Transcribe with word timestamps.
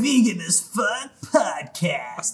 Vegan 0.00 0.40
as 0.40 0.60
fuck 0.62 1.20
podcast. 1.20 2.32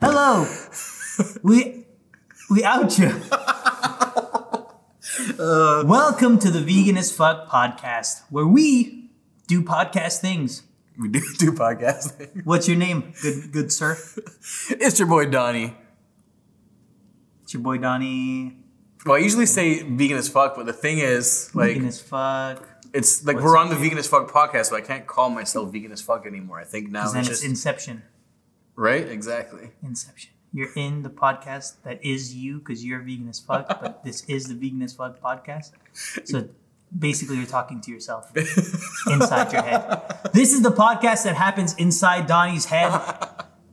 Hello. 0.00 0.46
We 1.42 1.86
we 2.48 2.62
out 2.62 2.96
you. 2.98 3.08
Welcome 5.38 6.38
to 6.38 6.52
the 6.52 6.60
Vegan 6.60 6.96
as 6.96 7.10
fuck 7.10 7.48
podcast, 7.48 8.22
where 8.30 8.46
we 8.46 9.10
do 9.48 9.64
podcast 9.64 10.20
things. 10.20 10.62
We 10.96 11.08
do 11.08 11.20
do 11.38 11.50
podcasting. 11.50 12.44
What's 12.44 12.68
your 12.68 12.76
name, 12.76 13.12
good 13.20 13.50
good 13.50 13.72
sir? 13.72 13.98
It's 14.70 15.00
your 15.00 15.08
boy 15.08 15.26
Donny. 15.26 15.74
It's 17.42 17.54
your 17.54 17.62
boy 17.64 17.78
Donny. 17.78 18.57
Well, 19.06 19.16
I 19.16 19.18
usually 19.20 19.46
say 19.46 19.82
vegan 19.82 20.16
as 20.16 20.28
fuck, 20.28 20.56
but 20.56 20.66
the 20.66 20.72
thing 20.72 20.98
is, 20.98 21.50
like, 21.54 21.74
Vegan 21.74 21.86
as 21.88 22.00
fuck. 22.00 22.66
it's 22.92 23.24
like 23.24 23.36
What's 23.36 23.44
we're 23.46 23.56
on 23.56 23.68
the 23.68 23.76
vegan 23.76 23.98
as 23.98 24.06
fuck 24.06 24.30
podcast, 24.30 24.70
but 24.70 24.76
I 24.82 24.86
can't 24.86 25.06
call 25.06 25.30
myself 25.30 25.72
vegan 25.72 25.92
as 25.92 26.02
fuck 26.02 26.26
anymore. 26.26 26.58
I 26.60 26.64
think 26.64 26.90
now 26.90 27.00
Because 27.02 27.12
then 27.12 27.20
it's 27.20 27.28
it's 27.30 27.38
just 27.40 27.48
Inception. 27.48 28.02
right, 28.76 29.06
exactly. 29.08 29.70
Inception. 29.82 30.32
You're 30.52 30.72
in 30.76 31.02
the 31.02 31.10
podcast 31.10 31.82
that 31.84 32.02
is 32.04 32.34
you 32.34 32.58
because 32.58 32.84
you're 32.84 33.00
vegan 33.00 33.28
as 33.28 33.38
fuck, 33.38 33.68
but 33.68 34.02
this 34.08 34.24
is 34.24 34.48
the 34.48 34.54
vegan 34.54 34.82
as 34.82 34.94
fuck 34.94 35.20
podcast. 35.20 35.70
So 36.24 36.48
basically, 36.98 37.36
you're 37.36 37.46
talking 37.46 37.80
to 37.82 37.90
yourself 37.90 38.32
inside 39.06 39.52
your 39.52 39.62
head. 39.62 40.14
This 40.32 40.52
is 40.52 40.62
the 40.62 40.70
podcast 40.72 41.24
that 41.24 41.36
happens 41.36 41.74
inside 41.76 42.26
Donny's 42.26 42.66
head. 42.66 42.90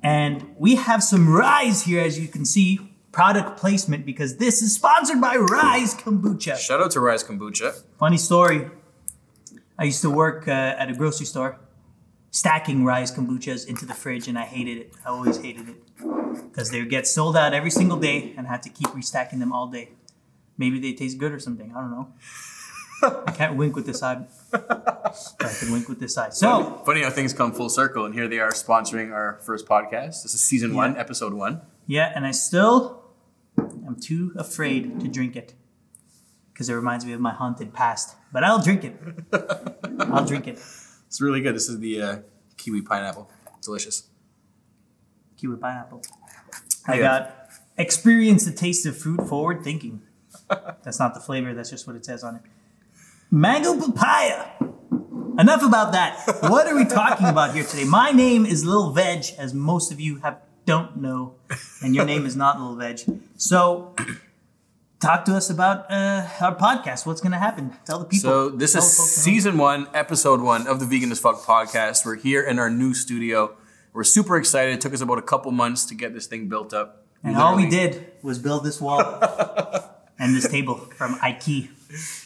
And 0.03 0.53
we 0.57 0.75
have 0.75 1.01
some 1.03 1.27
Rise 1.33 1.83
here, 1.83 2.01
as 2.01 2.19
you 2.19 2.27
can 2.27 2.45
see. 2.45 2.79
Product 3.15 3.57
placement 3.57 4.05
because 4.05 4.35
this 4.35 4.61
is 4.61 4.75
sponsored 4.75 5.21
by 5.21 5.37
Rise 5.37 5.95
Kombucha. 5.95 6.57
Shout 6.57 6.81
out 6.81 6.91
to 6.91 6.99
Rise 6.99 7.23
Kombucha. 7.23 7.81
Funny 7.97 8.17
story. 8.17 8.69
I 9.79 9.85
used 9.85 10.01
to 10.01 10.09
work 10.09 10.49
uh, 10.49 10.51
at 10.51 10.89
a 10.89 10.93
grocery 10.93 11.25
store, 11.25 11.57
stacking 12.31 12.83
Rise 12.83 13.13
kombuchas 13.13 13.67
into 13.67 13.85
the 13.85 13.93
fridge, 13.93 14.27
and 14.27 14.37
I 14.37 14.43
hated 14.43 14.77
it. 14.79 14.93
I 15.05 15.11
always 15.11 15.37
hated 15.37 15.69
it 15.69 15.77
because 16.51 16.71
they 16.71 16.81
would 16.81 16.89
get 16.89 17.07
sold 17.07 17.37
out 17.37 17.53
every 17.53 17.71
single 17.71 17.97
day, 17.97 18.33
and 18.35 18.47
I 18.47 18.49
had 18.49 18.63
to 18.63 18.69
keep 18.69 18.89
restacking 18.89 19.39
them 19.39 19.53
all 19.53 19.67
day. 19.67 19.91
Maybe 20.57 20.77
they 20.81 20.91
taste 20.91 21.17
good 21.17 21.31
or 21.31 21.39
something. 21.39 21.71
I 21.73 21.79
don't 21.79 21.91
know. 21.91 22.13
I 23.25 23.31
can't 23.31 23.55
wink 23.55 23.77
with 23.77 23.85
this 23.85 24.03
eye. 24.03 24.25
I 24.51 25.53
can 25.57 25.71
wink 25.71 25.87
with 25.87 26.01
this 26.01 26.17
eye. 26.17 26.31
So 26.31 26.81
Funny 26.85 27.01
how 27.01 27.11
things 27.11 27.31
come 27.31 27.53
full 27.53 27.69
circle, 27.69 28.03
and 28.03 28.13
here 28.13 28.27
they 28.27 28.39
are 28.39 28.51
sponsoring 28.51 29.13
our 29.13 29.39
first 29.41 29.65
podcast. 29.67 30.23
This 30.23 30.33
is 30.33 30.41
season 30.41 30.75
one, 30.75 30.97
episode 30.97 31.33
one. 31.33 31.61
yeah, 31.87 32.11
and 32.13 32.25
I 32.25 32.31
still 32.31 33.03
am 33.95 34.01
too 34.01 34.33
afraid 34.37 34.99
to 34.99 35.07
drink 35.07 35.35
it 35.35 35.53
because 36.53 36.69
it 36.69 36.73
reminds 36.73 37.05
me 37.05 37.13
of 37.13 37.19
my 37.19 37.33
haunted 37.33 37.73
past. 37.73 38.15
But 38.31 38.43
I'll 38.43 38.61
drink 38.61 38.83
it. 38.83 38.95
I'll 39.99 40.25
drink 40.25 40.47
it. 40.47 40.59
It's 41.07 41.21
really 41.21 41.41
good. 41.41 41.55
This 41.55 41.69
is 41.69 41.79
the 41.79 42.01
uh, 42.01 42.17
kiwi 42.57 42.81
pineapple. 42.81 43.29
Delicious. 43.61 44.07
kiwi 45.37 45.57
pineapple. 45.57 46.01
I 46.87 46.99
got 46.99 47.49
experience 47.77 48.45
the 48.45 48.51
taste 48.51 48.85
of 48.85 48.97
food 48.97 49.21
forward 49.27 49.63
thinking. 49.63 50.01
That's 50.83 50.99
not 50.99 51.13
the 51.13 51.19
flavor, 51.19 51.53
that's 51.55 51.71
just 51.71 51.87
what 51.87 51.95
it 51.95 52.05
says 52.05 52.23
on 52.23 52.35
it. 52.35 52.41
Mango 53.31 53.79
papaya. 53.79 54.45
Enough 55.39 55.63
about 55.63 55.93
that. 55.93 56.21
What 56.43 56.67
are 56.67 56.75
we 56.75 56.85
talking 56.85 57.27
about 57.27 57.55
here 57.55 57.63
today? 57.63 57.83
My 57.85 58.11
name 58.11 58.45
is 58.45 58.63
Lil 58.63 58.91
Veg, 58.91 59.25
as 59.39 59.53
most 59.53 59.91
of 59.91 59.99
you 59.99 60.17
have 60.17 60.39
don't 60.65 60.97
know, 60.97 61.35
and 61.81 61.95
your 61.95 62.05
name 62.05 62.25
is 62.25 62.35
not 62.35 62.59
Little 62.59 62.75
Veg. 62.75 62.99
So, 63.37 63.95
talk 64.99 65.25
to 65.25 65.35
us 65.35 65.49
about 65.49 65.91
uh, 65.91 66.27
our 66.41 66.55
podcast. 66.55 67.05
What's 67.05 67.21
going 67.21 67.31
to 67.33 67.37
happen? 67.37 67.73
Tell 67.85 67.99
the 67.99 68.05
people. 68.05 68.29
So 68.29 68.49
this 68.49 68.73
Tell 68.73 68.83
is 68.83 68.91
the 68.91 68.97
folks 68.97 69.17
at 69.17 69.21
home. 69.25 69.33
season 69.35 69.57
one, 69.57 69.87
episode 69.93 70.41
one 70.41 70.67
of 70.67 70.79
the 70.79 70.85
Vegan 70.85 71.11
as 71.11 71.19
Fuck 71.19 71.41
podcast. 71.43 72.05
We're 72.05 72.15
here 72.15 72.41
in 72.43 72.59
our 72.59 72.69
new 72.69 72.93
studio. 72.93 73.55
We're 73.93 74.03
super 74.03 74.37
excited. 74.37 74.73
It 74.73 74.81
took 74.81 74.93
us 74.93 75.01
about 75.01 75.19
a 75.19 75.21
couple 75.21 75.51
months 75.51 75.85
to 75.85 75.95
get 75.95 76.13
this 76.13 76.27
thing 76.27 76.49
built 76.49 76.73
up. 76.73 77.05
and 77.23 77.37
all 77.37 77.55
we 77.55 77.69
did 77.69 78.11
was 78.21 78.39
build 78.39 78.63
this 78.63 78.81
wall 78.81 79.01
and 80.19 80.35
this 80.35 80.49
table 80.49 80.75
from 80.75 81.15
IKEA. 81.15 81.69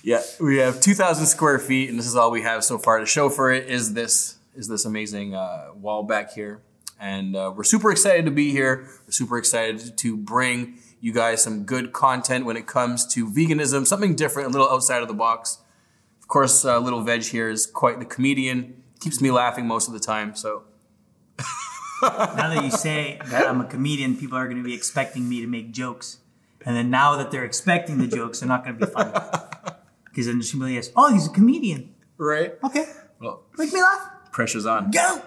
Yeah, 0.01 0.21
we 0.39 0.57
have 0.57 0.79
2,000 0.81 1.25
square 1.27 1.59
feet, 1.59 1.89
and 1.89 1.99
this 1.99 2.07
is 2.07 2.15
all 2.15 2.31
we 2.31 2.41
have 2.41 2.63
so 2.63 2.77
far 2.79 2.99
to 2.99 3.05
show 3.05 3.29
for 3.29 3.51
it. 3.51 3.67
Is 3.67 3.93
this 3.93 4.37
is 4.55 4.67
this 4.67 4.83
amazing 4.85 5.35
uh, 5.35 5.67
wall 5.75 6.03
back 6.03 6.33
here? 6.33 6.61
And 6.99 7.35
uh, 7.35 7.53
we're 7.55 7.63
super 7.63 7.91
excited 7.91 8.25
to 8.25 8.31
be 8.31 8.51
here. 8.51 8.87
We're 9.05 9.11
super 9.11 9.37
excited 9.37 9.97
to 9.97 10.17
bring 10.17 10.79
you 10.99 11.13
guys 11.13 11.41
some 11.41 11.63
good 11.63 11.93
content 11.93 12.45
when 12.45 12.57
it 12.57 12.67
comes 12.67 13.05
to 13.13 13.25
veganism, 13.25 13.87
something 13.87 14.15
different, 14.15 14.49
a 14.49 14.51
little 14.51 14.69
outside 14.69 15.01
of 15.01 15.07
the 15.07 15.13
box. 15.13 15.59
Of 16.21 16.27
course, 16.27 16.65
uh, 16.65 16.77
little 16.79 17.01
veg 17.01 17.23
here 17.23 17.49
is 17.49 17.65
quite 17.65 17.99
the 17.99 18.05
comedian. 18.05 18.83
Keeps 18.99 19.21
me 19.21 19.31
laughing 19.31 19.65
most 19.65 19.87
of 19.87 19.93
the 19.93 19.99
time. 19.99 20.35
So 20.35 20.63
now 22.01 22.53
that 22.53 22.63
you 22.63 22.71
say 22.71 23.19
that 23.27 23.47
I'm 23.47 23.61
a 23.61 23.65
comedian, 23.65 24.17
people 24.17 24.37
are 24.37 24.45
going 24.45 24.57
to 24.57 24.63
be 24.63 24.73
expecting 24.73 25.27
me 25.29 25.39
to 25.41 25.47
make 25.47 25.71
jokes. 25.71 26.17
And 26.65 26.75
then 26.75 26.89
now 26.89 27.15
that 27.15 27.31
they're 27.31 27.45
expecting 27.45 27.97
the 27.99 28.07
jokes, 28.07 28.41
they're 28.41 28.49
not 28.49 28.65
going 28.65 28.77
to 28.77 28.85
be 28.85 28.91
funny. 28.91 29.13
Because 30.05 30.25
then 30.25 30.41
she'll 30.41 30.59
be 30.59 30.75
like, 30.75 30.85
oh, 30.97 31.13
he's 31.13 31.27
a 31.27 31.29
comedian. 31.29 31.93
right. 32.17 32.55
Okay, 32.63 32.83
Well, 33.21 33.43
make 33.57 33.71
me 33.71 33.79
laugh. 33.81 34.09
pressure's 34.31 34.65
on. 34.65 34.89
Go! 34.91 35.21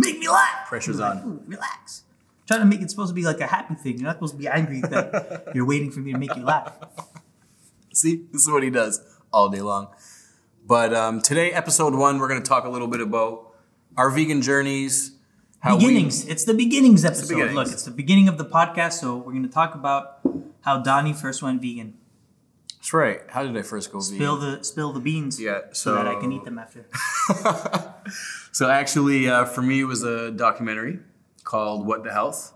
Make 0.00 0.18
me 0.18 0.28
laugh. 0.28 0.66
Pressure's 0.68 0.98
Like, 0.98 1.16
on. 1.16 1.28
"Ooh, 1.28 1.42
relax. 1.46 2.04
Trying 2.46 2.60
to 2.60 2.66
make 2.66 2.80
it 2.80 2.90
supposed 2.90 3.10
to 3.10 3.14
be 3.14 3.22
like 3.24 3.40
a 3.40 3.46
happy 3.46 3.74
thing. 3.74 3.98
You're 3.98 4.06
not 4.06 4.16
supposed 4.16 4.32
to 4.34 4.38
be 4.38 4.48
angry 4.48 4.80
that 4.80 5.48
you're 5.54 5.66
waiting 5.66 5.90
for 5.90 6.00
me 6.00 6.12
to 6.12 6.18
make 6.18 6.34
you 6.34 6.42
laugh. 6.42 6.72
See, 7.92 8.24
this 8.32 8.42
is 8.42 8.50
what 8.50 8.62
he 8.62 8.70
does 8.70 9.00
all 9.32 9.48
day 9.48 9.60
long. 9.60 9.88
But 10.66 10.94
um, 10.94 11.20
today, 11.20 11.52
episode 11.52 11.94
one, 11.94 12.18
we're 12.18 12.28
going 12.28 12.42
to 12.42 12.48
talk 12.48 12.64
a 12.64 12.68
little 12.68 12.88
bit 12.88 13.00
about 13.00 13.52
our 13.96 14.10
vegan 14.10 14.42
journeys. 14.42 15.12
How 15.60 15.76
we- 15.76 15.86
beginnings. 15.88 16.24
it's 16.26 16.44
the 16.44 16.54
beginnings 16.54 17.04
episode. 17.04 17.28
beginnings. 17.28 17.54
Look, 17.54 17.68
it's 17.68 17.84
the 17.84 17.90
beginning 17.90 18.28
of 18.28 18.38
the 18.38 18.44
podcast. 18.46 18.94
So 18.94 19.16
we're 19.16 19.32
going 19.32 19.42
to 19.42 19.48
talk 19.48 19.74
about 19.74 20.20
how 20.62 20.78
Donny 20.78 21.12
first 21.12 21.42
went 21.42 21.60
vegan. 21.60 21.94
That's 22.80 22.92
right. 22.94 23.20
How 23.28 23.42
did 23.44 23.56
I 23.56 23.62
first 23.62 23.92
go 23.92 24.00
Spill 24.00 24.36
vegan? 24.38 24.58
the 24.58 24.64
spill 24.64 24.92
the 24.92 25.00
beans. 25.00 25.38
Yeah, 25.40 25.60
so 25.72 25.94
that 25.94 26.08
I 26.08 26.18
can 26.18 26.32
eat 26.32 26.44
them 26.44 26.58
after. 26.58 26.86
So 28.52 28.68
actually, 28.68 29.28
uh, 29.30 29.44
for 29.44 29.62
me, 29.62 29.80
it 29.80 29.84
was 29.84 30.02
a 30.02 30.32
documentary 30.32 30.98
called 31.44 31.86
"What 31.86 32.02
the 32.02 32.12
Health." 32.12 32.52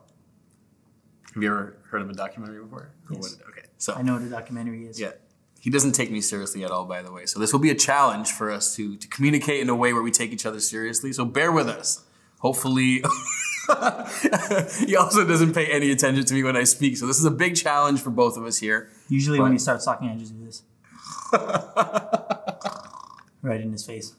Have 1.35 1.43
you 1.43 1.49
ever 1.49 1.77
heard 1.91 2.03
of 2.03 2.11
a 2.11 2.15
documentary 2.15 2.61
before? 2.62 2.91
Yes. 3.11 3.21
what- 3.39 3.49
okay, 3.51 3.69
so 3.79 3.95
I 3.95 4.03
know 4.03 4.15
what 4.15 4.23
a 4.23 4.29
documentary 4.29 4.87
is. 4.87 4.99
yeah, 4.99 5.12
he 5.61 5.71
doesn't 5.71 5.93
take 5.93 6.11
me 6.11 6.21
seriously 6.21 6.65
at 6.65 6.71
all, 6.73 6.85
by 6.85 7.01
the 7.03 7.12
way. 7.12 7.27
So 7.27 7.39
this 7.39 7.53
will 7.53 7.61
be 7.61 7.71
a 7.71 7.75
challenge 7.77 8.33
for 8.33 8.51
us 8.51 8.75
to 8.77 8.97
to 8.97 9.06
communicate 9.09 9.61
in 9.61 9.69
a 9.69 9.77
way 9.77 9.93
where 9.93 10.03
we 10.03 10.11
take 10.11 10.33
each 10.33 10.47
other 10.47 10.59
seriously. 10.59 11.12
So 11.12 11.25
bear 11.25 11.53
with 11.53 11.69
us. 11.69 12.03
Hopefully, 12.41 13.03
he 14.87 14.97
also 14.97 15.25
doesn't 15.27 15.55
pay 15.55 15.67
any 15.67 15.91
attention 15.93 16.25
to 16.25 16.35
me 16.35 16.43
when 16.43 16.56
I 16.56 16.65
speak. 16.65 16.97
So 16.97 17.06
this 17.06 17.19
is 17.19 17.25
a 17.25 17.31
big 17.31 17.55
challenge 17.56 18.01
for 18.01 18.11
both 18.11 18.37
of 18.37 18.45
us 18.45 18.59
here. 18.59 18.91
Usually 19.09 19.38
when 19.41 19.50
But- 19.50 19.54
he 19.54 19.59
starts 19.59 19.84
talking, 19.84 20.09
I 20.09 20.16
just 20.16 20.32
do 20.37 20.44
this. 20.44 20.62
right 23.42 23.60
in 23.60 23.72
his 23.72 23.84
face. 23.84 24.15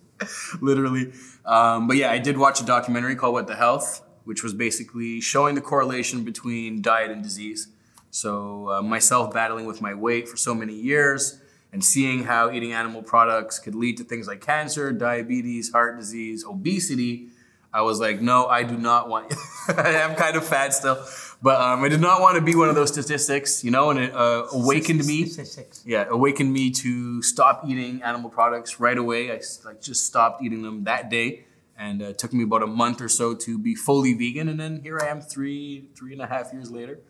literally. 0.62 1.12
Um, 1.46 1.88
but 1.88 1.98
yeah, 1.98 2.12
I 2.12 2.20
did 2.20 2.38
watch 2.38 2.62
a 2.62 2.66
documentary 2.66 3.16
called 3.16 3.34
"What 3.34 3.48
the 3.48 3.56
Health," 3.56 4.02
which 4.24 4.44
was 4.44 4.54
basically 4.54 5.20
showing 5.22 5.56
the 5.56 5.62
correlation 5.62 6.24
between 6.24 6.82
diet 6.82 7.12
and 7.12 7.22
disease. 7.24 7.68
So 8.12 8.70
uh, 8.72 8.82
myself 8.82 9.34
battling 9.34 9.66
with 9.66 9.82
my 9.82 9.94
weight 9.94 10.30
for 10.30 10.38
so 10.38 10.56
many 10.56 10.74
years 10.74 11.40
and 11.74 11.84
seeing 11.84 12.24
how 12.24 12.50
eating 12.52 12.72
animal 12.72 13.04
products 13.04 13.60
could 13.60 13.76
lead 13.76 13.98
to 13.98 14.04
things 14.06 14.28
like 14.28 14.40
cancer, 14.40 14.94
diabetes, 14.94 15.72
heart 15.74 15.98
disease, 16.00 16.46
obesity. 16.46 17.28
I 17.76 17.82
was 17.82 18.00
like, 18.00 18.22
no, 18.22 18.46
I 18.46 18.64
do 18.64 18.78
not 18.78 19.10
want. 19.10 19.34
I 19.68 19.96
am 19.96 20.16
kind 20.16 20.38
of 20.38 20.48
fat 20.48 20.74
still, 20.74 21.06
but 21.42 21.60
um, 21.60 21.84
I 21.84 21.90
did 21.90 22.00
not 22.00 22.22
want 22.22 22.36
to 22.36 22.42
be 22.42 22.56
one 22.56 22.70
of 22.70 22.76
those 22.76 22.90
statistics, 22.90 23.66
you 23.66 23.72
know. 23.72 23.90
And 23.90 24.00
it 24.00 24.16
uh, 24.16 24.46
awakened 24.54 25.06
me 25.06 25.26
six. 25.26 25.84
yeah, 25.86 26.06
awakened 26.10 26.54
me 26.54 26.72
to 26.72 27.22
stop 27.22 27.66
eating 27.68 28.02
animal 28.02 28.30
products 28.30 28.80
right 28.80 28.98
away. 28.98 29.30
I 29.30 29.42
like 29.66 29.82
just 29.82 30.06
stopped 30.06 30.42
eating 30.42 30.62
them 30.62 30.86
that 30.86 31.10
day, 31.10 31.44
and 31.78 32.02
uh, 32.02 32.06
it 32.06 32.18
took 32.18 32.32
me 32.32 32.46
about 32.46 32.64
a 32.64 32.68
month 32.68 33.02
or 33.02 33.10
so 33.10 33.36
to 33.36 33.60
be 33.60 33.76
fully 33.76 34.14
vegan. 34.14 34.48
And 34.48 34.58
then 34.58 34.80
here 34.82 34.98
I 35.02 35.08
am, 35.08 35.20
three 35.20 35.90
three 35.98 36.14
and 36.14 36.22
a 36.22 36.28
half 36.28 36.54
years 36.54 36.72
later, 36.72 37.02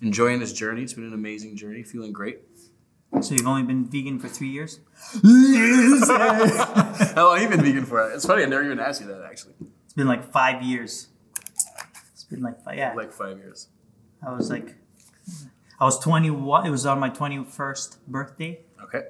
enjoying 0.00 0.40
this 0.40 0.54
journey. 0.54 0.84
It's 0.84 0.94
been 0.94 1.04
an 1.04 1.12
amazing 1.12 1.54
journey, 1.54 1.82
feeling 1.82 2.14
great. 2.14 2.38
So 3.20 3.34
you've 3.34 3.46
only 3.46 3.64
been 3.64 3.84
vegan 3.84 4.18
for 4.18 4.28
three 4.28 4.48
years? 4.48 4.80
How 5.22 7.26
long 7.26 7.38
have 7.38 7.42
you 7.42 7.48
been 7.48 7.62
vegan 7.62 7.84
for? 7.84 8.10
It's 8.10 8.24
funny, 8.24 8.42
I 8.42 8.46
never 8.46 8.64
even 8.64 8.80
asked 8.80 9.02
you 9.02 9.06
that 9.08 9.22
actually. 9.22 9.52
Been 9.98 10.06
like 10.06 10.30
five 10.30 10.62
years. 10.62 11.08
It's 12.12 12.22
been 12.22 12.40
like 12.40 12.62
five, 12.62 12.78
yeah. 12.78 12.94
Like 12.94 13.12
five 13.12 13.36
years. 13.36 13.66
I 14.24 14.32
was 14.32 14.48
like, 14.48 14.76
I 15.80 15.84
was 15.84 15.98
21. 15.98 16.64
It 16.64 16.70
was 16.70 16.86
on 16.86 17.00
my 17.00 17.10
21st 17.10 17.96
birthday. 18.06 18.60
Okay. 18.84 19.02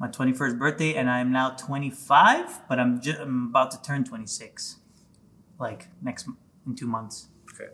My 0.00 0.08
21st 0.08 0.58
birthday, 0.58 0.94
and 0.96 1.08
I'm 1.08 1.30
now 1.30 1.50
25, 1.50 2.62
but 2.68 2.80
I'm, 2.80 3.00
ju- 3.00 3.14
I'm 3.20 3.50
about 3.50 3.70
to 3.70 3.80
turn 3.82 4.02
26. 4.02 4.78
Like 5.60 5.86
next 6.02 6.26
in 6.66 6.74
two 6.74 6.88
months. 6.88 7.28
Okay. 7.54 7.70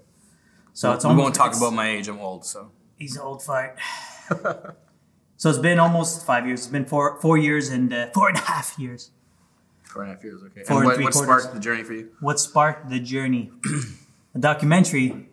So 0.74 0.92
it's 0.92 1.06
almost. 1.06 1.16
we 1.16 1.22
won't 1.22 1.34
talk 1.34 1.56
about 1.56 1.72
my 1.72 1.88
age. 1.88 2.06
I'm 2.06 2.18
old, 2.18 2.44
so. 2.44 2.70
He's 2.98 3.16
an 3.16 3.22
old 3.22 3.42
fart. 3.42 3.78
So 5.38 5.50
it's 5.50 5.58
been 5.58 5.78
almost 5.78 6.24
five 6.24 6.46
years. 6.46 6.60
It's 6.60 6.68
been 6.68 6.86
four 6.86 7.20
four 7.20 7.36
years 7.36 7.68
and 7.68 7.92
uh, 7.92 8.06
four 8.14 8.30
and 8.30 8.38
a 8.38 8.40
half 8.40 8.78
years. 8.78 9.10
Four 9.96 10.02
and 10.02 10.12
a 10.12 10.14
half 10.14 10.24
years, 10.24 10.42
okay. 10.42 10.62
Four 10.64 10.82
and 10.82 10.92
and 10.92 11.04
what, 11.04 11.14
what 11.14 11.24
sparked 11.24 11.54
the 11.54 11.60
journey 11.60 11.82
for 11.82 11.94
you? 11.94 12.10
What 12.20 12.38
sparked 12.38 12.90
the 12.90 13.00
journey? 13.00 13.50
a 14.34 14.38
documentary 14.38 15.26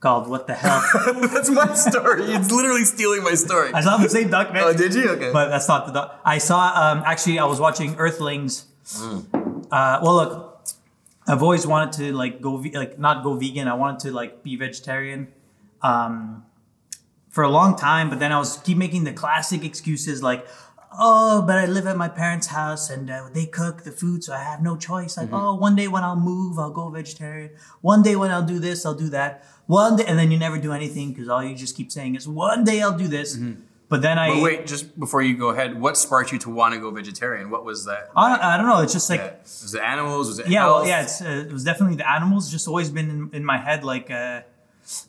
called 0.00 0.26
"What 0.26 0.46
the 0.46 0.54
Hell." 0.54 0.82
That's 1.34 1.50
my 1.50 1.74
story. 1.74 2.22
It's 2.34 2.50
literally 2.50 2.84
stealing 2.84 3.22
my 3.22 3.34
story. 3.34 3.70
I 3.74 3.82
saw 3.82 3.98
the 3.98 4.08
same 4.08 4.30
documentary. 4.30 4.74
Oh, 4.74 4.76
did 4.76 4.94
you? 4.94 5.10
Okay. 5.10 5.32
But 5.32 5.50
that's 5.50 5.68
not 5.68 5.86
the 5.86 5.92
doc. 5.92 6.20
I 6.24 6.38
saw. 6.38 6.60
Um, 6.74 7.02
actually, 7.04 7.38
I 7.38 7.44
was 7.44 7.60
watching 7.60 7.94
Earthlings. 7.96 8.64
Mm. 8.86 9.66
Uh, 9.70 10.00
well, 10.02 10.14
look, 10.14 10.68
I've 11.26 11.42
always 11.42 11.66
wanted 11.66 11.92
to 12.00 12.12
like 12.14 12.40
go 12.40 12.56
ve- 12.56 12.76
like 12.76 12.98
not 12.98 13.22
go 13.22 13.34
vegan. 13.34 13.68
I 13.68 13.74
wanted 13.74 14.00
to 14.08 14.12
like 14.12 14.42
be 14.42 14.56
vegetarian. 14.56 15.28
Um, 15.82 16.46
for 17.38 17.44
a 17.44 17.50
long 17.50 17.76
time, 17.76 18.10
but 18.10 18.18
then 18.18 18.32
I 18.32 18.38
was 18.38 18.56
keep 18.56 18.76
making 18.76 19.04
the 19.04 19.12
classic 19.12 19.64
excuses 19.64 20.24
like, 20.24 20.44
"Oh, 20.92 21.42
but 21.42 21.58
I 21.58 21.66
live 21.66 21.86
at 21.86 21.96
my 21.96 22.08
parents' 22.08 22.48
house 22.48 22.90
and 22.90 23.10
uh, 23.10 23.28
they 23.32 23.46
cook 23.46 23.82
the 23.82 23.92
food, 23.92 24.24
so 24.24 24.32
I 24.32 24.42
have 24.42 24.62
no 24.62 24.76
choice." 24.76 25.16
Mm-hmm. 25.16 25.32
Like, 25.32 25.42
"Oh, 25.42 25.54
one 25.54 25.76
day 25.76 25.88
when 25.88 26.04
I'll 26.04 26.16
move, 26.16 26.58
I'll 26.58 26.70
go 26.70 26.88
vegetarian. 26.90 27.50
One 27.80 28.02
day 28.02 28.16
when 28.16 28.30
I'll 28.30 28.46
do 28.46 28.58
this, 28.58 28.84
I'll 28.86 28.94
do 28.94 29.08
that. 29.10 29.44
One 29.66 29.96
day," 29.96 30.04
and 30.06 30.18
then 30.18 30.30
you 30.30 30.38
never 30.38 30.58
do 30.58 30.72
anything 30.72 31.12
because 31.12 31.28
all 31.28 31.42
you 31.42 31.54
just 31.54 31.76
keep 31.76 31.90
saying 31.92 32.14
is, 32.16 32.28
"One 32.28 32.64
day 32.64 32.80
I'll 32.82 32.96
do 32.96 33.08
this." 33.08 33.36
But 33.88 34.02
then 34.02 34.18
I 34.18 34.28
Mm-hmm. 34.28 34.38
But 34.38 34.44
wait, 34.44 34.66
just 34.66 34.98
before 34.98 35.22
you 35.22 35.36
go 35.36 35.48
ahead, 35.48 35.80
what 35.80 35.96
sparked 35.96 36.32
you 36.32 36.38
to 36.40 36.50
want 36.50 36.74
to 36.74 36.80
go 36.80 36.90
vegetarian? 36.90 37.48
What 37.50 37.64
was 37.64 37.86
that? 37.86 38.10
I, 38.14 38.54
I 38.54 38.56
don't 38.58 38.66
know. 38.66 38.82
It's 38.82 38.92
just 38.92 39.08
like 39.08 39.20
Yeah. 39.20 39.42
Was 39.42 39.74
it 39.74 39.82
animals? 39.82 40.28
Was 40.28 40.38
it 40.40 40.48
yeah, 40.48 40.66
well, 40.66 40.86
yeah. 40.86 41.02
It's, 41.02 41.22
uh, 41.22 41.44
it 41.48 41.52
was 41.52 41.64
definitely 41.64 41.96
the 41.96 42.10
animals. 42.10 42.50
Just 42.50 42.68
always 42.68 42.90
been 42.90 43.08
in, 43.08 43.30
in 43.32 43.44
my 43.44 43.56
head. 43.56 43.84
Like 43.84 44.10
uh, 44.10 44.42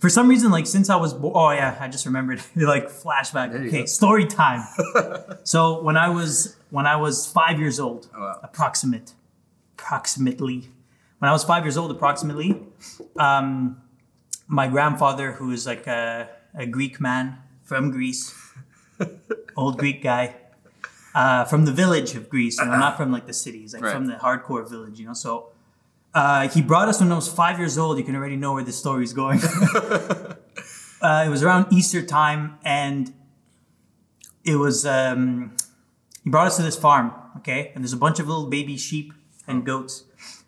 for 0.02 0.10
some 0.10 0.28
reason, 0.28 0.52
like 0.52 0.68
since 0.68 0.90
I 0.90 0.98
was 0.98 1.14
bo- 1.14 1.32
oh 1.34 1.52
yeah, 1.52 1.78
I 1.80 1.88
just 1.88 2.06
remembered. 2.06 2.42
like 2.56 2.88
flashback. 2.90 3.54
Okay, 3.56 3.82
go. 3.82 3.86
story 3.86 4.26
time. 4.26 4.64
so 5.44 5.82
when 5.82 5.96
I 5.98 6.10
was 6.10 6.56
when 6.70 6.86
I 6.86 6.98
was 6.98 7.26
five 7.26 7.60
years 7.60 7.80
old, 7.80 8.10
Oh, 8.16 8.20
wow. 8.20 8.40
approximate, 8.44 9.14
approximately, 9.78 10.70
when 11.20 11.30
I 11.30 11.32
was 11.32 11.44
five 11.44 11.64
years 11.66 11.78
old, 11.78 11.92
approximately, 11.92 12.62
um, 13.18 13.82
my 14.48 14.68
grandfather, 14.68 15.32
who 15.34 15.52
is 15.52 15.66
like 15.66 15.88
a, 15.88 16.28
a 16.56 16.66
Greek 16.66 17.00
man 17.00 17.38
from 17.64 17.92
Greece, 17.92 18.34
old 19.58 19.78
Greek 19.78 20.04
guy, 20.04 20.36
uh, 21.16 21.46
from 21.46 21.66
the 21.66 21.72
village 21.72 22.16
of 22.16 22.30
Greece, 22.30 22.60
you 22.60 22.66
know, 22.66 22.78
not 22.78 22.98
from 22.98 23.12
like 23.12 23.26
the 23.28 23.34
cities, 23.34 23.74
like 23.74 23.84
Right. 23.84 23.94
from 23.94 24.06
the 24.08 24.14
hardcore 24.16 24.68
village, 24.70 25.00
you 25.00 25.06
know. 25.08 25.14
So 25.14 25.50
uh, 26.14 26.48
he 26.50 26.62
brought 26.62 26.88
us 26.90 27.00
when 27.00 27.12
I 27.12 27.16
was 27.16 27.28
five 27.28 27.60
years 27.60 27.78
old. 27.78 27.98
You 27.98 28.04
can 28.04 28.16
already 28.16 28.36
know 28.36 28.54
where 28.54 28.64
this 28.64 28.78
story 28.78 29.04
is 29.04 29.14
going. 29.14 29.40
uh, 31.02 31.24
it 31.26 31.30
was 31.30 31.44
around 31.44 31.72
Easter 31.72 32.02
time, 32.06 32.58
and 32.64 33.14
it 34.44 34.56
was 34.56 34.86
um, 34.86 35.56
he 36.24 36.30
brought 36.30 36.48
us 36.48 36.58
to 36.58 36.64
this 36.64 36.78
farm, 36.78 37.14
okay, 37.38 37.72
and 37.74 37.84
there's 37.84 37.94
a 37.94 37.98
bunch 37.98 38.20
of 38.20 38.28
little 38.28 38.48
baby 38.48 38.78
sheep 38.78 39.14
and 39.48 39.66
goats, 39.66 40.04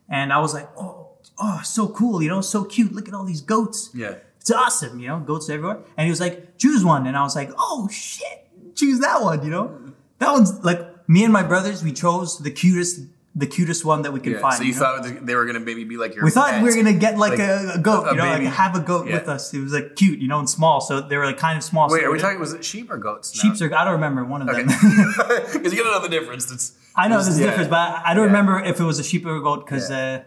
and 0.09 0.33
I 0.33 0.39
was 0.39 0.53
like, 0.53 0.67
oh, 0.77 1.09
oh, 1.39 1.61
so 1.63 1.87
cool, 1.89 2.21
you 2.21 2.29
know, 2.29 2.41
so 2.41 2.63
cute. 2.63 2.93
Look 2.93 3.07
at 3.07 3.13
all 3.13 3.23
these 3.25 3.41
goats 3.41 3.89
Yeah. 3.93 4.15
it's 4.39 4.51
awesome, 4.51 4.99
you 4.99 5.07
know, 5.07 5.19
goats 5.19 5.49
everywhere. 5.49 5.79
And 5.97 6.05
he 6.05 6.09
was 6.09 6.19
like, 6.19 6.57
choose 6.57 6.83
one. 6.83 7.07
And 7.07 7.15
I 7.17 7.23
was 7.23 7.35
like, 7.35 7.49
oh 7.57 7.87
shit, 7.91 8.47
choose 8.75 8.99
that 8.99 9.21
one, 9.21 9.43
you 9.43 9.49
know? 9.49 9.93
That 10.19 10.31
one's 10.31 10.63
like 10.63 11.07
me 11.09 11.23
and 11.23 11.33
my 11.33 11.43
brothers, 11.43 11.83
we 11.83 11.93
chose 11.93 12.37
the 12.39 12.51
cutest, 12.51 13.01
the 13.33 13.47
cutest 13.47 13.85
one 13.85 14.01
that 14.01 14.11
we 14.11 14.19
could 14.19 14.33
Yeah. 14.33 14.39
find. 14.41 14.55
so 14.55 14.63
you 14.63 14.73
know? 14.73 14.79
thought 14.79 15.03
th- 15.05 15.19
they 15.21 15.35
were 15.35 15.45
gonna 15.45 15.61
maybe 15.61 15.83
be 15.85 15.95
like 15.95 16.13
your. 16.15 16.25
we 16.25 16.31
thought 16.31 16.49
pet. 16.51 16.61
we 16.63 16.69
were 16.69 16.75
gonna 16.75 16.91
get 16.91 17.17
like, 17.17 17.31
Like 17.31 17.39
a, 17.39 17.73
a 17.75 17.77
goat, 17.79 18.05
a 18.07 18.11
you 18.11 18.17
know, 18.17 18.23
baby. 18.23 18.45
like 18.45 18.53
have 18.55 18.75
a 18.75 18.81
goat 18.81 19.07
Yeah. 19.07 19.13
with 19.19 19.29
us. 19.29 19.53
It 19.53 19.59
was 19.61 19.71
like 19.71 19.95
cute, 19.95 20.19
you 20.19 20.27
know, 20.27 20.39
and 20.39 20.49
small. 20.49 20.81
So 20.81 20.99
they 20.99 21.15
were 21.15 21.25
like 21.25 21.37
kind 21.37 21.57
of 21.57 21.63
small. 21.63 21.87
Wait, 21.89 22.01
so 22.01 22.07
are 22.07 22.11
we 22.11 22.19
talking? 22.19 22.39
Was 22.41 22.51
it 22.53 22.65
sheep 22.65 22.91
or 22.91 22.97
goats? 22.97 23.33
No. 23.35 23.41
Sheep's 23.41 23.61
are, 23.61 23.73
I 23.73 23.83
don't 23.85 23.93
remember 23.93 24.25
one 24.25 24.41
of 24.41 24.49
Okay. 24.49 24.63
them. 24.63 24.69
Because 25.53 25.71
you 25.73 25.81
gotta 25.81 25.91
know 25.95 26.01
the 26.01 26.09
difference. 26.09 26.73
I 26.95 27.07
know 27.07 27.21
there's 27.21 27.37
a 27.37 27.39
yeah. 27.39 27.47
difference, 27.47 27.69
but 27.69 27.77
I 27.79 28.01
I 28.07 28.13
don't 28.13 28.25
remember 28.25 28.59
if 28.59 28.79
it 28.81 28.83
was 28.83 28.99
a 28.99 29.03
sheep 29.03 29.25
or 29.25 29.35
a 29.37 29.41
goat 29.41 29.65
because, 29.65 29.89
uh, 29.89 30.23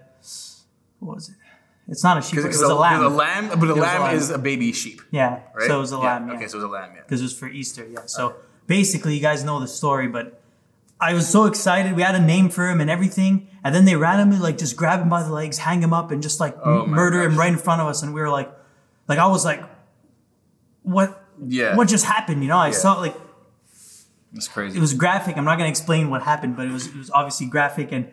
what 1.00 1.16
was 1.16 1.28
it? 1.28 1.34
It's 1.88 2.02
not 2.02 2.16
a 2.16 2.22
sheep, 2.22 2.38
it 2.38 2.46
was 2.46 2.56
Because 2.56 2.62
a 2.70 2.74
lamb. 2.74 3.04
A 3.04 3.08
lamb, 3.10 3.48
but 3.48 3.56
a 3.68 3.74
was 3.74 3.76
a 3.76 3.80
lamb 3.82 4.00
lamb. 4.00 4.16
is 4.16 4.30
a 4.30 4.38
baby 4.38 4.72
sheep, 4.72 5.02
Yeah, 5.10 5.40
right? 5.54 5.66
so 5.66 5.76
it 5.76 5.80
was 5.80 5.92
a 5.92 5.98
lamb. 5.98 6.28
Yeah. 6.28 6.34
Okay, 6.36 6.46
so 6.48 6.54
it 6.56 6.62
was 6.62 6.64
a 6.64 6.68
lamb. 6.68 6.92
Yeah. 6.94 7.02
because 7.02 7.20
it 7.20 7.24
was 7.24 7.36
for 7.38 7.48
Easter. 7.48 7.86
Yeah. 7.86 8.00
So 8.06 8.36
basically, 8.66 9.14
you 9.14 9.20
guys 9.20 9.44
know 9.44 9.60
the 9.60 9.68
story, 9.68 10.08
but 10.08 10.40
I 11.00 11.12
was 11.12 11.28
so 11.28 11.44
excited. 11.46 11.94
We 11.96 12.02
had 12.02 12.14
a 12.14 12.20
name 12.20 12.48
for 12.48 12.68
him 12.68 12.80
and 12.80 12.88
everything, 12.88 13.48
and 13.62 13.74
then 13.74 13.84
they 13.84 13.96
randomly 13.96 14.38
like 14.38 14.56
just 14.58 14.76
grab 14.76 15.00
him 15.00 15.08
by 15.08 15.22
the 15.22 15.32
legs, 15.32 15.58
hang 15.58 15.82
him 15.82 15.92
up, 15.92 16.10
and 16.10 16.22
just 16.22 16.40
like 16.40 16.56
Oh 16.64 16.86
murder 16.86 17.22
him 17.22 17.36
right 17.38 17.52
in 17.52 17.58
front 17.58 17.80
of 17.82 17.88
us. 17.88 18.02
And 18.02 18.14
we 18.14 18.20
were 18.20 18.30
like, 18.30 18.50
like 19.08 19.18
I 19.18 19.26
was 19.26 19.44
like, 19.44 19.62
what? 20.82 21.22
Yeah. 21.46 21.76
What 21.76 21.88
just 21.88 22.04
happened? 22.04 22.42
You 22.42 22.48
know, 22.48 22.56
I 22.58 22.68
Yeah. 22.68 22.72
saw 22.74 22.94
like 23.00 23.16
It's 24.34 24.48
crazy. 24.48 24.78
it 24.78 24.80
was 24.80 24.94
graphic. 24.94 25.36
I'm 25.36 25.44
not 25.44 25.56
gonna 25.58 25.68
explain 25.70 26.10
what 26.10 26.22
happened, 26.22 26.56
but 26.56 26.66
it 26.66 26.72
was 26.72 26.86
it 26.86 26.96
was 26.96 27.10
obviously 27.10 27.46
graphic 27.46 27.92
and. 27.92 28.08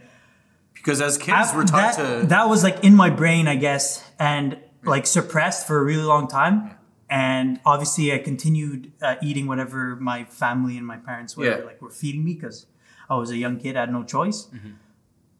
because 0.73 0.99
as 1.01 1.17
kids, 1.17 1.51
we're 1.53 1.65
taught 1.65 1.95
that, 1.97 2.21
to. 2.21 2.27
that 2.27 2.49
was 2.49 2.63
like 2.63 2.83
in 2.83 2.95
my 2.95 3.09
brain, 3.09 3.47
I 3.47 3.55
guess, 3.55 4.03
and 4.19 4.57
like 4.83 5.05
suppressed 5.05 5.67
for 5.67 5.77
a 5.79 5.83
really 5.83 6.03
long 6.03 6.27
time. 6.27 6.71
And 7.11 7.59
obviously, 7.65 8.13
I 8.13 8.19
continued 8.19 8.91
uh, 9.01 9.15
eating 9.21 9.45
whatever 9.45 9.97
my 9.97 10.23
family 10.23 10.77
and 10.77 10.87
my 10.87 10.97
parents 10.97 11.35
were 11.35 11.45
Yeah. 11.45 11.57
like 11.65 11.81
were 11.81 11.89
feeding 11.91 12.23
me 12.23 12.33
because 12.35 12.65
I 13.09 13.15
was 13.15 13.29
a 13.31 13.37
young 13.37 13.57
kid, 13.59 13.75
I 13.75 13.81
had 13.81 13.91
no 13.91 14.03
choice. 14.03 14.45
Mm-hmm. 14.45 14.69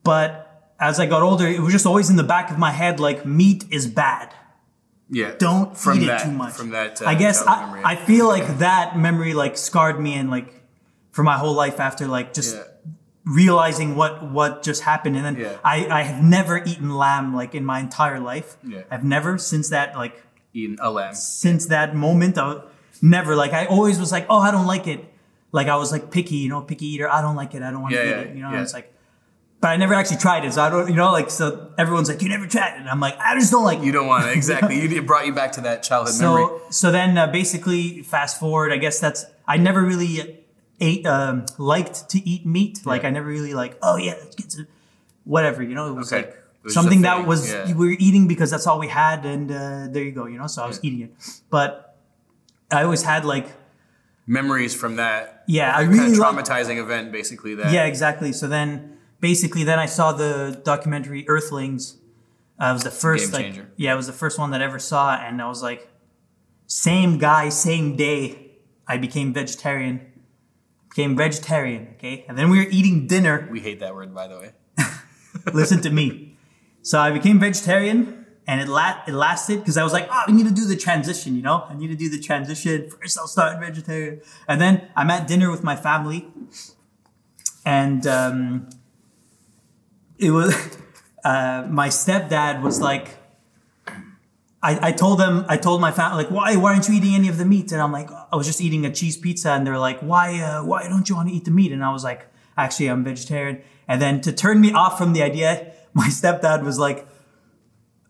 But 0.04 0.74
as 0.80 1.00
I 1.00 1.06
got 1.06 1.22
older, 1.24 1.48
it 1.48 1.62
was 1.62 1.72
just 1.72 1.86
always 1.86 2.10
in 2.10 2.18
the 2.18 2.24
back 2.36 2.52
of 2.52 2.58
my 2.58 2.72
head, 2.72 3.00
like 3.00 3.26
meat 3.26 3.64
is 3.72 3.88
bad. 3.88 4.34
yeah. 5.10 5.32
Don't 5.38 5.78
from 5.78 6.00
eat 6.02 6.06
that, 6.08 6.22
it 6.22 6.26
too 6.26 6.32
much. 6.32 6.54
From 6.54 6.72
that. 6.72 7.02
Uh, 7.02 7.06
I 7.06 7.16
guess 7.16 7.42
I, 7.48 7.66
memory. 7.66 7.82
I 7.86 7.96
feel 7.96 8.28
like 8.28 8.48
that 8.60 8.98
memory 8.98 9.34
like 9.34 9.56
scarred 9.58 10.00
me 10.00 10.14
and 10.16 10.30
like 10.30 10.50
for 11.12 11.24
my 11.24 11.38
whole 11.38 11.54
life 11.54 11.80
after 11.80 12.06
like 12.08 12.34
just 12.34 12.56
Yeah. 12.56 12.64
realizing 13.26 13.96
what 13.96 14.14
what 14.32 14.64
just 14.64 14.82
happened 14.84 15.16
and 15.18 15.26
then 15.26 15.36
Yeah. 15.38 15.58
I, 15.64 15.86
I 16.00 16.02
have 16.04 16.24
never 16.24 16.58
eaten 16.72 16.90
lamb 17.04 17.36
like 17.36 17.54
in 17.60 17.64
my 17.66 17.80
entire 17.80 18.20
life 18.20 18.58
Yeah. 18.64 18.82
i've 18.90 19.04
never 19.04 19.38
since 19.38 19.70
that 19.70 19.96
like 19.96 20.16
A 20.54 20.90
lamb. 20.92 21.14
since 21.16 21.68
that 21.68 21.96
moment 21.96 22.38
i 22.38 22.60
never 23.02 23.36
like 23.36 23.54
i 23.54 23.66
always 23.66 24.00
was 24.00 24.12
like 24.12 24.26
oh 24.30 24.40
i 24.40 24.52
don't 24.52 24.68
like 24.68 24.86
it 24.88 25.04
like 25.52 25.68
i 25.68 25.76
was 25.76 25.92
like 25.92 26.12
picky 26.12 26.36
you 26.36 26.50
know 26.50 26.62
picky 26.62 26.86
eater 26.88 27.10
i 27.10 27.22
don't 27.22 27.36
like 27.36 27.56
it 27.56 27.62
i 27.64 27.72
don't 27.72 27.82
want 27.82 27.94
to 27.94 27.98
Yeah, 28.00 28.06
eat 28.06 28.10
yeah, 28.10 28.20
it 28.32 28.36
you 28.36 28.42
know 28.44 28.52
yeah. 28.52 28.62
it's 28.62 28.74
like 28.74 28.94
but 29.62 29.70
i 29.70 29.78
never 29.78 29.94
actually 29.94 30.18
tried 30.18 30.44
it 30.46 30.54
so 30.54 30.62
i 30.62 30.70
don't 30.70 30.90
you 30.90 30.96
know 30.96 31.12
like 31.12 31.30
so 31.30 31.72
everyone's 31.78 32.10
like 32.10 32.22
you 32.22 32.30
never 32.30 32.46
tried 32.48 32.74
it 32.76 32.80
and 32.82 32.90
i'm 32.90 33.00
like 33.00 33.18
i 33.20 33.34
just 33.40 33.50
don't 33.52 33.64
like 33.64 33.80
it 33.80 33.86
You 33.86 33.92
don't 33.94 34.08
want 34.08 34.26
to 34.26 34.32
exactly. 34.34 34.76
you, 34.82 34.90
it 34.98 35.08
brought 35.08 35.26
you 35.26 35.34
back 35.34 35.54
to 35.54 35.62
that 35.62 35.84
childhood 35.84 36.20
memory. 36.22 36.44
so 36.46 36.62
so 36.70 36.92
then 36.92 37.18
uh, 37.18 37.28
basically 37.28 38.02
fast 38.04 38.40
forward 38.40 38.72
i 38.74 38.78
guess 38.78 39.00
that's 39.00 39.26
i 39.48 39.56
never 39.58 39.82
really 39.82 40.38
ate 40.82 41.06
um, 41.06 41.46
liked 41.58 42.10
to 42.10 42.18
eat 42.28 42.46
meat 42.46 42.86
like 42.86 43.04
i 43.06 43.10
never 43.10 43.28
really 43.28 43.54
like 43.54 43.78
oh 43.82 43.96
yeah 43.98 44.16
let's 44.22 44.36
get 44.36 44.50
to 44.50 44.68
whatever 45.24 45.62
you 45.64 45.76
know 45.76 45.88
it 45.90 45.94
was 45.96 46.12
Okay. 46.12 46.24
like 46.28 46.41
Something 46.68 47.02
that 47.02 47.26
was 47.26 47.50
yeah. 47.52 47.74
we 47.74 47.88
were 47.90 47.96
eating 48.00 48.28
because 48.28 48.52
that's 48.52 48.68
all 48.68 48.78
we 48.80 48.88
had 48.88 49.26
and 49.26 49.52
uh, 49.52 49.88
there 49.90 50.04
you 50.04 50.12
go 50.12 50.26
you 50.28 50.38
know 50.38 50.46
so 50.48 50.62
i 50.64 50.68
was 50.68 50.78
Yeah. 50.84 50.88
eating 50.88 51.02
it 51.02 51.12
but 51.50 51.98
i 52.72 52.84
always 52.84 53.02
had 53.04 53.26
like 53.26 53.48
Memories 54.28 54.76
from 54.76 54.98
that 54.98 55.44
yeah 55.48 55.72
i 55.76 55.82
kind 55.84 55.90
really 55.94 56.12
of 56.14 56.18
loved, 56.20 56.38
traumatizing 56.38 56.78
event, 56.78 57.12
basically. 57.12 57.56
That. 57.56 57.74
yeah 57.74 57.86
exactly 57.86 58.32
so 58.32 58.48
then 58.48 58.98
basically 59.20 59.64
then 59.64 59.80
i 59.80 59.88
saw 59.88 60.12
the 60.12 60.62
documentary 60.64 61.28
earthlings 61.28 61.98
uh, 62.62 62.70
it 62.70 62.74
was 62.74 62.84
the 62.84 62.92
first 62.92 63.26
game 63.26 63.34
like 63.34 63.46
changer. 63.46 63.72
yeah 63.78 63.94
it 63.94 63.98
was 63.98 64.06
the 64.08 64.14
first 64.14 64.38
one 64.38 64.52
that 64.52 64.62
I 64.62 64.66
ever 64.66 64.78
saw 64.80 65.16
and 65.16 65.42
i 65.42 65.48
was 65.48 65.64
like 65.64 65.90
same 66.68 67.18
guy 67.18 67.50
same 67.50 67.96
day 67.96 68.52
i 68.88 68.98
became 68.98 69.34
vegetarian 69.34 70.00
became 70.90 71.16
vegetarian 71.18 71.88
okay 71.98 72.24
and 72.30 72.38
then 72.38 72.50
we 72.52 72.60
were 72.60 72.70
eating 72.70 73.08
dinner 73.08 73.48
We 73.52 73.62
hate 73.62 73.80
that 73.80 73.96
word, 73.96 74.14
by 74.14 74.28
the 74.28 74.38
way. 74.38 74.52
listen 75.54 75.82
to 75.82 75.90
me 75.90 76.31
so 76.82 77.00
i 77.00 77.12
became 77.12 77.40
vegetarian 77.40 78.26
and 78.48 78.60
it, 78.60 78.68
la- 78.68 79.02
it 79.08 79.14
lasted 79.14 79.60
because 79.60 79.78
i 79.78 79.84
was 79.84 79.94
like 79.94 80.08
oh 80.12 80.24
we 80.28 80.34
need 80.34 80.48
to 80.48 80.54
do 80.54 80.66
the 80.66 80.76
transition 80.76 81.36
you 81.36 81.42
know? 81.42 81.66
I 81.70 81.76
need 81.76 81.88
to 81.88 81.96
do 81.96 82.10
the 82.10 82.20
transition. 82.20 82.90
First 82.90 83.18
i'll 83.20 83.28
start 83.28 83.60
vegetarian. 83.60 84.22
And 84.48 84.60
then 84.60 84.90
i'm 84.96 85.10
at 85.10 85.28
dinner 85.28 85.50
with 85.52 85.64
my 85.64 85.76
family 85.76 86.28
and 87.66 88.06
um, 88.08 88.70
it 90.18 90.32
was 90.32 90.56
uh, 91.24 91.66
my 91.70 91.90
stepdad 91.90 92.62
was 92.62 92.82
like 92.82 93.18
I, 94.64 94.90
I 94.90 94.92
told 94.92 95.20
them 95.20 95.46
I 95.50 95.58
told 95.58 95.82
my 95.82 95.92
family 95.92 96.24
like 96.24 96.32
why 96.32 96.56
why 96.56 96.74
aren't 96.74 96.88
you 96.88 96.96
eating 96.96 97.16
any 97.16 97.30
of 97.30 97.38
the 97.38 97.46
meat? 97.46 97.72
And 97.72 97.82
I'm 97.82 97.92
like 97.92 98.10
I 98.32 98.36
was 98.36 98.46
just 98.46 98.62
eating 98.62 98.86
a 98.86 98.94
cheese 98.94 99.18
pizza 99.18 99.52
and 99.52 99.66
they're 99.66 99.80
like 99.80 100.00
why 100.02 100.40
uh, 100.40 100.64
why 100.64 100.88
don't 100.88 101.10
you 101.10 101.16
want 101.16 101.30
to 101.30 101.36
eat 101.36 101.46
the 101.46 101.52
meat? 101.52 101.72
And 101.72 101.84
I 101.84 101.92
was 101.92 102.04
like 102.04 102.28
actually 102.58 102.88
I'm 102.88 103.04
vegetarian. 103.04 103.62
And 103.88 104.02
then 104.02 104.22
to 104.22 104.32
turn 104.32 104.62
me 104.62 104.72
off 104.72 104.98
from 104.98 105.14
the 105.14 105.24
idea 105.24 105.74
my 105.94 106.08
stepdad 106.08 106.64
was 106.64 106.78
like 106.80 107.08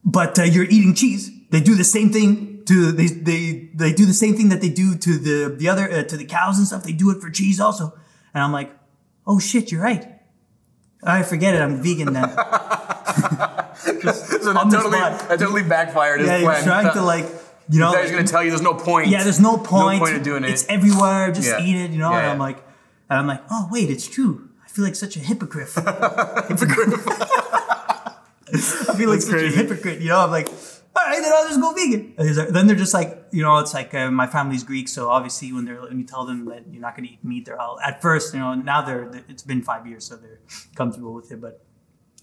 but 0.03 0.37
uh, 0.39 0.43
you're 0.43 0.65
eating 0.65 0.93
cheese 0.93 1.29
they 1.49 1.59
do 1.59 1.75
the 1.75 1.83
same 1.83 2.09
thing 2.11 2.63
to 2.65 2.91
they, 2.91 3.07
they 3.07 3.69
they 3.73 3.91
do 3.93 4.05
the 4.05 4.13
same 4.13 4.35
thing 4.35 4.49
that 4.49 4.61
they 4.61 4.69
do 4.69 4.95
to 4.95 5.17
the 5.17 5.55
the 5.57 5.67
other 5.67 5.89
uh, 5.91 6.03
to 6.03 6.15
the 6.17 6.25
cows 6.25 6.57
and 6.57 6.67
stuff 6.67 6.83
they 6.83 6.91
do 6.93 7.09
it 7.11 7.21
for 7.21 7.29
cheese 7.29 7.59
also 7.59 7.93
and 8.33 8.43
I'm 8.43 8.51
like 8.51 8.71
oh 9.25 9.39
shit 9.39 9.71
you're 9.71 9.81
right 9.81 10.07
I 11.03 11.23
forget 11.23 11.55
it 11.55 11.61
I'm 11.61 11.81
vegan 11.81 12.13
then 12.17 12.29
So 14.41 14.53
that 14.53 14.67
totally, 14.71 14.99
that 14.99 15.37
totally 15.39 15.63
backfired 15.63 16.19
his 16.21 16.29
yeah, 16.29 16.37
he 16.39 16.43
was 16.45 16.63
trying 16.63 16.93
to 16.93 17.01
like 17.01 17.25
You 17.69 17.79
know, 17.79 17.91
the 17.91 17.97
guy's 17.97 18.11
gonna 18.11 18.23
tell 18.27 18.43
you 18.43 18.49
there's 18.49 18.61
no 18.61 18.73
point. 18.73 19.07
yeah, 19.07 19.23
there's 19.23 19.39
no 19.39 19.57
point. 19.57 19.99
No 19.99 20.05
point 20.05 20.17
of 20.17 20.23
doing 20.23 20.43
it. 20.43 20.49
It's 20.49 20.65
everywhere. 20.67 21.31
Just 21.31 21.47
Yeah. 21.47 21.61
eat 21.65 21.75
it. 21.83 21.91
You 21.91 21.99
know. 21.99 22.11
And 22.13 22.25
Yeah. 22.25 22.31
I'm 22.31 22.39
like, 22.39 22.57
and 23.09 23.19
I'm 23.19 23.27
like, 23.27 23.41
oh 23.49 23.67
wait, 23.71 23.89
it's 23.89 24.07
true. 24.07 24.49
I 24.63 24.67
feel 24.69 24.83
like 24.85 24.95
such 24.95 25.15
a 25.15 25.19
hypocrite. 25.19 25.69
hypocrite. 26.49 26.93
I 28.89 28.95
feel 28.97 29.09
like 29.09 29.21
such 29.21 29.31
crazy. 29.31 29.53
a 29.53 29.57
hypocrite. 29.63 30.01
You 30.01 30.09
know, 30.09 30.19
I'm 30.19 30.31
like, 30.31 30.47
all 30.47 31.05
right, 31.05 31.21
then 31.21 31.31
I'll 31.33 31.47
just 31.47 31.59
go 31.61 31.71
vegan. 31.73 32.13
And 32.17 32.35
like- 32.37 32.47
Then 32.49 32.67
they're 32.67 32.75
just 32.75 32.93
like, 32.93 33.25
you 33.31 33.41
know, 33.43 33.57
it's 33.59 33.73
like 33.73 33.93
uh, 33.93 34.11
my 34.11 34.27
family's 34.27 34.63
Greek, 34.63 34.89
so 34.89 35.09
obviously 35.09 35.53
when 35.53 35.65
they're 35.65 35.81
when 35.81 35.97
you 35.99 36.05
tell 36.05 36.25
them 36.25 36.45
that 36.45 36.63
you're 36.71 36.81
not 36.81 36.95
going 36.95 37.07
to 37.07 37.13
eat 37.13 37.23
meat, 37.23 37.45
they're 37.45 37.59
all 37.59 37.79
at 37.79 38.01
first, 38.01 38.33
you 38.33 38.39
know. 38.39 38.53
Now 38.55 38.81
they're 38.81 39.09
it's 39.29 39.43
been 39.43 39.61
five 39.61 39.87
years, 39.87 40.05
so 40.05 40.17
they're 40.17 40.39
comfortable 40.75 41.13
with 41.13 41.31
it. 41.31 41.39
But 41.39 41.63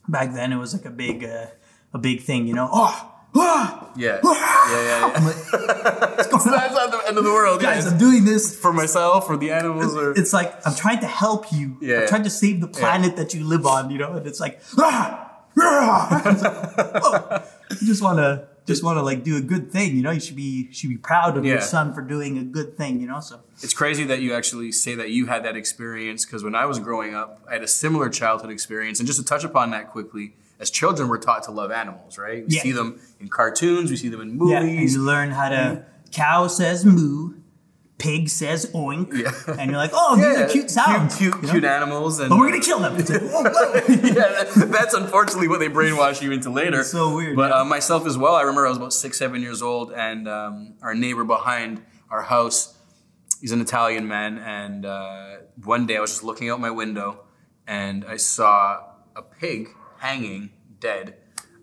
back 0.07 0.35
then, 0.35 0.53
it 0.53 0.57
was 0.57 0.75
like 0.75 0.85
a 0.85 0.91
big 0.91 1.25
uh, 1.25 1.47
a 1.95 1.99
big 1.99 2.23
thing, 2.23 2.47
you 2.47 2.55
know. 2.55 2.69
Oh, 2.71 3.13
ah, 3.37 3.91
Yeah. 3.97 4.21
Yeah, 4.23 4.33
yeah, 4.73 5.13
yeah. 5.13 6.23
so 6.23 6.51
that's 6.51 6.75
not 6.81 6.91
the 6.91 7.03
end 7.09 7.17
of 7.19 7.25
the 7.25 7.31
world, 7.31 7.61
guys, 7.63 7.85
guys. 7.85 7.93
I'm 7.93 7.99
doing 7.99 8.25
this. 8.25 8.55
For 8.59 8.73
myself 8.73 9.29
or 9.31 9.37
the 9.39 9.51
animals 9.51 9.97
or 9.97 10.13
It's 10.13 10.33
like 10.33 10.55
I'm 10.67 10.75
trying 10.75 11.01
to 11.01 11.07
help 11.07 11.51
you. 11.53 11.79
Yeah. 11.81 12.01
I'm 12.03 12.09
trying 12.09 12.25
to 12.25 12.31
save 12.31 12.61
the 12.61 12.69
planet 12.69 13.17
that 13.17 13.33
you 13.35 13.45
live 13.45 13.65
on, 13.67 13.91
you 13.91 13.99
know. 13.99 14.13
And 14.15 14.27
it's 14.27 14.41
like, 14.41 14.61
ah, 14.79 14.85
ah. 14.85 15.25
It's 15.25 15.28
like, 15.59 16.39
oh, 17.03 17.43
you 17.81 17.87
just 17.87 18.03
want 18.03 18.19
to 18.19 18.47
just 18.67 18.83
want 18.85 18.99
to 18.99 19.03
like 19.03 19.25
do 19.25 19.37
a 19.37 19.41
good 19.41 19.71
thing, 19.73 19.97
you 19.97 20.03
know. 20.03 20.11
You 20.11 20.21
should 20.21 20.37
be 20.37 20.71
should 20.73 20.91
be 20.91 20.97
proud 20.99 21.37
of 21.39 21.45
your 21.45 21.61
son 21.61 21.95
for 21.95 22.03
doing 22.03 22.39
a 22.39 22.45
good 22.45 22.77
thing, 22.77 23.01
you 23.01 23.07
know. 23.07 23.21
So 23.21 23.41
It's 23.63 23.75
crazy 23.75 24.05
that 24.05 24.21
you 24.21 24.35
actually 24.35 24.73
say 24.73 24.95
that 24.95 25.11
you 25.11 25.27
had 25.27 25.45
that 25.45 25.57
experience 25.57 26.25
because 26.25 26.45
when 26.45 26.55
I 26.55 26.67
was 26.67 26.79
growing 26.79 27.15
up, 27.15 27.43
I 27.49 27.55
had 27.55 27.63
a 27.63 27.69
similar 27.69 28.09
childhood 28.11 28.51
experience. 28.51 29.01
And 29.01 29.07
just 29.07 29.19
to 29.19 29.25
touch 29.25 29.45
upon 29.45 29.71
that 29.71 29.91
quickly, 29.91 30.35
as 30.61 30.71
children, 30.71 31.09
we're 31.09 31.19
taught 31.19 31.45
to 31.45 31.51
love 31.51 31.71
animals, 31.71 32.19
right? 32.19 32.47
We 32.47 32.57
Yeah. 32.57 32.63
see 32.63 32.73
them 32.73 33.01
in 33.21 33.29
cartoons, 33.29 33.91
we 33.91 33.97
see 33.97 34.09
them 34.09 34.21
in 34.21 34.29
yeah, 34.49 34.59
and 34.59 34.67
movies. 34.67 34.95
you 34.95 35.03
learn 35.03 35.31
how 35.31 35.49
to. 35.49 35.55
Mm-hmm. 35.57 36.11
Cow 36.11 36.47
says 36.47 36.85
moo, 36.87 37.35
pig 37.99 38.29
says 38.29 38.71
oink, 38.75 39.13
Yeah. 39.13 39.33
and 39.61 39.71
you're 39.71 39.79
like, 39.79 39.91
oh, 39.93 40.17
these 40.17 40.25
are 40.39 40.49
cute 40.49 40.71
sounds. 40.71 41.17
Cute, 41.17 41.35
you 41.37 41.43
know? 41.43 41.51
cute 41.51 41.65
animals. 41.65 42.21
And 42.21 42.31
But 42.31 42.39
we're 42.39 42.51
gonna 42.51 42.63
kill 42.63 42.79
them. 42.79 42.97
Like, 42.97 43.09
whoa, 43.09 43.43
whoa. 43.43 43.75
yeah, 43.89 44.13
that- 44.45 44.69
that's 44.71 44.95
unfortunately 44.95 45.49
what 45.49 45.59
they 45.61 45.69
brainwash 45.69 46.23
you 46.23 46.31
into 46.33 46.51
later. 46.51 46.81
It's 46.81 46.93
so 46.93 47.15
weird, 47.15 47.37
But 47.37 47.51
yeah. 47.51 47.61
uh, 47.61 47.65
myself 47.65 48.07
as 48.07 48.17
well, 48.17 48.35
I 48.35 48.43
remember 48.43 48.67
I 48.67 48.69
was 48.69 48.79
about 48.79 48.93
six, 48.93 49.19
seven 49.19 49.43
years 49.43 49.63
old, 49.63 49.93
and 49.93 50.29
um, 50.29 50.75
our 50.83 50.95
neighbor 50.95 51.25
behind 51.25 51.83
our 52.11 52.23
house, 52.23 52.77
he's 53.41 53.53
an 53.53 53.61
Italian 53.61 54.07
man, 54.09 54.39
and 54.39 54.87
uh, 54.87 55.37
one 55.65 55.87
day 55.87 55.97
I 55.97 56.01
was 56.01 56.11
just 56.13 56.25
looking 56.25 56.49
out 56.51 56.61
my 56.61 56.71
window, 56.71 57.25
and 57.67 58.05
I 58.05 58.17
saw 58.17 58.81
a 59.17 59.23
pig 59.23 59.69
hanging 59.99 60.51
dead. 60.79 61.17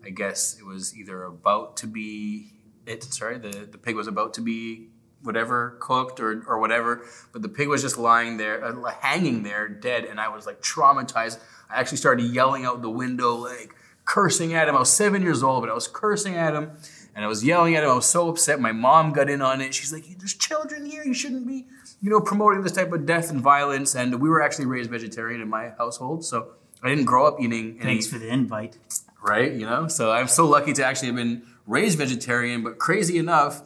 I 0.04 0.10
guess 0.10 0.56
it 0.58 0.64
was 0.66 0.94
either 0.96 1.24
about 1.24 1.78
to 1.78 1.86
be 1.86 2.52
it. 2.86 3.02
Sorry, 3.04 3.38
the 3.38 3.66
the 3.68 3.78
pig 3.78 3.96
was 3.96 4.06
about 4.06 4.34
to 4.34 4.40
be 4.40 4.90
whatever 5.26 5.76
cooked 5.80 6.20
or, 6.20 6.42
or 6.46 6.58
whatever 6.58 7.02
but 7.32 7.42
the 7.42 7.48
pig 7.48 7.68
was 7.68 7.82
just 7.82 7.98
lying 7.98 8.36
there 8.36 8.64
uh, 8.64 8.90
hanging 9.00 9.42
there 9.42 9.68
dead 9.68 10.04
and 10.04 10.20
i 10.20 10.28
was 10.28 10.46
like 10.46 10.60
traumatized. 10.62 11.38
I 11.68 11.80
actually 11.80 11.98
started 11.98 12.22
yelling 12.32 12.64
out 12.64 12.80
the 12.80 12.90
window 12.90 13.34
like 13.34 13.74
cursing 14.04 14.54
at 14.54 14.68
him. 14.68 14.76
I 14.76 14.78
was 14.80 14.92
seven 14.92 15.20
years 15.22 15.42
old 15.42 15.62
but 15.62 15.70
i 15.70 15.74
was 15.74 15.88
cursing 15.88 16.36
at 16.36 16.54
him 16.54 16.70
and 17.14 17.24
i 17.24 17.28
was 17.28 17.44
yelling 17.44 17.74
at 17.76 17.82
him. 17.82 17.90
I 17.90 17.94
was 17.94 18.06
so 18.06 18.28
upset. 18.28 18.60
My 18.60 18.72
mom 18.72 19.12
got 19.12 19.28
in 19.28 19.42
on 19.42 19.60
it. 19.60 19.74
She's 19.74 19.92
like 19.92 20.04
there's 20.18 20.34
children 20.34 20.86
here. 20.86 21.02
You 21.04 21.14
shouldn't 21.14 21.46
be 21.46 21.66
you 22.00 22.10
know 22.10 22.20
promoting 22.20 22.62
this 22.62 22.72
type 22.72 22.92
of 22.92 23.04
death 23.04 23.30
and 23.30 23.40
violence. 23.40 23.94
And 23.96 24.20
we 24.20 24.28
were 24.28 24.40
actually 24.42 24.66
raised 24.66 24.90
vegetarian 24.90 25.40
in 25.40 25.48
my 25.48 25.70
household 25.76 26.24
so 26.24 26.52
i 26.82 26.88
didn't 26.88 27.06
grow 27.06 27.26
up 27.26 27.40
eating 27.40 27.78
any 27.80 27.94
Thanks 27.94 28.06
for 28.06 28.18
the 28.18 28.28
invite. 28.28 28.78
right? 29.22 29.50
You 29.52 29.66
know, 29.66 29.88
so 29.88 30.12
I'm 30.12 30.28
so 30.28 30.46
lucky 30.46 30.72
to 30.74 30.84
actually 30.84 31.08
have 31.08 31.16
been 31.16 31.42
raised 31.66 31.98
vegetarian, 31.98 32.62
but 32.62 32.78
crazy 32.78 33.18
enough, 33.18 33.62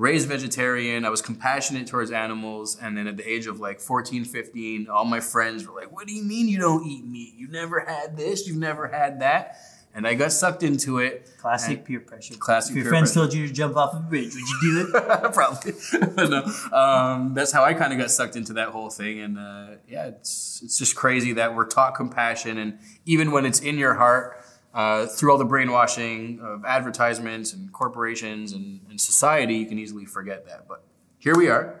raised 0.00 0.28
vegetarian. 0.28 1.04
I 1.04 1.10
was 1.10 1.20
compassionate 1.20 1.86
towards 1.86 2.10
animals. 2.10 2.76
And 2.80 2.96
then 2.96 3.06
at 3.06 3.16
the 3.16 3.28
age 3.30 3.46
of 3.46 3.60
like 3.60 3.80
14, 3.80 4.24
15, 4.24 4.88
all 4.88 5.04
my 5.04 5.20
friends 5.20 5.66
were 5.66 5.78
like, 5.78 5.92
What 5.92 6.06
do 6.06 6.14
you 6.14 6.24
mean 6.24 6.48
you 6.48 6.58
don't 6.58 6.84
eat 6.86 7.04
meat? 7.04 7.34
You 7.36 7.48
never 7.48 7.80
had 7.80 8.16
this, 8.16 8.48
you've 8.48 8.56
never 8.56 8.88
had 8.88 9.20
that. 9.20 9.56
And 9.92 10.06
I 10.06 10.14
got 10.14 10.30
sucked 10.30 10.62
into 10.62 10.98
it. 10.98 11.28
Classic 11.38 11.84
peer 11.84 11.98
pressure. 11.98 12.34
Classic 12.34 12.70
If 12.76 12.84
your 12.84 12.90
friends 12.90 13.10
pressure. 13.12 13.26
told 13.26 13.34
you 13.34 13.48
to 13.48 13.52
jump 13.52 13.76
off 13.76 13.92
a 13.92 13.98
bridge, 13.98 14.32
would 14.32 14.36
you 14.36 14.58
do 14.62 14.88
it? 14.88 14.92
Probably. 15.32 15.72
but 16.14 16.30
no, 16.30 16.44
um, 16.72 17.34
that's 17.34 17.50
how 17.50 17.64
I 17.64 17.74
kind 17.74 17.92
of 17.92 17.98
got 17.98 18.12
sucked 18.12 18.36
into 18.36 18.52
that 18.52 18.68
whole 18.68 18.88
thing. 18.88 19.18
And 19.18 19.36
uh, 19.36 19.66
yeah, 19.88 20.06
it's, 20.06 20.60
it's 20.62 20.78
just 20.78 20.94
crazy 20.94 21.32
that 21.32 21.56
we're 21.56 21.66
taught 21.66 21.96
compassion. 21.96 22.56
And 22.56 22.78
even 23.04 23.32
when 23.32 23.44
it's 23.44 23.58
in 23.58 23.78
your 23.78 23.94
heart, 23.94 24.39
uh, 24.74 25.06
through 25.06 25.32
all 25.32 25.38
the 25.38 25.44
brainwashing 25.44 26.40
of 26.40 26.64
advertisements 26.64 27.52
and 27.52 27.72
corporations 27.72 28.52
and, 28.52 28.80
and 28.88 29.00
society, 29.00 29.54
you 29.56 29.66
can 29.66 29.78
easily 29.78 30.04
forget 30.06 30.46
that. 30.46 30.66
But 30.68 30.82
here 31.18 31.36
we 31.36 31.48
are. 31.48 31.80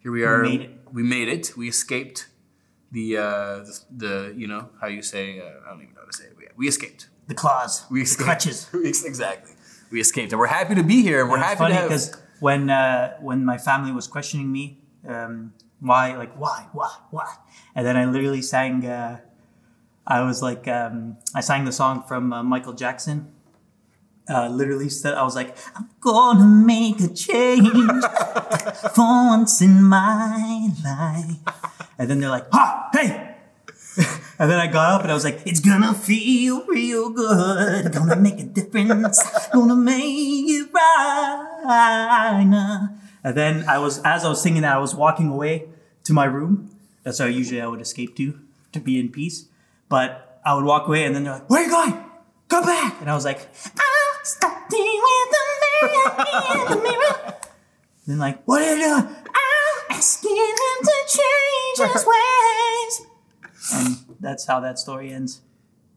Here 0.00 0.12
we 0.12 0.24
are. 0.24 0.42
We 0.42 0.48
made 0.48 0.60
it. 0.62 0.70
We 0.92 1.02
made 1.02 1.28
it. 1.28 1.56
We 1.56 1.68
escaped 1.68 2.28
the, 2.92 3.18
uh, 3.18 3.22
the, 3.64 3.80
the 3.96 4.34
you 4.36 4.46
know, 4.46 4.68
how 4.80 4.86
you 4.86 5.02
say, 5.02 5.40
uh, 5.40 5.44
I 5.66 5.70
don't 5.70 5.82
even 5.82 5.94
know 5.94 6.00
how 6.00 6.06
to 6.06 6.16
say 6.16 6.24
it. 6.24 6.32
But 6.36 6.44
yeah, 6.44 6.50
we 6.56 6.68
escaped. 6.68 7.08
The 7.26 7.34
claws, 7.34 7.84
We 7.90 8.00
the 8.00 8.04
escaped. 8.04 8.24
crutches. 8.26 8.68
We- 8.72 8.88
exactly. 8.88 9.52
We 9.90 10.00
escaped. 10.00 10.32
And 10.32 10.38
we're 10.40 10.46
happy 10.46 10.74
to 10.74 10.82
be 10.82 11.02
here. 11.02 11.20
And 11.22 11.30
we're 11.30 11.38
happy 11.38 11.58
funny 11.58 11.74
to 11.74 11.80
have. 11.80 11.88
because 11.88 12.16
when 12.40 12.68
uh, 12.68 13.16
when 13.20 13.44
my 13.44 13.58
family 13.58 13.92
was 13.92 14.06
questioning 14.06 14.50
me, 14.50 14.78
um, 15.06 15.52
why, 15.80 16.16
like, 16.16 16.34
why, 16.38 16.66
why, 16.72 16.90
why, 17.10 17.32
and 17.74 17.86
then 17.86 17.96
I 17.96 18.04
literally 18.06 18.42
sang. 18.42 18.84
I 20.06 20.22
was 20.22 20.42
like, 20.42 20.68
um, 20.68 21.16
I 21.34 21.40
sang 21.40 21.64
the 21.64 21.72
song 21.72 22.04
from 22.06 22.32
uh, 22.32 22.42
Michael 22.42 22.74
Jackson. 22.74 23.32
Uh, 24.28 24.48
literally 24.48 24.88
said, 24.88 25.14
I 25.14 25.22
was 25.22 25.36
like, 25.36 25.56
I'm 25.76 25.90
gonna 26.00 26.46
make 26.46 26.98
a 27.00 27.08
change 27.08 27.68
for 28.94 29.04
once 29.04 29.60
in 29.60 29.82
my 29.82 30.70
life. 30.82 31.36
And 31.98 32.08
then 32.08 32.20
they're 32.20 32.30
like, 32.30 32.50
ha, 32.50 32.88
hey, 32.92 33.34
and 34.38 34.50
then 34.50 34.58
I 34.58 34.66
got 34.66 34.94
up 34.94 35.02
and 35.02 35.10
I 35.10 35.14
was 35.14 35.24
like, 35.24 35.40
it's 35.46 35.60
gonna 35.60 35.94
feel 35.94 36.64
real 36.66 37.10
good. 37.10 37.92
Gonna 37.92 38.16
make 38.16 38.40
a 38.40 38.44
difference. 38.44 39.22
Gonna 39.52 39.76
make 39.76 40.48
it 40.48 40.72
right. 40.72 42.90
And 43.22 43.36
then 43.36 43.64
I 43.68 43.78
was, 43.78 44.00
as 44.04 44.24
I 44.24 44.28
was 44.28 44.42
singing 44.42 44.62
that, 44.62 44.74
I 44.74 44.78
was 44.78 44.94
walking 44.94 45.28
away 45.28 45.68
to 46.04 46.12
my 46.12 46.24
room. 46.24 46.70
That's 47.04 47.18
how 47.18 47.26
usually 47.26 47.60
I 47.60 47.66
would 47.66 47.80
escape 47.80 48.16
to, 48.16 48.38
to 48.72 48.80
be 48.80 48.98
in 48.98 49.10
peace. 49.10 49.46
But 49.94 50.40
I 50.44 50.56
would 50.56 50.64
walk 50.64 50.88
away 50.88 51.04
and 51.04 51.14
then 51.14 51.22
they're 51.22 51.34
like, 51.34 51.48
where 51.48 51.62
are 51.62 51.64
you 51.66 51.70
going? 51.70 52.04
Go 52.48 52.64
back. 52.64 53.00
And 53.00 53.08
I 53.08 53.14
was 53.14 53.24
like, 53.24 53.38
I'm 53.64 54.24
starting 54.24 55.00
with 55.06 55.30
the 55.30 55.42
man 55.86 56.26
in 56.58 56.66
the 56.68 56.82
mirror. 56.82 57.34
Then 58.04 58.18
like, 58.18 58.42
what 58.44 58.60
are 58.60 58.74
you 58.74 58.82
doing? 58.82 59.06
I'm 59.06 59.90
asking 59.90 60.36
him 60.36 60.78
to 60.82 60.92
change 61.06 61.92
his 61.92 62.04
ways. 62.12 63.06
And 63.72 64.16
that's 64.18 64.46
how 64.46 64.58
that 64.58 64.80
story 64.80 65.12
ends. 65.12 65.42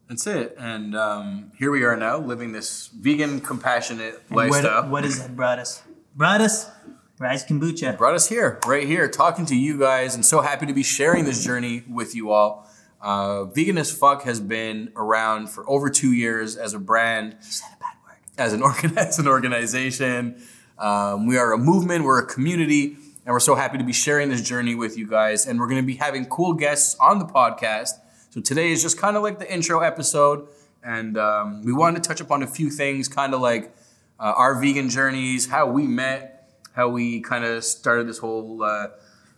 That's 0.08 0.28
it. 0.28 0.54
And 0.60 0.94
um, 0.94 1.50
here 1.58 1.72
we 1.72 1.82
are 1.82 1.96
now 1.96 2.18
living 2.18 2.52
this 2.52 2.90
vegan, 2.96 3.40
compassionate 3.40 4.22
And 4.28 4.36
lifestyle. 4.36 4.88
what 4.88 5.04
is 5.04 5.18
that 5.20 5.34
brought 5.34 5.58
us? 5.58 5.82
Brought 6.14 6.40
us 6.40 6.70
Rise 7.18 7.44
Kombucha. 7.44 7.98
Brought 7.98 8.14
us 8.14 8.28
here, 8.28 8.60
right 8.64 8.86
here, 8.86 9.08
talking 9.08 9.44
to 9.46 9.56
you 9.56 9.76
guys, 9.76 10.14
and 10.14 10.24
so 10.24 10.40
happy 10.40 10.66
to 10.66 10.72
be 10.72 10.84
sharing 10.84 11.24
this 11.24 11.42
journey 11.42 11.82
with 11.90 12.14
you 12.14 12.30
all. 12.30 12.67
Uh, 13.00 13.44
vegan 13.44 13.78
as 13.78 13.90
fuck 13.92 14.22
has 14.22 14.40
been 14.40 14.92
around 14.96 15.48
for 15.48 15.68
over 15.68 15.88
two 15.88 16.12
years 16.12 16.56
as 16.56 16.74
a 16.74 16.78
brand, 16.78 17.36
You 17.40 17.50
said 17.50 17.68
a 17.76 17.80
bad 17.80 17.94
word. 18.04 18.16
as 18.38 18.52
an 18.52 18.62
organ- 18.62 18.98
as 18.98 19.18
an 19.18 19.28
organization. 19.28 20.42
Um, 20.78 21.26
we 21.26 21.36
are 21.38 21.52
a 21.52 21.58
movement, 21.58 22.04
we're 22.04 22.18
a 22.20 22.26
community, 22.26 22.96
and 23.24 23.32
we're 23.32 23.40
so 23.40 23.54
happy 23.54 23.78
to 23.78 23.84
be 23.84 23.92
sharing 23.92 24.28
this 24.30 24.42
journey 24.42 24.74
with 24.74 24.96
you 24.98 25.06
guys. 25.06 25.46
And 25.46 25.58
we're 25.60 25.68
going 25.68 25.80
to 25.82 25.86
be 25.86 25.94
having 25.96 26.26
cool 26.26 26.54
guests 26.54 26.96
on 27.00 27.18
the 27.18 27.24
podcast. 27.24 27.90
So 28.30 28.40
today 28.40 28.70
is 28.72 28.82
just 28.82 28.98
kind 28.98 29.16
of 29.16 29.22
like 29.22 29.38
the 29.38 29.52
intro 29.52 29.80
episode, 29.80 30.48
and 30.82 31.16
um, 31.18 31.62
we 31.64 31.72
wanted 31.72 32.02
to 32.02 32.08
touch 32.08 32.20
upon 32.20 32.42
a 32.42 32.46
few 32.46 32.70
things, 32.70 33.08
kind 33.08 33.32
of 33.34 33.40
like 33.40 33.74
uh, 34.20 34.32
our 34.36 34.54
vegan 34.60 34.88
journeys, 34.88 35.48
how 35.48 35.66
we 35.66 35.86
met, 35.86 36.50
how 36.72 36.88
we 36.88 37.20
kind 37.20 37.44
of 37.44 37.64
started 37.64 38.08
this 38.08 38.18
whole. 38.18 38.62
Uh, 38.62 38.88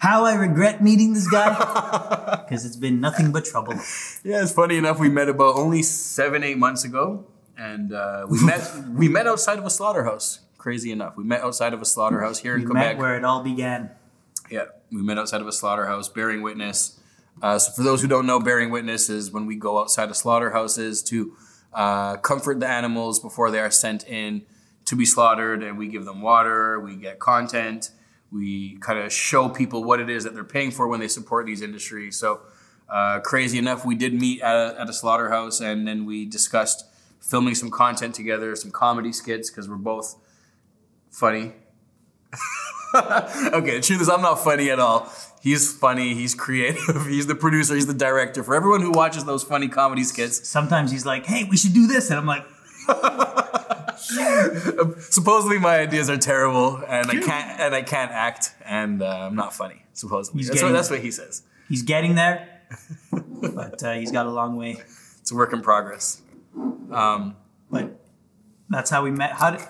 How 0.00 0.24
I 0.24 0.34
regret 0.34 0.82
meeting 0.82 1.12
this 1.12 1.30
guy 1.30 1.50
because 2.48 2.64
it's 2.64 2.76
been 2.76 3.00
nothing 3.00 3.32
but 3.32 3.44
trouble. 3.44 3.74
yeah, 4.24 4.42
it's 4.42 4.52
funny 4.52 4.76
enough. 4.78 4.98
We 4.98 5.10
met 5.10 5.28
about 5.28 5.56
only 5.56 5.82
seven, 5.82 6.42
eight 6.42 6.56
months 6.58 6.84
ago, 6.84 7.26
and 7.58 7.92
uh, 7.92 8.26
we 8.28 8.42
met 8.44 8.62
we 8.94 9.08
met 9.08 9.26
outside 9.26 9.58
of 9.58 9.66
a 9.66 9.70
slaughterhouse. 9.70 10.40
Crazy 10.56 10.90
enough, 10.90 11.16
we 11.16 11.24
met 11.24 11.42
outside 11.42 11.72
of 11.74 11.80
a 11.80 11.84
slaughterhouse 11.84 12.38
here 12.40 12.54
in 12.54 12.60
We 12.60 12.66
Quebec. 12.66 12.96
met 12.96 12.98
where 12.98 13.16
it 13.16 13.24
all 13.24 13.42
began. 13.42 13.90
Yeah, 14.50 14.64
we 14.90 15.02
met 15.02 15.18
outside 15.18 15.40
of 15.42 15.46
a 15.46 15.52
slaughterhouse, 15.52 16.08
bearing 16.08 16.42
witness. 16.42 16.98
Uh, 17.42 17.58
so, 17.58 17.70
for 17.72 17.82
those 17.82 18.02
who 18.02 18.08
don't 18.08 18.26
know, 18.26 18.40
bearing 18.40 18.70
witness 18.70 19.08
is 19.08 19.30
when 19.30 19.46
we 19.46 19.54
go 19.54 19.78
outside 19.80 20.08
of 20.10 20.16
slaughterhouses 20.16 21.02
to 21.04 21.34
uh, 21.72 22.16
comfort 22.16 22.58
the 22.60 22.66
animals 22.66 23.20
before 23.20 23.50
they 23.50 23.60
are 23.60 23.70
sent 23.70 24.06
in 24.08 24.42
to 24.86 24.96
be 24.96 25.04
slaughtered, 25.04 25.62
and 25.62 25.78
we 25.78 25.88
give 25.88 26.04
them 26.04 26.20
water, 26.20 26.80
we 26.80 26.96
get 26.96 27.18
content, 27.18 27.90
we 28.32 28.76
kind 28.78 28.98
of 28.98 29.12
show 29.12 29.48
people 29.48 29.84
what 29.84 30.00
it 30.00 30.08
is 30.08 30.24
that 30.24 30.34
they're 30.34 30.44
paying 30.44 30.70
for 30.70 30.88
when 30.88 31.00
they 31.00 31.08
support 31.08 31.46
these 31.46 31.62
industries. 31.62 32.16
So, 32.16 32.40
uh, 32.88 33.20
crazy 33.20 33.58
enough, 33.58 33.84
we 33.84 33.94
did 33.94 34.14
meet 34.14 34.40
at 34.40 34.54
a, 34.54 34.80
at 34.80 34.88
a 34.88 34.92
slaughterhouse, 34.92 35.60
and 35.60 35.86
then 35.86 36.06
we 36.06 36.24
discussed 36.24 36.84
filming 37.20 37.54
some 37.54 37.70
content 37.70 38.14
together, 38.14 38.54
some 38.56 38.70
comedy 38.70 39.12
skits, 39.12 39.50
because 39.50 39.68
we're 39.68 39.76
both 39.76 40.16
funny 41.10 41.52
okay, 42.94 43.76
the 43.76 43.80
truth 43.82 44.00
is, 44.00 44.08
I'm 44.08 44.22
not 44.22 44.42
funny 44.42 44.70
at 44.70 44.80
all. 44.80 45.10
He's 45.40 45.72
funny. 45.72 46.14
He's 46.14 46.34
creative. 46.34 47.06
He's 47.08 47.26
the 47.26 47.34
producer. 47.34 47.74
He's 47.74 47.86
the 47.86 47.94
director. 47.94 48.42
For 48.42 48.54
everyone 48.54 48.82
who 48.82 48.90
watches 48.90 49.24
those 49.24 49.44
funny 49.44 49.68
comedy 49.68 50.04
skits, 50.04 50.48
Sometimes 50.48 50.90
he's 50.90 51.06
like, 51.06 51.24
"Hey, 51.24 51.44
we 51.44 51.56
should 51.56 51.72
do 51.72 51.86
this," 51.86 52.10
and 52.10 52.18
I'm 52.18 52.26
like, 52.26 52.44
supposedly 55.10 55.58
my 55.58 55.78
ideas 55.78 56.08
are 56.10 56.16
terrible, 56.18 56.76
and 56.88 57.10
I 57.10 57.14
can't 57.20 57.60
and 57.60 57.74
I 57.74 57.82
can't 57.82 58.10
act, 58.12 58.54
and 58.64 59.02
uh, 59.02 59.06
I'm 59.28 59.34
not 59.36 59.52
funny. 59.54 59.82
Supposedly, 59.92 60.38
He's 60.40 60.48
that's 60.48 60.56
what, 60.62 60.68
getting- 60.68 60.74
that's 60.76 60.90
what 60.90 61.00
he 61.00 61.10
says. 61.10 61.42
"He's 61.68 61.82
getting 61.82 62.14
there," 62.14 62.62
but 63.10 63.82
uh, 63.82 63.92
he's 63.94 64.12
got 64.12 64.26
a 64.26 64.30
long 64.30 64.56
way. 64.56 64.76
It's 65.20 65.30
a 65.30 65.34
work 65.34 65.52
in 65.52 65.60
progress. 65.62 66.22
Um, 66.90 67.36
But 67.70 68.00
that's 68.68 68.90
how 68.90 69.02
we 69.04 69.10
met. 69.10 69.32
How 69.32 69.50
did? 69.52 69.60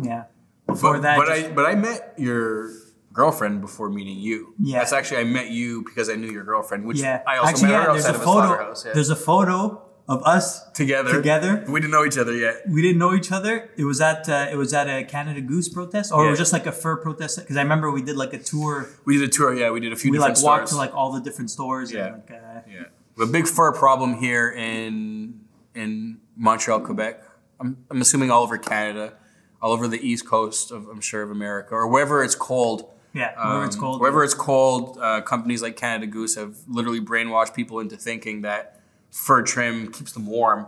Yeah. 0.00 0.24
Before 0.66 0.94
but 0.94 1.02
that, 1.02 1.16
but 1.18 1.26
just- 1.28 1.46
I 1.46 1.52
but 1.52 1.66
I 1.66 1.74
met 1.74 2.14
your 2.18 2.70
girlfriend 3.12 3.60
before 3.60 3.90
meeting 3.90 4.18
you. 4.18 4.54
Yeah. 4.58 4.78
that's 4.78 4.92
actually 4.92 5.18
I 5.20 5.24
met 5.24 5.50
you 5.50 5.82
because 5.84 6.08
I 6.08 6.14
knew 6.14 6.30
your 6.30 6.44
girlfriend, 6.44 6.86
which 6.86 6.98
yeah. 7.00 7.22
I 7.26 7.36
also 7.38 7.50
Actually, 7.50 7.68
met 7.68 7.72
yeah. 7.72 7.84
her 7.84 7.92
There's 7.92 8.04
outside 8.06 8.14
a 8.14 8.16
of 8.16 8.22
a 8.22 8.24
photo. 8.24 8.46
slaughterhouse. 8.46 8.84
Yeah. 8.86 8.92
There's 8.94 9.10
a 9.10 9.16
photo 9.16 9.82
of 10.14 10.22
us 10.34 10.46
together. 10.72 11.12
together. 11.20 11.64
We 11.68 11.80
didn't 11.80 11.92
know 11.96 12.04
each 12.04 12.18
other 12.18 12.34
yet. 12.46 12.54
We 12.68 12.80
didn't 12.82 12.98
know 12.98 13.14
each 13.14 13.30
other. 13.38 13.54
It 13.76 13.84
was 13.84 14.00
at 14.00 14.28
uh, 14.28 14.48
it 14.52 14.56
was 14.56 14.72
at 14.80 14.86
a 14.88 15.04
Canada 15.04 15.40
Goose 15.40 15.68
protest, 15.68 16.12
or 16.12 16.26
it 16.26 16.30
was 16.30 16.38
just 16.38 16.52
like 16.52 16.66
a 16.66 16.72
fur 16.82 16.96
protest. 16.96 17.38
Because 17.38 17.56
I 17.56 17.62
remember 17.62 17.90
we 17.90 18.02
did 18.02 18.16
like 18.16 18.32
a 18.34 18.38
tour. 18.38 18.88
We 19.04 19.18
did 19.18 19.28
a 19.30 19.32
tour. 19.32 19.54
Yeah, 19.54 19.70
we 19.70 19.80
did 19.80 19.92
a 19.92 19.96
few 19.96 20.10
We 20.10 20.18
like 20.18 20.40
walked 20.42 20.68
to 20.68 20.76
like 20.76 20.94
all 20.94 21.10
the 21.12 21.20
different 21.20 21.50
stores. 21.50 21.90
Yeah. 21.90 22.06
And, 22.06 22.14
like, 22.16 22.30
uh, 22.30 22.60
Yeah, 22.70 23.24
a 23.24 23.26
big 23.26 23.46
fur 23.46 23.72
problem 23.72 24.14
here 24.18 24.50
in 24.50 25.40
in 25.74 26.20
Montreal, 26.36 26.80
Quebec. 26.80 27.22
I'm, 27.60 27.76
I'm 27.90 28.00
assuming 28.00 28.30
all 28.30 28.42
over 28.42 28.58
Canada, 28.58 29.14
all 29.62 29.72
over 29.72 29.86
the 29.88 30.00
east 30.06 30.26
coast 30.26 30.70
of 30.72 30.88
I'm 30.88 31.00
sure 31.00 31.22
of 31.22 31.30
America, 31.30 31.74
or 31.74 31.86
wherever 31.88 32.22
it's 32.24 32.34
cold. 32.34 32.90
yeah. 33.14 33.30
Wherever 33.46 33.64
it's 33.64 33.76
Um, 33.76 33.80
cold. 33.82 34.00
Wherever 34.00 34.24
it's 34.24 34.34
cold, 34.34 34.98
uh, 35.00 35.20
companies 35.22 35.62
like 35.62 35.76
Canada 35.76 36.06
Goose 36.06 36.34
have 36.36 36.56
literally 36.68 37.00
brainwashed 37.00 37.54
people 37.54 37.78
into 37.80 37.96
thinking 37.96 38.42
that 38.42 38.80
fur 39.12 39.42
trim 39.42 39.92
keeps 39.92 40.10
them 40.12 40.26
warm. 40.26 40.66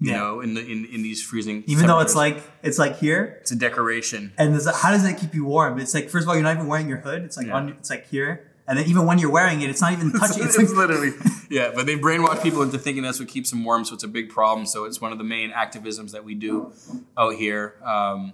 You 0.00 0.10
Yeah. 0.12 0.16
know, 0.18 0.40
in 0.40 0.54
the 0.54 0.60
in, 0.64 0.86
in 0.86 1.02
these 1.02 1.22
freezing. 1.22 1.62
Even 1.66 1.86
though 1.86 2.00
it's 2.00 2.14
like 2.16 2.42
it's 2.62 2.78
like 2.78 2.98
here, 2.98 3.36
it's 3.42 3.52
a 3.52 3.56
decoration. 3.56 4.32
and 4.38 4.52
there's, 4.54 4.66
how 4.82 4.90
does 4.90 5.02
that 5.04 5.18
keep 5.20 5.34
you 5.34 5.44
warm? 5.44 5.78
It's 5.78 5.92
like 5.94 6.08
first 6.08 6.24
of 6.24 6.28
all, 6.30 6.34
you're 6.34 6.42
not 6.42 6.56
even 6.56 6.66
wearing 6.66 6.88
your 6.88 6.98
hood. 6.98 7.22
It's 7.22 7.36
like 7.36 7.46
Yeah. 7.48 7.54
on, 7.56 7.68
it's 7.68 7.90
like 7.90 8.08
here, 8.08 8.50
and 8.66 8.76
then 8.78 8.86
even 8.86 9.04
when 9.06 9.18
you're 9.20 9.30
wearing 9.30 9.60
it, 9.60 9.70
it's 9.70 9.80
not 9.80 9.92
even 9.92 10.10
touching. 10.20 10.42
it's, 10.44 10.58
It's 10.58 10.70
like 10.72 10.76
literally 10.76 11.12
yeah 11.50 11.70
but 11.74 11.84
they 11.86 11.96
brainwash 11.96 12.42
people 12.42 12.62
into 12.62 12.78
thinking 12.78 13.02
that's 13.04 13.20
what 13.20 13.28
keeps 13.28 13.50
them 13.50 13.62
warm 13.62 13.84
so 13.84 13.94
it's 13.94 14.02
a 14.04 14.08
big 14.08 14.30
problem 14.30 14.64
so 14.66 14.84
it's 14.86 15.00
one 15.02 15.12
of 15.12 15.18
the 15.18 15.24
main 15.24 15.50
activisms 15.52 16.12
that 16.12 16.24
we 16.24 16.34
do 16.34 16.72
out 17.18 17.34
here 17.34 17.74
um, 17.84 18.32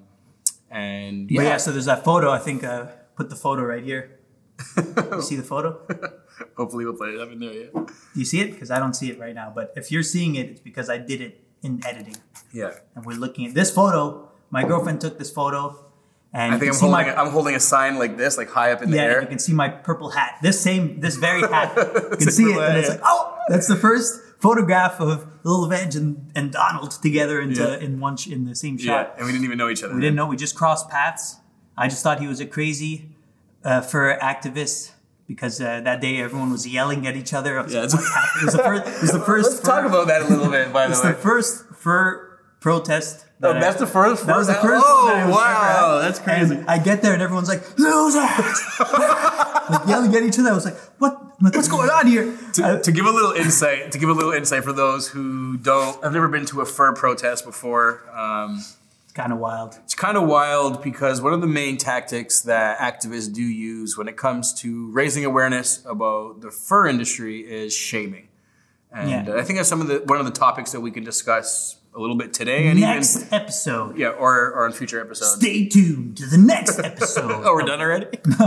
and 0.71 1.29
yeah, 1.31 1.43
yeah, 1.43 1.57
so 1.57 1.73
there's 1.73 1.87
that 1.87 2.05
photo. 2.05 2.31
I 2.31 2.39
think 2.39 2.63
uh, 2.65 2.87
put 3.17 3.29
the 3.31 3.37
photo 3.37 3.63
right 3.63 3.83
here. 3.85 4.19
You 5.13 5.23
see 5.23 5.37
the 5.37 5.43
photo? 5.43 5.81
hopefully 6.57 6.85
we'll 6.85 6.95
put 6.95 7.09
it 7.15 7.21
up 7.21 7.31
in 7.33 7.39
there 7.41 7.53
yeah 7.53 7.67
Do 7.73 7.87
you 8.15 8.25
see 8.25 8.41
it? 8.41 8.51
Because 8.53 8.71
I 8.71 8.79
don't 8.79 8.95
see 8.95 9.11
it 9.11 9.19
right 9.19 9.35
now. 9.35 9.53
But 9.55 9.73
if 9.77 9.91
you're 9.93 10.03
seeing 10.03 10.35
it, 10.37 10.47
it's 10.51 10.61
because 10.61 10.89
I 10.91 10.99
did 10.99 11.21
it 11.21 11.41
in 11.63 11.81
editing, 11.87 12.17
yeah 12.53 12.73
and 12.95 13.05
we're 13.05 13.15
looking 13.25 13.47
at 13.47 13.55
this 13.55 13.71
photo. 13.71 14.29
My 14.51 14.65
girlfriend 14.65 15.01
took 15.01 15.19
this 15.19 15.31
photo, 15.31 15.77
and 16.33 16.55
i 16.55 16.59
think 16.59 16.73
I'm 16.73 16.79
holding, 16.79 16.93
my 16.93 17.05
a, 17.13 17.17
I'm 17.17 17.31
holding 17.33 17.55
a 17.55 17.61
sign 17.61 17.99
like 17.99 18.17
this 18.17 18.39
like 18.39 18.49
high 18.51 18.73
up 18.73 18.81
in 18.83 18.91
the 18.91 18.97
yeah, 18.97 19.03
air 19.03 19.13
Yeah, 19.17 19.21
you 19.23 19.27
can 19.29 19.39
see 19.39 19.53
my 19.53 19.69
purple 19.69 20.11
hat. 20.11 20.39
This 20.43 20.61
same, 20.61 21.01
this 21.01 21.17
very 21.17 21.43
hat. 21.55 21.73
You 21.77 22.17
can 22.17 22.31
see 22.31 22.45
it, 22.45 22.59
and 22.59 22.79
it's 22.79 22.89
like, 22.89 23.01
oh, 23.05 23.37
that's 23.49 23.67
the 23.67 23.77
first 23.77 24.21
photograph 24.39 25.01
of 25.01 25.27
Little 25.45 25.67
Veg 25.67 25.95
and, 25.97 26.31
and 26.35 26.53
Donald 26.53 26.93
together 26.93 27.41
into 27.41 27.63
Yeah. 27.63 27.85
in 27.87 27.99
one 28.01 28.17
sh- 28.17 28.29
in 28.29 28.45
the 28.45 28.55
same 28.55 28.79
shot. 28.79 28.87
yeah 28.87 29.17
and 29.17 29.27
we 29.27 29.33
didn't 29.33 29.45
even 29.45 29.59
know 29.59 29.69
each 29.69 29.83
other 29.83 29.95
We 29.95 30.01
didn't 30.01 30.17
know. 30.17 30.27
We 30.27 30.37
just 30.37 30.55
crossed 30.55 30.89
paths. 30.89 31.37
I 31.77 31.89
just 31.89 32.03
thought 32.05 32.21
he 32.21 32.27
was 32.29 32.41
a 32.41 32.47
crazy 32.47 33.11
uh, 33.65 33.81
fur 33.81 34.17
activist 34.19 34.93
because 35.29 35.61
uh, 35.61 35.81
that 35.83 36.01
day 36.01 36.19
everyone 36.21 36.51
was 36.51 36.67
yelling 36.67 37.07
at 37.07 37.15
each 37.15 37.33
other. 37.33 37.63
Was 37.63 37.73
Yeah, 37.73 37.83
like, 37.83 37.93
it's- 37.95 38.41
It 38.41 38.45
was 38.47 38.55
the 38.55 38.63
first. 38.65 38.87
It 38.87 39.03
was 39.03 39.13
the 39.13 39.19
1st 39.21 39.43
let's 39.49 39.61
talk 39.61 39.85
about 39.85 40.09
that 40.09 40.23
a 40.23 40.27
little 40.27 40.51
bit 40.51 40.73
by 40.73 40.87
the 40.89 40.93
way. 40.95 40.99
It's 40.99 41.03
the 41.03 41.13
first 41.15 41.65
fur 41.77 42.39
protest. 42.61 43.25
Oh, 43.41 43.53
that 43.53 43.57
I- 43.59 43.61
that's 43.61 43.79
the 43.79 43.87
first 43.87 44.27
That 44.27 44.37
was 44.37 44.49
the 44.49 44.55
first- 44.55 44.65
first. 44.65 44.85
oh, 44.89 45.05
one 45.07 45.15
that 45.15 45.27
was 45.29 45.37
wow, 45.37 45.99
that's 46.03 46.19
crazy. 46.19 46.57
And 46.57 46.69
I 46.69 46.79
get 46.79 47.03
there 47.03 47.13
and 47.13 47.23
everyone's 47.23 47.49
like 47.49 47.63
losers, 47.79 48.59
like 49.71 49.87
yelling 49.87 50.15
at 50.17 50.23
each 50.25 50.39
other. 50.41 50.51
I 50.51 50.55
was 50.55 50.65
like, 50.65 50.77
what? 50.99 51.25
Like, 51.41 51.55
what's 51.55 51.69
going 51.69 51.89
on 51.89 52.09
here? 52.09 52.37
to, 52.55 52.65
I- 52.65 52.81
to 52.81 52.91
give 52.91 53.07
a 53.07 53.11
little 53.13 53.31
insight, 53.33 53.93
to 53.93 53.99
give 53.99 54.09
a 54.09 54.13
little 54.13 54.33
insight 54.33 54.65
for 54.65 54.73
those 54.73 55.07
who 55.09 55.57
don't, 55.59 56.03
have 56.03 56.13
never 56.13 56.27
been 56.27 56.47
to 56.47 56.63
a 56.63 56.67
fur 56.67 56.93
protest 56.95 57.45
before. 57.45 58.03
Um, 58.13 58.65
kind 59.19 59.33
of 59.33 59.39
wild. 59.39 59.79
It's 59.85 59.95
kind 59.95 60.17
of 60.17 60.29
wild 60.29 60.83
because 60.83 61.21
one 61.21 61.33
of 61.33 61.41
the 61.41 61.47
main 61.49 61.77
tactics 61.77 62.41
that 62.43 62.79
activists 62.79 63.33
do 63.33 63.43
use 63.43 63.99
when 63.99 64.07
it 64.09 64.17
comes 64.17 64.55
to 64.63 64.91
raising 64.93 65.25
awareness 65.25 65.85
about 65.85 66.41
the 66.41 66.51
fur 66.51 66.87
industry 66.87 67.41
is 67.41 67.75
shaming. 67.75 68.29
And 68.93 69.11
Yeah. 69.11 69.35
I 69.37 69.43
think 69.43 69.59
that's 69.59 69.69
some 69.69 69.81
of 69.81 69.89
the 69.89 69.99
one 70.07 70.19
of 70.21 70.25
the 70.25 70.33
topics 70.47 70.73
that 70.73 70.81
we 70.81 70.91
can 70.91 71.05
discuss 71.05 71.77
a 71.95 71.99
little 72.01 72.17
bit 72.17 72.33
today 72.33 72.69
and 72.69 72.79
Next 72.81 73.17
even 73.17 73.35
episode. 73.35 73.99
yeah, 73.99 74.09
or, 74.11 74.53
or 74.53 74.65
on 74.67 74.73
future 74.73 75.01
episodes. 75.01 75.33
Stay 75.41 75.67
tuned 75.69 76.17
to 76.19 76.27
the 76.27 76.39
next 76.39 76.79
episode. 76.93 77.31
Oh, 77.45 77.55
we're 77.55 77.63
done 77.63 77.81
already? 77.81 78.07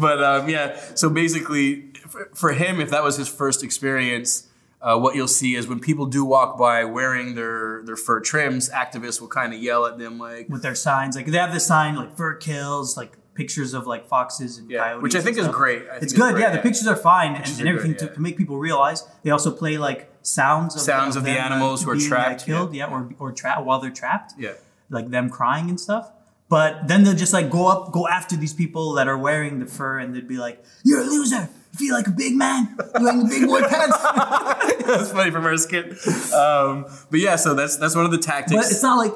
but 0.00 0.22
um, 0.22 0.48
yeah, 0.48 0.80
so 0.94 1.10
basically, 1.10 1.90
for, 2.08 2.30
for 2.34 2.52
him, 2.52 2.80
if 2.80 2.90
that 2.90 3.02
was 3.04 3.16
his 3.16 3.28
first 3.28 3.62
experience, 3.62 4.48
uh, 4.82 4.98
what 4.98 5.14
you'll 5.14 5.28
see 5.28 5.54
is 5.54 5.66
when 5.68 5.78
people 5.80 6.06
do 6.06 6.24
walk 6.24 6.58
by 6.58 6.84
wearing 6.84 7.34
their, 7.34 7.82
their 7.84 7.96
fur 7.96 8.20
trims, 8.20 8.68
activists 8.70 9.20
will 9.20 9.28
kind 9.28 9.54
of 9.54 9.62
yell 9.62 9.86
at 9.86 9.96
them 9.98 10.18
like, 10.18 10.48
with 10.48 10.62
their 10.62 10.74
signs. 10.74 11.14
Like 11.16 11.26
they 11.26 11.38
have 11.38 11.52
this 11.52 11.66
sign 11.66 11.94
like 11.94 12.16
fur 12.16 12.34
kills, 12.34 12.96
like 12.96 13.16
pictures 13.34 13.72
of 13.74 13.86
like 13.86 14.08
foxes 14.08 14.58
and 14.58 14.70
Yeah, 14.70 14.80
coyotes. 14.80 15.02
which 15.02 15.14
I 15.14 15.20
think 15.20 15.38
is 15.38 15.48
great. 15.48 15.82
I 15.88 15.92
think 15.92 16.02
It's 16.02 16.12
good, 16.12 16.32
great, 16.34 16.42
yeah. 16.42 16.50
The 16.50 16.58
pictures 16.58 16.86
are 16.86 16.96
fine 16.96 17.28
and, 17.28 17.36
Pictures 17.38 17.60
and 17.60 17.68
are 17.68 17.72
everything 17.72 17.92
good, 17.92 17.98
to, 18.00 18.04
yeah. 18.06 18.12
to 18.14 18.20
make 18.20 18.36
people 18.36 18.58
realize. 18.58 19.06
They 19.22 19.30
also 19.30 19.50
play 19.52 19.78
like 19.78 20.10
sounds 20.22 20.74
of 20.74 20.80
Sounds 20.82 21.16
of 21.16 21.22
the 21.24 21.30
them, 21.30 21.40
uh, 21.40 21.46
animals 21.46 21.82
who 21.84 21.90
are 21.90 21.96
uh, 21.96 22.00
trapped, 22.00 22.44
killed, 22.44 22.74
yeah, 22.74 22.86
or 22.90 23.08
or 23.18 23.32
trapped 23.32 23.64
while 23.64 23.78
they're 23.78 23.90
trapped, 23.90 24.34
Yeah. 24.38 24.52
like 24.90 25.10
them 25.10 25.30
crying 25.30 25.68
and 25.70 25.80
stuff. 25.80 26.10
But 26.48 26.86
then 26.88 27.04
they'll 27.04 27.14
just 27.14 27.32
like 27.32 27.48
go 27.50 27.68
up, 27.68 27.92
go 27.92 28.06
after 28.08 28.36
these 28.36 28.52
people 28.52 28.92
that 28.94 29.08
are 29.08 29.16
wearing 29.16 29.58
the 29.60 29.66
fur, 29.66 29.98
and 29.98 30.14
they'd 30.14 30.28
be 30.28 30.36
like, 30.36 30.62
"You're 30.84 31.00
a 31.00 31.04
loser. 31.04 31.48
Feel 31.76 31.94
like 31.94 32.06
a 32.06 32.10
big 32.10 32.34
man 32.36 32.76
wearing 33.00 33.28
big 33.28 33.46
boy 33.46 33.60
pants." 33.62 33.96
that's 34.86 35.10
funny 35.12 35.30
from 35.30 35.44
our 35.46 35.56
skit. 35.56 35.92
Um, 36.32 36.86
but 37.10 37.20
yeah, 37.20 37.36
so 37.36 37.54
that's 37.54 37.76
that's 37.78 37.94
one 37.96 38.04
of 38.04 38.10
the 38.10 38.18
tactics. 38.18 38.54
But 38.56 38.70
it's 38.70 38.82
not 38.82 38.96
like 38.98 39.12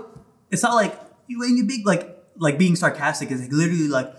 it's 0.50 0.62
not 0.62 0.74
like 0.74 0.98
you 1.26 1.44
ain't 1.44 1.60
a 1.62 1.64
big 1.64 1.86
like 1.86 2.16
like 2.38 2.58
being 2.58 2.76
sarcastic 2.76 3.30
is 3.30 3.40
like 3.42 3.52
literally 3.52 3.88
like 3.88 4.12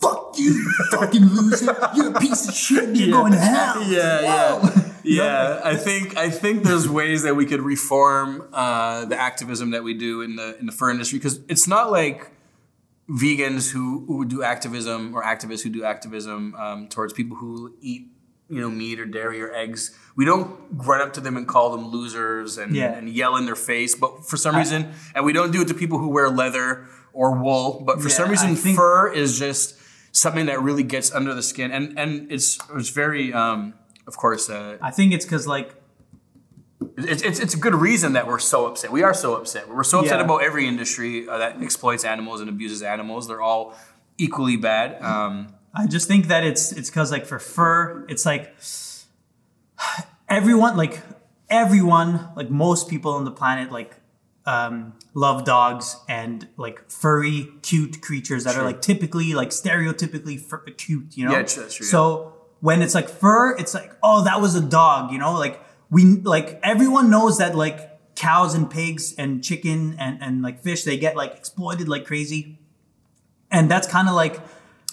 fuck 0.00 0.34
you, 0.38 0.52
you 0.52 0.72
fucking 0.92 1.24
loser. 1.24 1.76
You're 1.94 2.16
a 2.16 2.20
piece 2.20 2.48
of 2.48 2.54
shit. 2.54 2.94
You're 2.96 3.08
Yeah. 3.08 3.12
going 3.12 3.32
to 3.32 3.38
hell. 3.38 3.82
yeah, 3.90 4.20
yeah, 4.22 4.90
yeah. 5.04 5.60
I 5.64 5.76
think 5.76 6.16
I 6.16 6.30
think 6.30 6.62
there's 6.62 6.88
ways 6.88 7.22
that 7.24 7.34
we 7.34 7.44
could 7.44 7.60
reform 7.60 8.48
uh, 8.52 9.04
the 9.06 9.16
activism 9.20 9.70
that 9.72 9.82
we 9.84 9.94
do 9.94 10.22
in 10.22 10.36
the 10.36 10.56
in 10.58 10.66
the 10.66 10.72
fur 10.72 10.90
industry 10.90 11.18
because 11.18 11.40
it's 11.48 11.66
not 11.66 11.90
like 11.90 12.30
vegans 13.10 13.70
who 13.72 14.04
who 14.06 14.24
do 14.24 14.42
activism 14.42 15.14
or 15.16 15.22
activists 15.22 15.62
who 15.62 15.70
do 15.70 15.84
activism 15.84 16.54
um, 16.54 16.88
towards 16.88 17.12
people 17.12 17.36
who 17.36 17.74
eat 17.80 18.06
you 18.48 18.60
know 18.60 18.70
meat 18.70 19.00
or 19.00 19.06
dairy 19.06 19.42
or 19.42 19.52
eggs. 19.54 19.96
We 20.16 20.24
don't 20.24 20.58
run 20.72 21.00
up 21.00 21.12
to 21.14 21.20
them 21.20 21.36
and 21.36 21.46
call 21.46 21.70
them 21.70 21.86
losers 21.88 22.58
and, 22.58 22.74
Yeah. 22.74 22.92
and 22.92 23.08
yell 23.08 23.36
in 23.36 23.46
their 23.46 23.56
face. 23.56 23.94
But 23.94 24.26
for 24.26 24.36
some 24.36 24.54
reason, 24.56 24.92
and 25.14 25.24
we 25.24 25.32
don't 25.32 25.50
do 25.52 25.62
it 25.62 25.68
to 25.68 25.74
people 25.74 25.98
who 25.98 26.08
wear 26.08 26.28
leather 26.28 26.86
or 27.12 27.32
wool. 27.40 27.82
But 27.86 28.00
for 28.02 28.08
Yeah, 28.08 28.14
some 28.14 28.30
reason, 28.30 28.56
fur 28.56 29.12
is 29.12 29.38
just 29.38 29.76
something 30.12 30.46
that 30.46 30.60
really 30.62 30.82
gets 30.82 31.12
under 31.12 31.34
the 31.34 31.42
skin, 31.42 31.70
and 31.72 31.98
and 31.98 32.30
it's 32.30 32.58
it's 32.76 32.90
very, 32.90 33.32
um, 33.32 33.74
of 34.06 34.16
course, 34.16 34.50
uh, 34.50 34.78
I 34.82 34.90
think 34.90 35.12
it's 35.12 35.24
because 35.24 35.46
like 35.46 35.74
it's, 36.96 37.22
it's 37.22 37.38
it's 37.40 37.54
a 37.54 37.58
good 37.58 37.74
reason 37.74 38.14
that 38.14 38.26
we're 38.26 38.38
so 38.38 38.66
upset. 38.66 38.90
We 38.92 39.02
are 39.02 39.14
so 39.14 39.34
upset. 39.36 39.68
We're 39.68 39.84
so 39.84 40.00
upset 40.00 40.18
Yeah. 40.18 40.24
about 40.24 40.42
every 40.42 40.66
industry 40.66 41.28
uh, 41.28 41.38
that 41.38 41.62
exploits 41.62 42.04
animals 42.04 42.40
and 42.40 42.48
abuses 42.48 42.82
animals. 42.82 43.28
They're 43.28 43.42
all 43.42 43.74
equally 44.18 44.56
bad. 44.56 45.00
Um, 45.02 45.54
I 45.74 45.86
just 45.86 46.08
think 46.08 46.26
that 46.28 46.42
it's 46.44 46.72
it's 46.72 46.90
because 46.90 47.10
like 47.12 47.26
for 47.26 47.38
fur, 47.38 48.04
it's 48.08 48.24
like 48.26 48.54
everyone 50.28 50.76
like 50.76 51.00
everyone 51.48 52.28
like 52.36 52.50
most 52.50 52.88
people 52.88 53.12
on 53.12 53.24
the 53.24 53.30
planet 53.30 53.70
like 53.72 53.96
um, 54.46 54.94
love 55.14 55.44
dogs 55.44 55.96
and 56.08 56.48
like 56.56 56.90
furry 56.90 57.48
cute 57.62 58.00
creatures 58.00 58.44
that 58.44 58.56
are 58.56 58.64
like 58.64 58.80
typically 58.80 59.34
like 59.34 59.50
stereotypically 59.50 60.40
fur- 60.40 60.64
cute 60.76 61.16
you 61.16 61.24
know 61.26 61.32
Yeah, 61.32 61.42
true, 61.42 61.68
true, 61.68 61.84
yeah. 61.86 61.90
so 61.90 62.32
when 62.60 62.82
it's 62.82 62.94
like 62.94 63.08
fur 63.08 63.54
it's 63.56 63.74
like 63.74 63.92
oh 64.02 64.24
that 64.24 64.40
was 64.40 64.54
a 64.54 64.60
dog 64.60 65.12
you 65.12 65.18
know 65.18 65.34
like 65.34 65.60
we 65.90 66.04
like 66.04 66.60
everyone 66.62 67.10
knows 67.10 67.38
that 67.38 67.54
like 67.54 67.88
cows 68.16 68.54
and 68.54 68.70
pigs 68.70 69.14
and 69.16 69.42
chicken 69.42 69.96
and 69.98 70.22
and 70.22 70.42
like 70.42 70.62
fish 70.62 70.84
they 70.84 70.98
get 70.98 71.16
like 71.16 71.34
exploited 71.34 71.88
like 71.88 72.04
crazy 72.04 72.58
and 73.50 73.70
that's 73.70 73.86
kind 73.86 74.08
of 74.08 74.14
like 74.14 74.38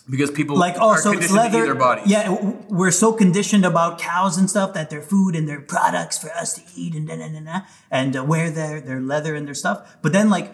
because 0.09 0.31
people 0.31 0.57
like 0.57 0.75
oh 0.79 0.89
are 0.89 0.97
so 0.97 1.11
it's 1.11 1.27
conditioned 1.27 1.39
to 1.39 1.47
eat 1.47 1.53
leather 1.53 1.65
their 1.65 1.75
bodies. 1.75 2.07
yeah 2.07 2.31
we're 2.69 2.91
so 2.91 3.11
conditioned 3.11 3.65
about 3.65 3.99
cows 3.99 4.37
and 4.37 4.49
stuff 4.49 4.73
that 4.73 4.89
they're 4.89 5.01
food 5.01 5.35
and 5.35 5.47
they're 5.47 5.61
products 5.61 6.17
for 6.17 6.31
us 6.31 6.53
to 6.53 6.61
eat 6.75 6.95
and 6.95 7.07
da, 7.07 7.15
da, 7.17 7.27
da, 7.27 7.39
da, 7.39 7.59
and 7.91 8.15
uh, 8.15 8.23
wear 8.23 8.49
their 8.49 8.79
their 8.79 9.01
leather 9.01 9.35
and 9.35 9.45
their 9.45 9.55
stuff 9.55 9.97
but 10.01 10.13
then 10.13 10.29
like 10.29 10.53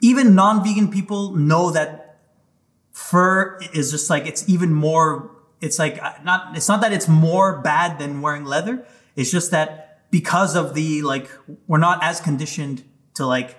even 0.00 0.34
non-vegan 0.34 0.90
people 0.90 1.36
know 1.36 1.70
that 1.70 2.10
fur 2.92 3.58
is 3.72 3.90
just 3.90 4.10
like 4.10 4.26
it's 4.26 4.48
even 4.48 4.72
more. 4.72 5.30
It's 5.60 5.78
like 5.78 6.02
uh, 6.02 6.14
not. 6.24 6.56
It's 6.56 6.68
not 6.68 6.80
that 6.80 6.92
it's 6.92 7.08
more 7.08 7.60
bad 7.60 7.98
than 7.98 8.22
wearing 8.22 8.44
leather. 8.44 8.86
It's 9.16 9.30
just 9.30 9.50
that 9.50 10.00
because 10.10 10.56
of 10.56 10.74
the 10.74 11.02
like 11.02 11.28
we're 11.66 11.78
not 11.78 12.02
as 12.02 12.20
conditioned 12.20 12.84
to 13.14 13.26
like 13.26 13.56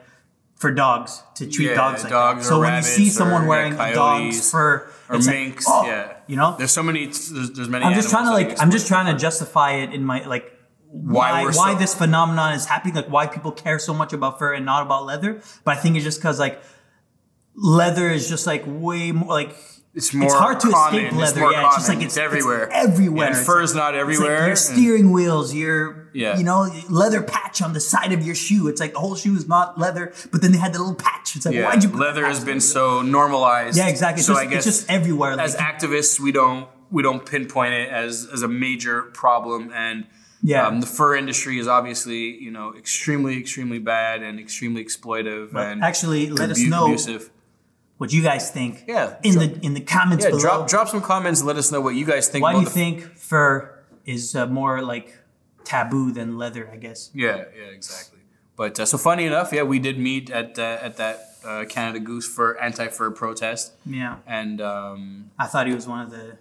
for 0.56 0.72
dogs 0.72 1.24
to 1.36 1.50
treat 1.50 1.70
Yeah, 1.70 1.76
dogs 1.76 2.04
like 2.04 2.12
dogs 2.12 2.44
that. 2.44 2.50
So 2.50 2.60
when 2.60 2.76
you 2.76 2.82
see 2.84 3.10
someone 3.10 3.42
or, 3.42 3.46
yeah, 3.46 3.50
wearing 3.50 3.74
a 3.74 3.78
coyotes 3.78 3.96
dog's 4.38 4.52
fur 4.52 4.92
or 5.10 5.16
it's 5.16 5.28
like, 5.28 5.36
minks. 5.36 5.66
oh, 5.68 5.86
yeah, 5.88 6.14
you 6.28 6.36
know. 6.36 6.56
there's 6.58 6.72
so 6.72 6.84
many. 6.84 7.06
There's, 7.06 7.52
there's 7.52 7.68
many. 7.70 7.84
I'm 7.86 7.94
just 7.96 8.10
trying 8.10 8.26
to 8.26 8.32
like 8.32 8.62
I'm 8.62 8.72
just 8.72 8.88
trying 8.88 9.12
to 9.14 9.20
justify 9.20 9.72
it 9.74 9.94
in 9.94 10.04
my 10.06 10.24
like 10.26 10.52
Why 10.88 11.46
why 11.46 11.46
why 11.46 11.74
so- 11.74 11.80
this 11.80 11.96
phenomenon 11.96 12.54
is 12.54 12.66
happening, 12.66 12.96
like 12.96 13.10
why 13.10 13.26
people 13.28 13.52
care 13.52 13.80
so 13.80 13.94
much 13.94 14.14
about 14.14 14.38
fur 14.40 14.54
and 14.54 14.66
not 14.66 14.84
about 14.86 15.06
leather. 15.06 15.42
But 15.64 15.78
I 15.78 15.80
think 15.82 15.96
it's 15.96 16.06
just 16.06 16.20
because 16.20 16.40
like 16.40 16.62
leather 17.56 18.10
is 18.10 18.30
just 18.30 18.46
like 18.48 18.64
way 18.66 19.12
more 19.12 19.30
like 19.30 19.56
It's 19.94 20.14
more 20.14 20.34
hard 20.34 20.60
to 20.62 20.70
common. 20.72 20.96
escape 21.06 21.12
It's 21.12 21.20
leather. 21.22 21.40
more 21.42 21.52
yeah, 21.52 21.66
it's 21.68 21.76
just 21.76 21.90
like 21.90 21.98
It's 21.98 22.06
it's, 22.06 22.18
everywhere. 22.18 22.64
It's 22.64 22.74
everywhere. 22.76 23.28
And 23.28 23.36
It's 23.36 23.46
fur 23.46 23.56
like- 23.56 23.64
is 23.66 23.76
not 23.76 23.94
it's 23.94 23.96
like 23.96 24.02
everywhere, 24.16 24.48
your 24.48 24.56
steering 24.56 25.12
wheels, 25.12 25.54
your 25.54 26.08
Yeah. 26.14 26.38
you 26.38 26.44
know 26.46 26.72
leather 26.90 27.22
patch 27.22 27.62
on 27.62 27.74
the 27.74 27.82
side 27.82 28.14
of 28.14 28.22
your 28.26 28.36
shoe. 28.36 28.68
It's 28.70 28.80
like 28.80 28.94
the 28.94 29.00
whole 29.00 29.16
shoe 29.16 29.36
is 29.36 29.48
not 29.50 29.78
leather, 29.78 30.14
but 30.32 30.42
then 30.42 30.54
they 30.54 30.58
had 30.60 30.74
the 30.74 30.80
little 30.80 30.96
patch. 30.96 31.36
It's 31.36 31.46
like 31.46 31.56
Yeah, 31.56 31.66
why'd 31.66 31.84
you 31.84 31.90
put 31.90 32.00
leather 32.00 32.26
has 32.26 32.44
been 32.44 32.62
so 32.62 33.02
normalized. 33.02 33.78
yeah 33.78 33.88
exactly. 33.90 34.24
So 34.24 34.34
just, 34.34 34.42
I 34.42 34.46
guess 34.46 34.66
it's 34.66 34.78
just 34.78 34.90
everywhere. 34.90 35.38
as 35.40 35.56
Like, 35.58 35.80
activists, 35.80 36.20
we 36.20 36.32
don't 36.32 36.68
we 36.90 37.04
don't 37.04 37.26
pinpoint 37.26 37.74
it 37.74 37.90
as 37.90 38.28
as 38.34 38.44
a 38.44 38.48
major 38.48 39.02
problem, 39.14 39.72
and 39.76 40.06
Yeah. 40.42 40.68
um, 40.68 40.80
the 40.80 40.88
fur 40.88 41.16
industry 41.16 41.60
is 41.60 41.68
obviously 41.68 42.38
you 42.42 42.52
know 42.52 42.74
extremely 42.78 43.38
extremely 43.40 43.80
bad 43.80 44.22
and 44.24 44.40
extremely 44.40 44.84
exploitive 44.86 45.52
but 45.52 45.68
and 45.68 45.84
actually, 45.84 46.30
let 46.30 46.50
us 46.50 46.60
know 46.62 46.86
abusive. 46.86 47.30
What 48.02 48.12
you 48.12 48.24
guys 48.24 48.50
think. 48.50 48.74
Yeah, 48.88 49.18
in 49.22 49.34
drop- 49.34 49.54
the 49.54 49.66
in 49.68 49.74
the 49.76 49.82
comments 49.82 50.24
Yeah, 50.26 50.32
below. 50.32 50.42
drop 50.42 50.68
drop 50.68 50.88
some 50.90 51.02
comments 51.02 51.44
let 51.44 51.56
us 51.58 51.72
know 51.72 51.82
what 51.82 51.94
you 51.94 52.04
guys 52.14 52.28
think. 52.28 52.42
Why 52.42 52.54
do 52.54 52.62
you 52.62 52.66
think 52.82 52.96
fur 53.16 53.52
is 54.06 54.36
uh, 54.36 54.48
more 54.48 54.82
like 54.82 55.08
taboo 55.64 56.12
than 56.12 56.36
leather? 56.36 56.68
I 56.74 56.78
guess. 56.78 57.12
Yeah, 57.14 57.46
yeah, 57.56 57.70
exactly. 57.78 58.18
But 58.56 58.80
uh, 58.80 58.86
so 58.88 58.98
funny 58.98 59.26
enough, 59.26 59.54
yeah, 59.54 59.62
we 59.74 59.78
did 59.78 60.00
meet 60.00 60.32
at 60.32 60.58
uh, 60.58 60.88
at 60.88 60.98
that 60.98 61.18
uh, 61.46 61.66
Canada 61.70 62.00
Goose 62.00 62.28
for 62.28 62.60
anti-fur 62.60 63.12
protest, 63.12 63.74
Yeah, 63.86 64.18
and 64.26 64.60
um, 64.62 65.30
I 65.38 65.46
thought 65.46 65.68
he 65.68 65.76
was 65.76 65.88
one 65.88 66.02
of 66.06 66.10
the. 66.10 66.38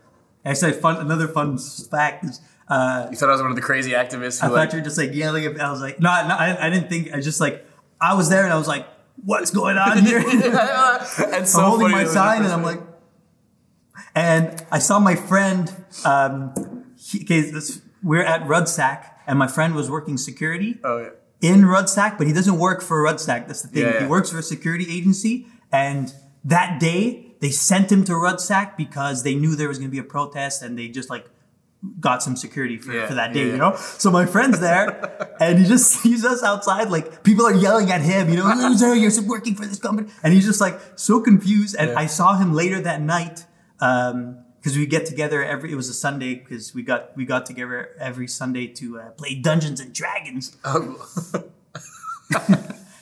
Actually, 0.47 0.73
fun. 0.73 0.97
Another 0.97 1.29
fun 1.29 1.59
fact 1.59 2.25
is, 2.25 2.41
uh, 2.69 3.07
you 3.11 3.17
thought 3.19 3.29
I 3.29 3.33
was 3.33 3.43
one 3.43 3.51
of 3.51 3.57
the 3.57 3.67
crazy 3.71 3.91
activists. 3.93 4.43
I 4.43 4.49
Who, 4.49 4.55
thought 4.55 4.73
you 4.73 4.79
were 4.79 4.85
just 4.85 4.97
like 4.97 5.13
yelling. 5.15 5.45
At, 5.45 5.61
I 5.61 5.71
was 5.71 5.83
like, 5.83 6.01
no, 6.01 6.09
no 6.27 6.35
I, 6.35 6.67
I 6.67 6.71
didn't 6.71 6.89
think. 6.89 7.13
I 7.13 7.21
just 7.21 7.39
like 7.39 7.67
I 8.01 8.15
was 8.15 8.31
there 8.31 8.45
and 8.45 8.53
I 8.53 8.57
was 8.57 8.67
like, 8.67 8.87
what's 9.25 9.51
going 9.51 9.77
on 9.87 9.99
here? 10.05 10.19
and 10.27 11.47
so 11.49 11.59
I'm 11.61 11.65
holding 11.71 11.91
my 11.91 12.05
sign 12.05 12.43
and 12.45 12.53
I'm 12.53 12.63
like, 12.63 12.81
and 14.15 14.65
I 14.71 14.79
saw 14.79 14.99
my 14.99 15.15
friend. 15.15 15.73
Um, 16.05 16.85
he, 16.97 17.23
okay, 17.23 17.43
this, 17.51 17.81
we're 18.03 18.23
at 18.25 18.43
Rudsak, 18.43 19.07
and 19.27 19.39
my 19.39 19.47
friend 19.47 19.75
was 19.75 19.91
working 19.91 20.17
security 20.17 20.79
Oh 20.85 20.99
yeah. 20.99 21.11
in 21.41 21.63
Rudsak, 21.63 22.19
but 22.19 22.27
he 22.27 22.33
doesn't 22.33 22.59
work 22.59 22.83
for 22.83 23.03
Rudsak. 23.05 23.47
That's 23.47 23.63
the 23.63 23.69
thing. 23.69 23.83
Yeah, 23.85 23.95
yeah. 23.95 24.01
He 24.01 24.07
works 24.07 24.31
for 24.31 24.39
a 24.39 24.43
security 24.43 24.87
agency, 24.95 25.47
and 25.71 26.13
that 26.45 26.81
day 26.81 27.35
they 27.41 27.51
sent 27.51 27.91
him 27.93 28.05
to 28.05 28.13
Rudsak 28.13 28.77
because 28.77 29.23
they 29.23 29.35
knew 29.35 29.55
there 29.55 29.69
was 29.69 29.79
going 29.79 29.91
to 29.91 29.93
be 29.93 29.99
a 29.99 30.05
protest, 30.05 30.63
and 30.63 30.79
they 30.79 30.89
just 30.89 31.09
like 31.11 31.27
got 31.99 32.23
some 32.23 32.37
security 32.37 32.77
for, 32.77 32.93
Yeah, 32.93 33.07
for 33.07 33.15
that 33.15 33.33
day, 33.33 33.47
yeah. 33.47 33.53
you 33.53 33.57
know? 33.57 33.75
So 33.77 34.11
my 34.11 34.27
friend's 34.27 34.61
there 34.61 35.35
and 35.41 35.59
he 35.59 35.65
just 35.65 35.91
sees 36.03 36.25
us 36.25 36.43
outside, 36.43 36.91
like 36.91 37.23
people 37.25 37.47
are 37.47 37.55
yelling 37.55 37.91
at 37.91 38.03
him, 38.03 38.29
you 38.29 38.37
know, 38.37 38.45
loser, 38.57 38.95
you're 38.95 39.11
working 39.27 39.55
for 39.55 39.65
this 39.65 39.79
company. 39.79 40.11
And 40.23 40.33
he's 40.35 40.45
just 40.45 40.61
like 40.61 40.79
so 40.97 41.21
confused. 41.21 41.77
And 41.79 41.91
Yeah. 41.91 41.99
I 41.99 42.07
saw 42.07 42.37
him 42.37 42.53
later 42.53 42.81
that 42.83 43.01
night, 43.01 43.47
um, 43.81 44.45
cause 44.63 44.77
we 44.77 44.85
get 44.87 45.07
together 45.07 45.43
every, 45.43 45.73
it 45.73 45.75
was 45.75 45.89
a 45.89 45.95
Sunday 45.95 46.37
cause 46.37 46.75
we 46.75 46.83
got, 46.83 47.17
we 47.17 47.25
got 47.25 47.47
together 47.47 47.91
every 47.99 48.29
Sunday 48.29 48.67
to 48.67 49.01
uh, 49.01 49.11
play 49.13 49.35
Dungeons 49.35 49.81
and 49.81 49.95
Dragons. 49.95 50.57
Oh, 50.65 51.07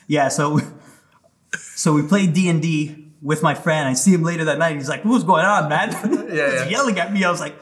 Yeah. 0.06 0.28
So, 0.28 0.60
so 1.74 1.92
we 1.92 2.02
played 2.02 2.32
D 2.32 2.48
and 2.48 2.62
D 2.62 3.06
with 3.20 3.42
my 3.42 3.54
friend. 3.54 3.88
I 3.88 3.92
see 3.94 4.14
him 4.14 4.22
later 4.22 4.44
that 4.46 4.58
night. 4.58 4.76
He's 4.76 4.88
like, 4.88 5.04
what's 5.04 5.24
going 5.24 5.44
on, 5.44 5.68
man? 5.68 5.90
Yeah, 5.90 6.22
he's 6.22 6.34
yeah. 6.34 6.68
yelling 6.68 6.98
at 6.98 7.12
me. 7.12 7.24
I 7.24 7.30
was 7.30 7.40
like, 7.40 7.54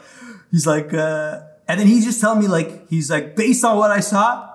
he's 0.51 0.65
like, 0.67 0.93
uh, 0.93 1.41
and 1.67 1.79
then 1.79 1.87
he's 1.87 2.05
just 2.05 2.21
telling 2.21 2.39
me 2.39 2.47
like, 2.47 2.87
he's 2.89 3.09
like, 3.11 3.35
based 3.35 3.63
on 3.65 3.77
what 3.77 3.91
I 3.91 3.99
saw, 3.99 4.49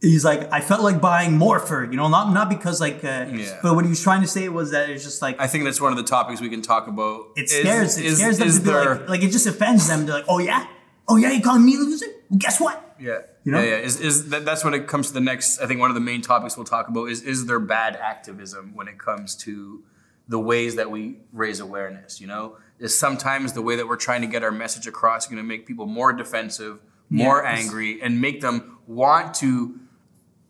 he's 0.00 0.24
like, 0.24 0.50
I 0.52 0.60
felt 0.60 0.82
like 0.82 1.00
buying 1.00 1.36
more 1.36 1.58
fur, 1.58 1.84
you 1.84 1.96
know, 1.96 2.08
not, 2.08 2.32
not 2.32 2.48
because 2.48 2.80
like, 2.80 3.04
uh, 3.04 3.26
Yeah. 3.32 3.58
but 3.62 3.74
what 3.74 3.84
he 3.84 3.90
was 3.90 4.02
trying 4.02 4.22
to 4.22 4.26
say 4.28 4.48
was 4.48 4.70
that 4.72 4.90
it's 4.90 5.04
just 5.04 5.20
like, 5.22 5.40
I 5.40 5.46
think 5.46 5.64
that's 5.64 5.80
one 5.80 5.92
of 5.92 5.98
the 5.98 6.04
topics 6.04 6.40
we 6.40 6.48
can 6.48 6.62
talk 6.62 6.88
about. 6.88 7.26
It 7.36 7.48
scares, 7.50 7.98
it 7.98 8.16
scares 8.16 8.38
them 8.38 8.48
is 8.48 8.56
to 8.58 8.64
be 8.64 8.70
there- 8.70 8.94
like, 8.96 9.08
like, 9.08 9.22
it 9.22 9.30
just 9.30 9.46
offends 9.46 9.86
them. 9.88 10.06
They're 10.06 10.16
like, 10.16 10.24
oh 10.28 10.38
yeah, 10.38 10.66
oh 11.08 11.16
yeah, 11.16 11.30
you 11.30 11.42
calling 11.42 11.64
me 11.64 11.76
a 11.76 11.78
loser? 11.78 12.06
Well, 12.28 12.38
guess 12.38 12.60
what? 12.60 12.96
Yeah. 12.98 13.18
You 13.44 13.52
know? 13.52 13.60
Yeah, 13.62 13.70
yeah. 13.70 13.76
Is, 13.78 14.00
is 14.00 14.28
that, 14.30 14.44
that's 14.44 14.64
when 14.64 14.74
it 14.74 14.86
comes 14.86 15.08
to 15.08 15.14
the 15.14 15.20
next? 15.20 15.60
I 15.60 15.66
think 15.66 15.80
one 15.80 15.90
of 15.90 15.94
the 15.94 16.00
main 16.00 16.20
topics 16.20 16.56
we'll 16.56 16.66
talk 16.66 16.88
about 16.88 17.04
is 17.06 17.22
is 17.22 17.46
there 17.46 17.58
bad 17.58 17.96
activism 17.96 18.72
when 18.74 18.86
it 18.88 18.98
comes 18.98 19.34
to 19.36 19.82
the 20.30 20.38
ways 20.40 20.76
that 20.76 20.88
we 20.90 21.02
raise 21.32 21.60
awareness? 21.60 22.20
You 22.20 22.28
know, 22.32 22.56
is 22.78 22.92
sometimes 22.98 23.52
the 23.52 23.62
way 23.68 23.74
that 23.76 23.86
we're 23.86 23.96
trying 24.08 24.22
to 24.22 24.26
get 24.34 24.42
our 24.42 24.50
message 24.64 24.86
across 24.86 25.24
is 25.24 25.28
going 25.30 25.42
to 25.42 25.48
make 25.54 25.66
people 25.66 25.86
more 25.86 26.12
defensive, 26.12 26.80
more 27.10 27.42
Yes. 27.44 27.60
angry, 27.60 28.00
and 28.02 28.20
make 28.26 28.40
them 28.40 28.78
want 28.86 29.34
to 29.42 29.50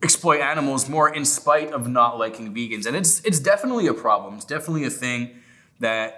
exploit 0.03 0.41
animals 0.41 0.89
more 0.89 1.09
in 1.19 1.25
spite 1.25 1.71
of 1.73 1.87
not 1.89 2.19
liking 2.19 2.55
vegans. 2.55 2.87
And 2.87 2.95
it's 2.97 3.21
it's 3.29 3.41
definitely 3.53 3.87
a 3.87 3.95
problem. 3.95 4.31
It's 4.37 4.45
definitely 4.57 4.85
a 4.85 4.91
thing 4.91 5.21
that 5.81 6.11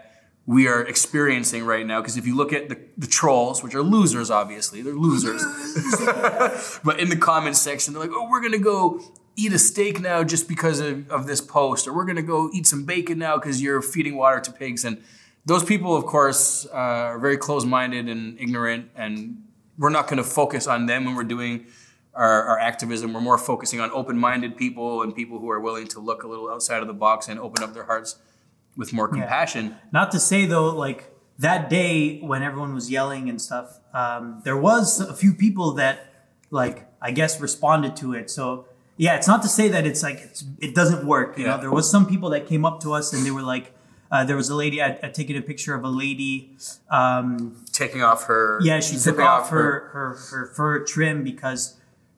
we 0.45 0.67
are 0.73 0.83
experiencing 0.83 1.65
right 1.65 1.87
now. 1.87 2.01
Because 2.01 2.17
if 2.17 2.27
you 2.27 2.35
look 2.37 2.53
at 2.53 2.69
the, 2.69 2.77
the 2.99 3.07
trolls, 3.07 3.63
which 3.63 3.75
are 3.77 3.83
losers, 3.97 4.29
obviously, 4.31 4.83
they're 4.83 4.93
losers. 5.09 5.43
but 6.85 6.99
in 6.99 7.09
the 7.09 7.17
comments 7.17 7.61
section, 7.61 7.95
they're 7.95 8.03
like, 8.03 8.11
oh, 8.13 8.29
we're 8.29 8.41
going 8.41 8.53
to 8.53 8.59
go 8.59 9.01
eat 9.37 9.53
a 9.53 9.59
steak 9.59 10.01
now 10.01 10.23
just 10.25 10.49
because 10.49 10.81
of, 10.81 11.11
of 11.11 11.27
this 11.27 11.41
post, 11.41 11.87
or 11.87 11.95
we're 11.95 12.05
going 12.05 12.17
to 12.17 12.23
go 12.23 12.51
eat 12.53 12.67
some 12.67 12.85
bacon 12.85 13.19
now 13.19 13.37
because 13.37 13.63
you're 13.63 13.83
feeding 13.83 14.17
water 14.17 14.41
to 14.41 14.53
pigs. 14.53 14.85
And 14.85 15.03
those 15.47 15.65
people, 15.65 15.97
of 15.97 16.07
course, 16.07 16.67
uh, 16.67 16.77
are 16.77 17.19
very 17.19 17.37
close 17.37 17.65
minded 17.65 18.09
and 18.09 18.39
ignorant. 18.39 18.91
And 18.95 19.43
we're 19.79 19.91
not 19.91 20.07
going 20.07 20.19
to 20.19 20.25
focus 20.25 20.67
on 20.67 20.87
them 20.87 21.05
when 21.05 21.15
we're 21.15 21.25
doing 21.25 21.67
our, 22.15 22.45
our 22.45 22.59
activism. 22.59 23.13
We're 23.13 23.21
more 23.21 23.39
focusing 23.39 23.81
on 23.81 23.91
open 23.93 24.19
minded 24.19 24.57
people 24.57 25.03
and 25.03 25.15
people 25.15 25.39
who 25.39 25.51
are 25.51 25.61
willing 25.61 25.89
to 25.89 26.01
look 26.01 26.23
a 26.23 26.29
little 26.29 26.51
outside 26.51 26.83
of 26.83 26.87
the 26.87 26.95
box 26.95 27.29
and 27.29 27.41
open 27.41 27.65
up 27.65 27.73
their 27.75 27.85
hearts 27.85 28.19
with 28.77 28.93
more 28.93 29.09
compassion. 29.09 29.77
Not 29.93 30.11
to 30.13 30.21
say 30.21 30.47
though, 30.47 30.71
like 30.71 31.11
that 31.39 31.69
day 31.69 32.21
when 32.21 32.43
everyone 32.43 32.75
was 32.75 32.91
yelling 32.91 33.29
and 33.29 33.41
stuff, 33.41 33.81
um, 33.93 34.43
there 34.45 34.57
was 34.57 35.01
a 35.01 35.15
few 35.15 35.35
people 35.35 35.73
that, 35.73 36.07
like, 36.51 36.87
I 37.01 37.11
guess 37.11 37.41
responded 37.41 37.97
to 37.97 38.13
it. 38.15 38.31
So 38.31 38.67
yeah, 39.05 39.17
it's 39.19 39.29
not 39.33 39.41
to 39.47 39.49
say 39.59 39.67
that 39.75 39.85
it's 39.91 40.03
like 40.09 40.19
it's, 40.29 40.41
it 40.67 40.73
doesn't 40.81 41.03
work. 41.15 41.31
You 41.39 41.45
Yeah. 41.45 41.51
know, 41.57 41.61
there 41.65 41.75
was 41.81 41.87
some 41.95 42.05
people 42.13 42.29
that 42.35 42.43
came 42.53 42.65
up 42.69 42.77
to 42.85 42.89
us 42.99 43.07
and 43.15 43.21
they 43.27 43.33
were 43.39 43.47
like, 43.55 43.67
uh, 44.13 44.23
there 44.29 44.37
was 44.43 44.49
a 44.51 44.55
lady. 44.65 44.79
I 44.87 44.89
I'd 45.05 45.15
taken 45.15 45.35
a 45.37 45.45
picture 45.53 45.75
of 45.79 45.83
a 45.85 45.93
lady. 46.05 46.35
Um, 46.99 47.31
Taking 47.73 48.03
off 48.03 48.25
her. 48.25 48.45
yeah, 48.63 48.79
she 48.81 48.93
took 48.95 49.01
zipping 49.07 49.27
off 49.27 49.49
her, 49.51 49.89
her 49.95 50.09
her 50.31 50.43
fur 50.57 50.85
trim 50.93 51.25
because 51.25 51.63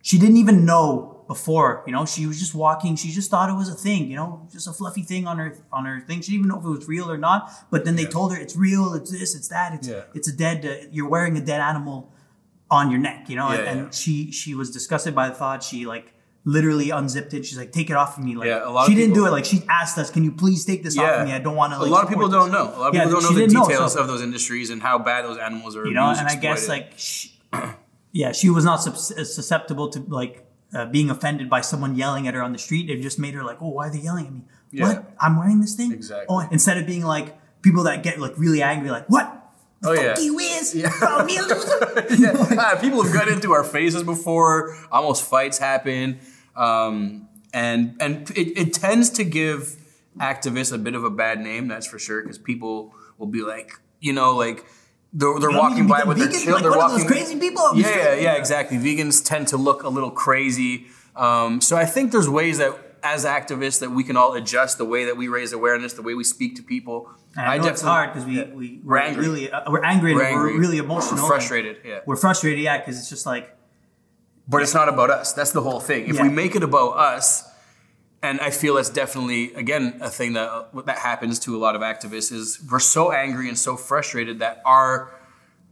she 0.02 0.18
didn't 0.18 0.36
even 0.44 0.64
know 0.64 0.88
before. 1.26 1.70
You 1.86 1.92
know, 1.96 2.04
she 2.14 2.26
was 2.26 2.38
just 2.44 2.54
walking. 2.54 2.96
She 2.96 3.10
just 3.10 3.30
thought 3.30 3.48
it 3.48 3.58
was 3.64 3.68
a 3.76 3.78
thing. 3.86 4.10
You 4.10 4.16
know, 4.16 4.46
just 4.52 4.66
a 4.66 4.72
fluffy 4.72 5.02
thing 5.02 5.26
on 5.26 5.36
her 5.38 5.50
on 5.72 5.84
her 5.86 6.00
thing. 6.06 6.20
She 6.20 6.32
didn't 6.32 6.40
even 6.46 6.48
know 6.52 6.58
if 6.62 6.66
it 6.66 6.78
was 6.80 6.88
real 6.88 7.08
or 7.10 7.16
not. 7.28 7.40
But 7.70 7.84
then 7.84 7.94
they 7.96 8.02
Yeah. 8.02 8.08
told 8.18 8.28
her 8.34 8.38
it's 8.44 8.56
real. 8.56 8.92
It's 8.94 9.10
this. 9.10 9.34
It's 9.38 9.48
that. 9.48 9.68
It's 9.76 9.88
Yeah. 9.88 10.02
it's 10.18 10.28
a 10.28 10.36
dead. 10.44 10.56
Uh, 10.66 10.86
you're 10.90 11.08
wearing 11.08 11.34
a 11.42 11.44
dead 11.52 11.60
animal 11.60 12.12
on 12.70 12.90
your 12.90 13.00
neck. 13.08 13.20
You 13.30 13.36
know, 13.36 13.50
Yeah, 13.52 13.70
and 13.70 13.78
yeah. 13.84 13.90
she 14.00 14.14
she 14.32 14.54
was 14.60 14.68
disgusted 14.78 15.14
by 15.14 15.28
the 15.30 15.34
thought. 15.36 15.62
She 15.62 15.78
like 15.86 16.06
literally 16.46 16.90
unzipped 16.90 17.32
it. 17.34 17.46
She's 17.46 17.56
like, 17.56 17.72
take 17.72 17.88
it 17.90 17.96
off 17.96 18.18
of 18.18 18.24
me. 18.24 18.34
Like 18.36 18.48
Yeah, 18.48 18.68
a 18.68 18.70
lot 18.70 18.82
of 18.86 18.88
she 18.88 18.94
didn't 18.94 19.14
do 19.14 19.26
it. 19.26 19.30
Like 19.30 19.44
she 19.46 19.62
asked 19.68 19.96
us, 19.98 20.10
can 20.10 20.24
you 20.24 20.32
please 20.32 20.64
take 20.64 20.82
this 20.82 20.98
off 20.98 21.20
of 21.20 21.26
me? 21.26 21.32
I 21.32 21.38
don't 21.38 21.56
want 21.56 21.72
to. 21.72 21.78
Like, 21.78 21.88
a 21.88 21.90
lot 21.90 22.04
of 22.04 22.08
people 22.10 22.28
don't 22.28 22.50
this." 22.50 22.52
know. 22.52 22.74
A 22.76 22.78
lot 22.78 22.88
of 22.88 22.94
Yeah, 22.94 23.04
people 23.04 23.20
don't 23.20 23.34
know 23.34 23.40
the 23.40 23.46
details 23.46 23.92
so- 23.94 24.00
of 24.00 24.06
those 24.08 24.22
industries 24.22 24.70
and 24.70 24.82
how 24.82 24.98
bad 24.98 25.24
those 25.24 25.38
animals 25.38 25.76
are. 25.76 25.86
you 25.86 25.94
know 25.94 26.08
and 26.10 26.28
i 26.28 26.34
guess 26.36 26.68
like 26.68 26.92
she, 26.96 27.32
yeah 28.12 28.32
she 28.32 28.48
was 28.50 28.64
not 28.64 28.76
susceptible 28.76 29.88
to 29.88 30.00
like 30.08 30.46
uh, 30.74 30.86
being 30.86 31.08
offended 31.10 31.48
by 31.48 31.60
someone 31.60 31.94
yelling 31.96 32.26
at 32.28 32.34
her 32.34 32.42
on 32.42 32.52
the 32.52 32.58
street 32.58 32.90
it 32.90 33.00
just 33.00 33.18
made 33.18 33.32
her 33.34 33.44
like 33.44 33.58
oh 33.62 33.68
why 33.68 33.86
are 33.88 33.92
they 33.92 33.98
yelling 34.00 34.26
at 34.26 34.32
me 34.32 34.42
Yeah. 34.72 34.84
what 34.88 35.14
i'm 35.20 35.36
wearing 35.38 35.60
this 35.60 35.74
thing 35.74 35.92
Exactly. 35.92 36.26
oh 36.28 36.40
instead 36.50 36.78
of 36.78 36.86
being 36.86 37.04
like 37.04 37.36
people 37.62 37.84
that 37.84 38.02
get 38.02 38.18
like 38.20 38.36
really 38.36 38.62
angry 38.62 38.90
like 38.90 39.06
what 39.08 39.26
the 39.80 39.90
Oh, 39.90 39.94
fuck 39.94 40.16
yeah. 40.16 40.18
you 40.24 40.38
is 40.38 40.74
call 40.98 41.24
me 41.24 41.36
a 41.36 41.42
loser 41.42 42.56
Ah, 42.58 42.78
people 42.80 43.02
have 43.02 43.12
got 43.12 43.28
into 43.28 43.52
our 43.52 43.62
faces 43.64 44.02
before. 44.02 44.74
Almost 44.90 45.24
fights 45.24 45.58
happen, 45.58 46.20
um, 46.56 47.28
and 47.52 47.96
and 48.00 48.30
it, 48.30 48.58
it 48.58 48.72
tends 48.74 49.10
to 49.10 49.24
give 49.24 49.76
activists 50.18 50.72
a 50.72 50.78
bit 50.78 50.94
of 50.94 51.04
a 51.04 51.10
bad 51.10 51.40
name. 51.40 51.68
That's 51.68 51.86
for 51.86 51.98
sure, 51.98 52.22
because 52.22 52.38
people 52.38 52.94
will 53.18 53.26
be 53.26 53.42
like, 53.42 53.72
you 54.00 54.12
know, 54.12 54.36
like 54.36 54.64
they're, 55.12 55.38
they're 55.38 55.50
walking 55.50 55.86
by 55.86 56.04
with 56.04 56.18
their 56.18 56.28
children. 56.28 56.54
like 56.54 56.62
they're 56.62 56.70
one 56.70 56.80
of 56.80 56.92
walking 56.92 57.06
those 57.06 57.10
crazy 57.10 57.38
people 57.38 57.62
Yeah, 57.74 57.96
yeah, 57.96 58.14
yeah, 58.14 58.32
exactly. 58.34 58.76
Vegans 58.78 59.24
tend 59.24 59.48
to 59.48 59.56
look 59.56 59.84
a 59.84 59.88
little 59.88 60.10
crazy. 60.10 60.86
Um, 61.14 61.60
so 61.60 61.76
I 61.76 61.84
think 61.84 62.10
there's 62.10 62.28
ways 62.28 62.58
that 62.58 62.76
as 63.04 63.24
activists 63.24 63.80
that 63.80 63.90
we 63.90 64.02
can 64.02 64.16
all 64.16 64.32
adjust 64.34 64.78
the 64.78 64.84
way 64.84 65.04
that 65.04 65.16
we 65.16 65.28
raise 65.28 65.52
awareness, 65.52 65.92
the 65.92 66.02
way 66.02 66.14
we 66.14 66.24
speak 66.24 66.56
to 66.56 66.62
people. 66.62 67.10
And 67.36 67.46
I 67.46 67.58
know 67.58 67.68
it's 67.68 67.82
hard 67.82 68.12
because 68.12 68.26
we, 68.26 68.42
we 68.44 68.80
We're 68.82 68.94
we're, 68.94 68.98
angry. 68.98 69.24
really 69.24 69.52
uh, 69.52 69.70
we're 69.70 69.84
angry 69.84 70.12
and 70.12 70.20
We're 70.20 70.54
we're, 70.54 70.58
really 70.58 70.78
emotional. 70.78 71.22
We're 71.22 71.28
frustrated, 71.28 71.78
yeah. 71.84 72.00
We're 72.06 72.16
frustrated, 72.16 72.60
yeah, 72.60 72.78
because 72.78 72.98
it's 72.98 73.10
just 73.10 73.26
like 73.26 73.54
But 74.48 74.62
it's 74.62 74.74
not 74.74 74.88
about 74.88 75.10
us. 75.10 75.32
That's 75.32 75.52
the 75.52 75.62
whole 75.62 75.80
thing. 75.80 76.06
If 76.08 76.16
Yeah. 76.16 76.24
we 76.24 76.28
make 76.28 76.54
it 76.54 76.62
about 76.62 76.96
us, 76.98 77.44
and 78.22 78.40
I 78.40 78.50
feel 78.50 78.74
that's 78.74 78.90
definitely 78.90 79.52
again 79.54 79.98
a 80.00 80.08
thing 80.10 80.32
that 80.34 80.70
that 80.86 80.98
happens 80.98 81.38
to 81.40 81.56
a 81.56 81.58
lot 81.58 81.76
of 81.76 81.82
activists 81.82 82.32
is 82.32 82.58
we're 82.70 82.78
so 82.78 83.12
angry 83.12 83.48
and 83.48 83.58
so 83.58 83.76
frustrated 83.76 84.38
that 84.38 84.62
our 84.64 85.10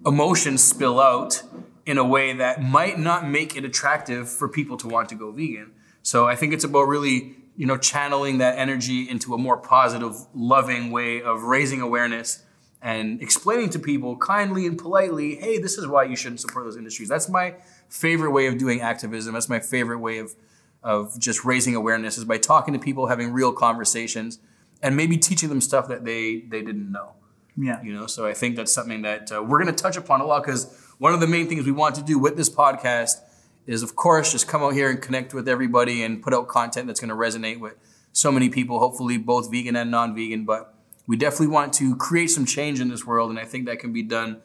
emotions 0.04 0.62
spill 0.62 1.00
out 1.00 1.42
in 1.86 1.98
a 1.98 2.04
way 2.04 2.32
that 2.34 2.62
might 2.62 2.98
not 2.98 3.26
make 3.26 3.56
it 3.56 3.64
attractive 3.64 4.28
for 4.28 4.48
people 4.48 4.76
to 4.78 4.88
want 4.88 5.08
to 5.08 5.14
go 5.14 5.30
vegan. 5.30 5.72
So 6.02 6.26
I 6.26 6.36
think 6.36 6.52
it's 6.52 6.64
about 6.64 6.82
really 6.88 7.36
you 7.56 7.66
know 7.66 7.76
channeling 7.76 8.38
that 8.38 8.58
energy 8.58 9.08
into 9.08 9.34
a 9.34 9.38
more 9.38 9.56
positive, 9.56 10.14
loving 10.34 10.90
way 10.90 11.22
of 11.22 11.42
raising 11.44 11.80
awareness 11.80 12.42
and 12.82 13.22
explaining 13.22 13.70
to 13.70 13.78
people 13.78 14.16
kindly 14.16 14.66
and 14.66 14.76
politely, 14.76 15.36
hey, 15.36 15.56
this 15.58 15.78
is 15.78 15.86
why 15.86 16.02
you 16.02 16.16
shouldn't 16.16 16.40
support 16.40 16.64
those 16.64 16.76
industries. 16.76 17.08
That's 17.08 17.28
my 17.28 17.54
favorite 17.92 18.30
way 18.30 18.46
of 18.46 18.56
doing 18.56 18.80
activism. 18.80 19.34
That's 19.34 19.50
my 19.50 19.60
favorite 19.60 19.98
way 19.98 20.18
of 20.18 20.34
of 20.82 21.16
just 21.20 21.44
raising 21.44 21.76
awareness 21.76 22.18
is 22.18 22.24
by 22.24 22.38
talking 22.38 22.74
to 22.74 22.80
people, 22.80 23.06
having 23.06 23.32
real 23.32 23.52
conversations, 23.52 24.40
and 24.82 24.96
maybe 24.96 25.16
teaching 25.16 25.48
them 25.48 25.60
stuff 25.60 25.86
that 25.88 26.04
they 26.04 26.40
they 26.40 26.62
didn't 26.62 26.90
know. 26.90 27.12
yeah, 27.56 27.82
You 27.82 27.92
know, 27.92 28.06
so 28.06 28.26
I 28.26 28.32
think 28.32 28.56
that's 28.56 28.72
something 28.72 29.02
that 29.02 29.30
uh, 29.30 29.42
we're 29.42 29.62
going 29.62 29.74
to 29.74 29.82
touch 29.82 29.96
upon 29.96 30.20
a 30.20 30.24
lot 30.24 30.42
because 30.42 30.74
one 30.98 31.12
of 31.12 31.20
the 31.20 31.26
main 31.26 31.48
things 31.48 31.66
we 31.66 31.72
want 31.72 31.94
to 31.96 32.02
do 32.02 32.18
with 32.18 32.36
this 32.36 32.48
podcast 32.48 33.20
is, 33.66 33.82
of 33.82 33.94
course, 33.94 34.32
just 34.32 34.48
come 34.48 34.62
out 34.62 34.72
here 34.72 34.90
and 34.90 35.00
connect 35.00 35.34
with 35.34 35.46
everybody 35.46 36.02
and 36.02 36.22
put 36.22 36.34
out 36.34 36.48
content 36.48 36.86
that's 36.86 36.98
going 36.98 37.10
to 37.10 37.14
resonate 37.14 37.60
with 37.60 37.74
so 38.12 38.32
many 38.32 38.48
people. 38.48 38.78
Hopefully, 38.78 39.18
both 39.18 39.50
vegan 39.50 39.76
and 39.76 39.90
non-vegan, 39.90 40.44
but 40.46 40.74
we 41.06 41.16
definitely 41.16 41.48
want 41.48 41.72
to 41.74 41.94
create 41.96 42.30
some 42.30 42.46
change 42.46 42.80
in 42.80 42.88
this 42.88 43.04
world, 43.06 43.30
and 43.30 43.38
I 43.38 43.44
think 43.44 43.66
that 43.66 43.78
can 43.78 43.92
be 43.92 44.02
done 44.02 44.40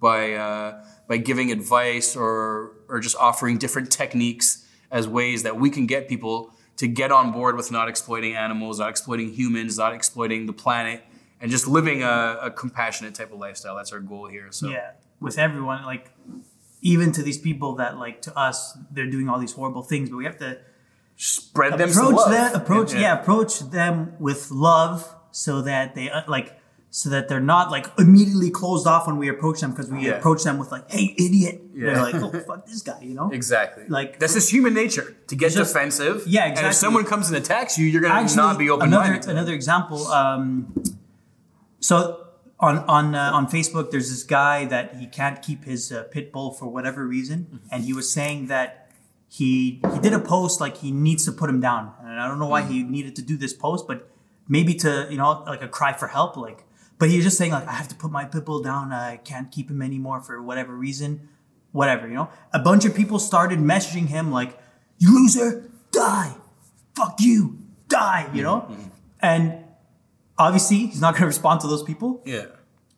by 0.00 0.34
uh, 0.34 0.84
by 1.08 1.16
giving 1.18 1.50
advice 1.52 2.16
or 2.16 2.71
or 2.92 3.00
just 3.00 3.16
offering 3.16 3.58
different 3.58 3.90
techniques 3.90 4.68
as 4.90 5.08
ways 5.08 5.42
that 5.42 5.58
we 5.58 5.70
can 5.70 5.86
get 5.86 6.08
people 6.08 6.52
to 6.76 6.86
get 6.86 7.10
on 7.10 7.32
board 7.32 7.56
with 7.56 7.72
not 7.72 7.88
exploiting 7.88 8.36
animals, 8.36 8.78
not 8.78 8.90
exploiting 8.90 9.32
humans, 9.32 9.78
not 9.78 9.94
exploiting 9.94 10.46
the 10.46 10.52
planet, 10.52 11.02
and 11.40 11.50
just 11.50 11.66
living 11.66 12.02
a, 12.02 12.38
a 12.42 12.50
compassionate 12.50 13.14
type 13.14 13.32
of 13.32 13.38
lifestyle. 13.38 13.76
That's 13.76 13.92
our 13.92 14.00
goal 14.00 14.26
here. 14.28 14.48
So 14.50 14.68
yeah, 14.68 14.92
with 15.20 15.38
everyone, 15.38 15.84
like 15.84 16.10
even 16.82 17.12
to 17.12 17.22
these 17.22 17.38
people 17.38 17.76
that 17.76 17.96
like 17.96 18.20
to 18.22 18.38
us, 18.38 18.76
they're 18.90 19.10
doing 19.10 19.28
all 19.28 19.38
these 19.38 19.52
horrible 19.52 19.82
things, 19.82 20.10
but 20.10 20.16
we 20.16 20.24
have 20.24 20.38
to 20.38 20.58
spread 21.16 21.78
them 21.78 21.90
approach 21.90 22.30
them 22.30 22.54
approach 22.54 22.94
yeah. 22.94 23.20
approach 23.20 23.60
them 23.70 24.14
with 24.18 24.50
love 24.50 25.14
so 25.30 25.62
that 25.62 25.94
they 25.94 26.10
uh, 26.10 26.22
like 26.26 26.58
so 26.94 27.08
that 27.08 27.26
they're 27.28 27.40
not 27.56 27.70
like 27.70 27.86
immediately 27.98 28.50
closed 28.50 28.86
off 28.86 29.06
when 29.06 29.16
we 29.16 29.26
approach 29.34 29.60
them 29.62 29.70
because 29.70 29.88
we 29.90 30.06
Yeah. 30.06 30.12
approach 30.18 30.42
them 30.44 30.58
with 30.58 30.70
like 30.70 30.84
hey 30.90 31.14
idiot 31.18 31.62
Yeah. 31.74 31.86
they're 31.94 32.02
like 32.02 32.14
oh 32.16 32.30
fuck 32.48 32.66
this 32.66 32.82
guy 32.82 32.98
you 33.00 33.14
know 33.14 33.30
Exactly. 33.32 33.84
Like- 33.88 34.18
that's 34.20 34.34
just 34.34 34.50
human 34.56 34.74
nature 34.74 35.16
to 35.28 35.34
get 35.34 35.52
just- 35.52 35.72
defensive. 35.72 36.16
Yeah, 36.26 36.44
exactly. 36.50 36.58
And 36.58 36.66
if 36.72 36.74
someone 36.84 37.04
comes 37.12 37.28
and 37.30 37.36
attacks 37.38 37.78
you, 37.78 37.86
you're 37.86 38.02
gonna 38.02 38.20
Actually, 38.20 38.36
not 38.36 38.58
be 38.58 38.68
open 38.68 38.88
another 38.88 39.10
minded. 39.12 39.30
another 39.30 39.54
example. 39.54 40.06
Um, 40.08 40.74
so 41.80 42.26
on 42.60 42.78
on 42.96 43.14
uh, 43.14 43.30
on 43.38 43.46
Facebook, 43.46 43.90
there's 43.90 44.10
this 44.10 44.22
guy 44.22 44.66
that 44.66 44.96
he 44.96 45.06
can't 45.06 45.40
keep 45.42 45.64
his 45.64 45.90
uh, 45.92 46.04
pit 46.14 46.32
bull 46.32 46.50
for 46.52 46.66
whatever 46.68 47.06
reason, 47.06 47.38
Mm-hmm. 47.46 47.66
and 47.72 47.84
he 47.84 47.92
was 47.92 48.10
saying 48.10 48.46
that 48.48 48.90
he 49.28 49.80
he 49.92 49.98
did 50.00 50.12
a 50.12 50.20
post 50.20 50.60
like 50.60 50.76
he 50.84 50.90
needs 50.92 51.24
to 51.24 51.32
put 51.32 51.48
him 51.50 51.60
down, 51.60 51.92
and 52.02 52.20
I 52.20 52.28
don't 52.28 52.38
know 52.38 52.48
why 52.48 52.62
Mm-hmm. 52.62 52.72
he 52.72 52.82
needed 52.96 53.16
to 53.16 53.22
do 53.22 53.36
this 53.36 53.52
post, 53.54 53.86
but 53.88 54.08
maybe 54.46 54.74
to 54.84 55.06
you 55.10 55.16
know 55.16 55.42
like 55.46 55.62
a 55.62 55.68
cry 55.68 55.92
for 55.94 56.08
help, 56.08 56.36
like. 56.36 56.64
But 57.02 57.10
he 57.10 57.16
was 57.18 57.24
just 57.26 57.36
saying 57.36 57.50
like 57.50 57.66
I 57.66 57.72
have 57.72 57.88
to 57.88 57.96
put 58.02 58.12
my 58.12 58.24
pit 58.32 58.44
bull 58.46 58.62
down. 58.62 58.92
I 58.92 59.16
can't 59.30 59.50
keep 59.50 59.66
him 59.68 59.82
anymore 59.82 60.20
for 60.26 60.40
whatever 60.40 60.72
reason, 60.86 61.10
whatever 61.72 62.06
you 62.06 62.14
know. 62.14 62.28
A 62.52 62.60
bunch 62.60 62.84
of 62.84 62.94
people 62.94 63.18
started 63.18 63.58
messaging 63.58 64.06
him 64.16 64.30
like, 64.30 64.50
"You 65.02 65.08
loser, 65.18 65.68
die! 65.90 66.30
Fuck 66.94 67.16
you, 67.20 67.58
die!" 67.88 68.30
You 68.32 68.42
know, 68.48 68.58
Mm-hmm. 68.70 68.88
and 69.30 69.42
obviously 70.38 70.78
he's 70.92 71.00
not 71.00 71.14
going 71.14 71.22
to 71.28 71.32
respond 71.34 71.60
to 71.62 71.66
those 71.66 71.82
people. 71.82 72.22
yeah. 72.24 72.46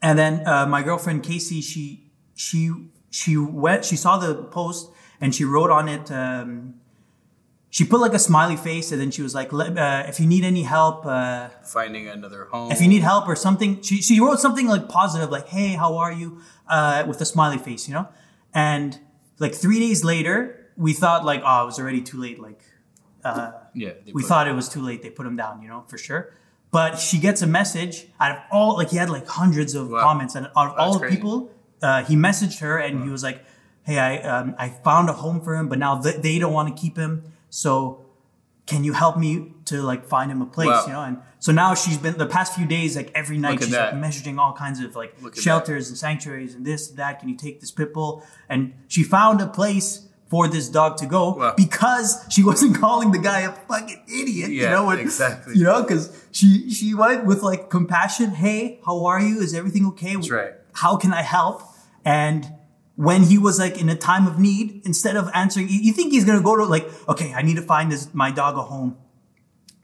And 0.03 0.19
then 0.19 0.47
uh, 0.47 0.67
my 0.67 0.83
girlfriend 0.83 1.23
Casey, 1.23 1.63
she 1.63 1.85
she 2.35 2.61
she 3.11 3.39
went, 3.39 3.87
she 3.87 3.97
saw 3.97 4.19
the 4.19 4.35
post 4.59 4.91
and 5.19 5.35
she 5.35 5.45
wrote 5.53 5.71
on 5.71 5.89
it. 5.89 6.11
Um, 6.11 6.75
she 7.77 7.83
put 7.85 8.01
like 8.07 8.15
a 8.15 8.21
smiley 8.21 8.55
face, 8.69 8.93
and 8.93 9.01
then 9.01 9.11
she 9.11 9.23
was 9.27 9.35
like, 9.35 9.53
uh, 9.53 10.05
"If 10.11 10.21
you 10.21 10.27
need 10.35 10.45
any 10.45 10.63
help, 10.63 11.05
uh, 11.05 11.49
Finding 11.79 12.07
another 12.07 12.43
home. 12.53 12.71
if 12.71 12.81
you 12.81 12.87
need 12.95 13.03
help 13.03 13.27
or 13.27 13.35
something," 13.47 13.83
she 13.83 13.97
she 14.09 14.21
wrote 14.21 14.39
something 14.39 14.69
like 14.75 14.85
positive, 14.89 15.29
like, 15.39 15.49
"Hey, 15.49 15.71
how 15.83 15.97
are 15.97 16.13
you?" 16.21 16.29
Uh, 16.69 17.03
with 17.09 17.21
a 17.21 17.25
smiley 17.35 17.59
face, 17.59 17.89
you 17.89 17.95
know. 17.95 18.07
And 18.69 18.91
like 19.41 19.55
three 19.65 19.81
days 19.81 20.05
later, 20.05 20.37
we 20.77 20.93
thought 20.93 21.25
like, 21.25 21.43
"Oh, 21.45 21.63
it 21.65 21.67
was 21.71 21.79
already 21.81 22.01
too 22.11 22.19
late." 22.27 22.39
Like 22.39 22.61
yeah. 23.75 23.95
we 24.13 24.23
thought 24.23 24.47
it 24.47 24.55
was 24.55 24.69
too 24.69 24.83
late. 24.89 25.03
They 25.03 25.11
put 25.11 25.27
him 25.27 25.37
down, 25.37 25.61
you 25.63 25.69
know, 25.69 25.83
for 25.89 25.99
sure. 25.99 26.23
But 26.71 26.99
she 27.01 27.19
gets 27.19 27.43
a 27.43 27.47
message 27.47 28.07
out 28.21 28.31
of 28.37 28.39
all, 28.53 28.77
like 28.77 28.91
he 28.91 28.99
had 29.03 29.11
like 29.11 29.27
hundreds 29.27 29.75
of 29.75 29.89
Wow. 29.91 30.01
comments, 30.07 30.37
and 30.37 30.47
out 30.57 30.69
of 30.71 30.75
all 30.79 30.99
the 30.99 31.09
people, 31.09 31.51
uh, 31.83 32.05
he 32.05 32.15
messaged 32.15 32.61
her 32.61 32.79
and 32.79 33.03
he 33.03 33.11
was 33.11 33.25
like, 33.29 33.45
"Hey, 33.83 33.99
I 33.99 34.11
um, 34.33 34.55
I 34.65 34.69
found 34.69 35.09
a 35.09 35.13
home 35.25 35.41
for 35.41 35.57
him, 35.57 35.69
but 35.69 35.79
now 35.81 36.01
th- 36.01 36.23
they 36.23 36.39
don't 36.39 36.53
want 36.53 36.69
to 36.75 36.81
keep 36.81 36.97
him. 36.97 37.34
So 37.63 37.73
can 38.67 38.83
you 38.85 38.93
help 38.95 39.17
me 39.17 39.31
to 39.71 39.75
like 39.91 40.03
find 40.15 40.31
him 40.33 40.41
a 40.43 40.47
place? 40.57 40.69
Wow. 40.69 40.87
You 40.87 40.93
know?" 40.95 41.03
And 41.09 41.17
so 41.39 41.53
now 41.53 41.75
she's 41.83 41.99
been 41.99 42.17
the 42.19 42.27
past 42.37 42.55
few 42.59 42.67
days, 42.77 42.97
like 43.01 43.11
every 43.15 43.39
night, 43.39 43.63
she's 43.63 43.73
like 43.73 43.95
messaging 44.07 44.37
all 44.43 44.55
kinds 44.65 44.79
of 44.81 44.97
like 45.03 45.13
Look 45.23 45.37
shelters 45.37 45.85
and 45.91 45.97
sanctuaries 46.07 46.55
and 46.57 46.63
this 46.71 46.89
that. 47.01 47.13
Can 47.21 47.29
you 47.29 47.37
take 47.37 47.61
this 47.61 47.71
pit 47.79 47.91
bull? 47.95 48.23
And 48.49 48.61
she 48.89 49.03
found 49.17 49.41
a 49.41 49.47
place. 49.61 49.89
For 50.35 50.49
this 50.49 50.69
dog 50.69 50.97
to 51.03 51.07
go 51.07 51.25
Wow. 51.37 51.55
because 51.65 52.09
she 52.35 52.43
wasn't 52.43 52.73
calling 52.85 53.13
the 53.13 53.19
guy 53.31 53.41
a 53.51 53.53
fucking 53.69 54.03
idiot, 54.09 54.51
you 54.51 54.63
Yeah, 54.63 54.71
know, 54.75 54.87
when- 54.87 54.99
exactly. 54.99 55.53
you 55.59 55.65
know, 55.69 55.83
because 55.83 56.05
she 56.33 56.49
she 56.79 56.89
went 56.95 57.21
with 57.31 57.41
like 57.51 57.63
compassion. 57.77 58.31
Hey, 58.45 58.81
how 58.87 58.97
are 59.11 59.21
you? 59.21 59.35
Is 59.47 59.53
everything 59.55 59.85
okay? 59.93 60.15
That's 60.17 60.31
right. 60.41 60.55
How 60.83 60.93
can 61.03 61.13
I 61.13 61.23
help? 61.37 61.57
And 62.05 62.41
when 62.97 63.25
he 63.25 63.39
was 63.39 63.59
like 63.59 63.81
in 63.81 63.89
a 63.89 63.97
time 63.97 64.27
of 64.27 64.39
need, 64.39 64.83
instead 64.85 65.17
of 65.17 65.29
answering, 65.35 65.69
you, 65.69 65.81
you 65.81 65.93
think 65.93 66.13
he's 66.13 66.25
gonna 66.25 66.43
go 66.43 66.57
to 66.57 66.65
like, 66.65 66.89
okay, 67.09 67.33
I 67.35 67.43
need 67.43 67.57
to 67.57 67.63
find 67.63 67.91
this 67.91 68.13
my 68.15 68.31
dog 68.31 68.57
a 68.57 68.63
home. 68.63 68.97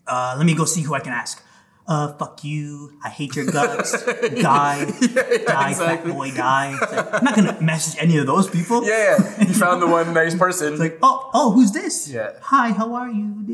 Uh, 0.07 0.35
let 0.37 0.47
me 0.47 0.55
go 0.55 0.65
see 0.65 0.83
who 0.83 0.95
I 0.95 1.01
can 1.01 1.13
ask. 1.13 1.43
Uh, 1.87 2.13
fuck 2.15 2.45
you. 2.45 2.93
I 3.05 3.09
hate 3.09 3.35
your 3.35 3.47
guts. 3.47 4.05
die, 4.05 4.85
die, 4.85 4.85
exactly. 4.85 5.77
fat 5.77 6.05
boy, 6.05 6.31
die. 6.31 6.79
Like, 6.81 7.15
I'm 7.15 7.25
not 7.25 7.35
gonna 7.35 7.61
message 7.61 8.01
any 8.01 8.17
of 8.19 8.27
those 8.27 8.49
people. 8.49 8.85
Yeah, 8.85 9.17
yeah. 9.19 9.41
You 9.49 9.55
found 9.55 9.83
the 9.83 9.89
one 9.89 10.15
nice 10.15 10.37
person. 10.37 10.79
Like, 10.79 10.99
oh, 11.03 11.31
oh, 11.35 11.51
who's 11.51 11.73
this? 11.73 12.09
Yeah. 12.09 12.33
Hi, 12.43 12.71
how 12.71 12.95
are 12.95 13.11
you? 13.11 13.45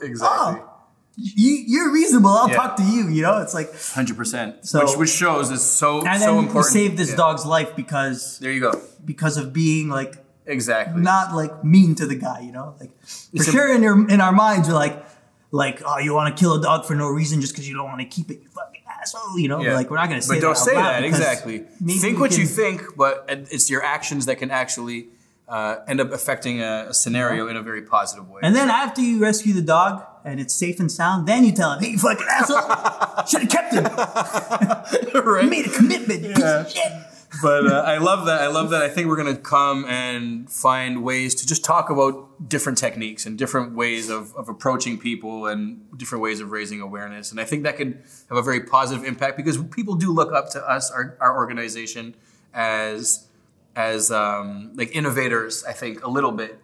Exactly. 0.00 0.62
Oh, 0.62 0.71
you, 1.16 1.64
you're 1.66 1.92
reasonable. 1.92 2.30
I'll 2.30 2.48
Yeah. 2.48 2.56
talk 2.56 2.76
to 2.76 2.82
you. 2.82 3.08
You 3.08 3.22
know, 3.22 3.38
it's 3.38 3.54
like, 3.54 3.70
Hundred 3.92 4.16
percent. 4.16 4.66
So- 4.66 4.80
Which 4.86 4.96
which 4.96 5.10
shows 5.10 5.50
is 5.50 5.62
so 5.62 6.04
and 6.06 6.20
so 6.20 6.26
then 6.26 6.44
important. 6.44 6.54
we 6.74 6.80
saved 6.80 6.96
this 6.96 7.10
Yeah. 7.10 7.16
dog's 7.16 7.44
life 7.46 7.74
because 7.76 8.38
There 8.40 8.52
you 8.52 8.60
go. 8.60 8.80
because 9.04 9.36
of 9.36 9.52
being 9.52 9.88
like 9.88 10.16
Exactly. 10.46 11.00
not 11.02 11.34
like 11.34 11.64
mean 11.64 11.94
to 11.96 12.06
the 12.06 12.14
guy. 12.16 12.40
You 12.40 12.52
know, 12.52 12.74
like 12.80 12.90
for 13.02 13.36
It's 13.36 13.48
a- 13.48 13.52
sure 13.52 13.74
in 13.74 13.82
your 13.82 14.08
in 14.08 14.20
our 14.20 14.32
minds 14.32 14.68
we're 14.68 14.74
like 14.74 15.04
like 15.50 15.82
oh 15.84 15.98
you 15.98 16.14
want 16.14 16.34
to 16.34 16.40
kill 16.40 16.54
a 16.54 16.62
dog 16.62 16.86
for 16.86 16.94
no 16.94 17.08
reason 17.08 17.40
just 17.40 17.52
because 17.52 17.68
you 17.68 17.74
don't 17.74 17.86
want 17.88 18.00
to 18.00 18.06
keep 18.06 18.30
it. 18.30 18.40
You 18.42 18.48
fucking 18.54 18.80
asshole. 19.00 19.38
You 19.38 19.48
know, 19.48 19.60
Yeah. 19.60 19.74
like 19.74 19.90
we're 19.90 19.98
not 19.98 20.08
gonna 20.08 20.22
say 20.22 20.36
But 20.36 20.40
don't 20.40 20.56
say 20.56 20.74
that 20.74 21.04
exactly. 21.04 21.64
Think 22.00 22.18
what 22.18 22.36
you 22.38 22.46
think, 22.46 22.82
but 22.96 23.26
it's 23.28 23.68
your 23.70 23.82
actions 23.84 24.26
that 24.26 24.36
can 24.38 24.50
actually 24.50 25.08
uh, 25.48 25.84
end 25.86 26.00
up 26.00 26.10
affecting 26.12 26.62
a, 26.62 26.86
a 26.88 26.94
scenario 26.94 27.46
in 27.48 27.56
a 27.56 27.62
very 27.62 27.82
positive 27.82 28.26
way. 28.30 28.40
And 28.42 28.56
then 28.56 28.70
after 28.70 29.02
you 29.02 29.18
rescue 29.20 29.52
the 29.52 29.60
dog 29.60 30.02
and 30.24 30.40
it's 30.40 30.54
safe 30.54 30.80
and 30.80 30.90
sound, 30.90 31.26
then 31.26 31.44
you 31.44 31.52
tell 31.52 31.72
him, 31.72 31.82
"Hey, 31.82 31.90
you 31.90 31.98
fucking 31.98 32.26
asshole! 32.30 33.24
Should 33.26 33.42
have 33.42 33.50
kept 33.50 33.72
him. 33.74 35.24
right? 35.24 35.48
Made 35.48 35.66
a 35.66 35.70
commitment. 35.70 36.22
Piece 36.22 36.42
of 36.42 36.70
shit." 36.70 36.92
but 37.40 37.66
uh, 37.66 37.82
I 37.86 37.98
love 37.98 38.26
that. 38.26 38.42
I 38.42 38.48
love 38.48 38.70
that. 38.70 38.82
I 38.82 38.88
think 38.88 39.08
we're 39.08 39.16
going 39.16 39.34
to 39.34 39.40
come 39.40 39.84
and 39.86 40.50
find 40.50 41.02
ways 41.02 41.34
to 41.36 41.46
just 41.46 41.64
talk 41.64 41.88
about 41.88 42.48
different 42.48 42.78
techniques 42.78 43.24
and 43.24 43.38
different 43.38 43.74
ways 43.74 44.10
of, 44.10 44.34
of 44.36 44.48
approaching 44.48 44.98
people 44.98 45.46
and 45.46 45.86
different 45.96 46.22
ways 46.22 46.40
of 46.40 46.50
raising 46.50 46.80
awareness. 46.80 47.30
And 47.30 47.40
I 47.40 47.44
think 47.44 47.62
that 47.62 47.76
could 47.76 48.02
have 48.28 48.38
a 48.38 48.42
very 48.42 48.60
positive 48.60 49.04
impact 49.04 49.36
because 49.36 49.62
people 49.64 49.94
do 49.94 50.12
look 50.12 50.32
up 50.32 50.50
to 50.50 50.68
us, 50.68 50.90
our, 50.90 51.16
our 51.20 51.36
organization, 51.36 52.14
as 52.52 53.26
as 53.74 54.10
um, 54.10 54.72
like 54.74 54.94
innovators. 54.94 55.64
I 55.64 55.72
think 55.72 56.04
a 56.04 56.10
little 56.10 56.32
bit 56.32 56.60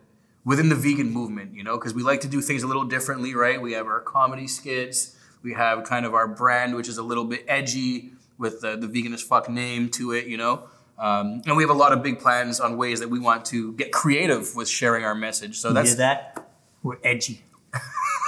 within 0.48 0.70
the 0.70 0.74
vegan 0.74 1.10
movement, 1.10 1.54
you 1.54 1.62
know, 1.62 1.76
because 1.76 1.92
we 1.92 2.02
like 2.02 2.22
to 2.22 2.26
do 2.26 2.40
things 2.40 2.62
a 2.62 2.66
little 2.66 2.84
differently, 2.84 3.34
right? 3.34 3.60
We 3.60 3.74
have 3.74 3.86
our 3.86 4.00
comedy 4.00 4.48
skits, 4.48 5.14
we 5.42 5.52
have 5.52 5.84
kind 5.84 6.06
of 6.06 6.14
our 6.14 6.26
brand, 6.26 6.74
which 6.74 6.88
is 6.88 6.96
a 6.96 7.02
little 7.02 7.26
bit 7.26 7.44
edgy 7.46 8.12
with 8.38 8.62
the, 8.62 8.74
the 8.74 8.86
vegan 8.86 9.12
as 9.12 9.20
fuck 9.20 9.50
name 9.50 9.90
to 9.90 10.12
it, 10.12 10.26
you 10.26 10.38
know. 10.38 10.62
Um, 10.98 11.42
and 11.44 11.54
we 11.54 11.62
have 11.62 11.68
a 11.68 11.74
lot 11.74 11.92
of 11.92 12.02
big 12.02 12.18
plans 12.18 12.60
on 12.60 12.78
ways 12.78 13.00
that 13.00 13.10
we 13.10 13.18
want 13.18 13.44
to 13.46 13.74
get 13.74 13.92
creative 13.92 14.56
with 14.56 14.70
sharing 14.70 15.04
our 15.04 15.14
message. 15.14 15.58
So 15.58 15.68
You 15.68 15.74
that's 15.74 15.90
hear 15.90 15.96
that? 15.98 16.48
We're 16.82 16.96
edgy. 17.04 17.42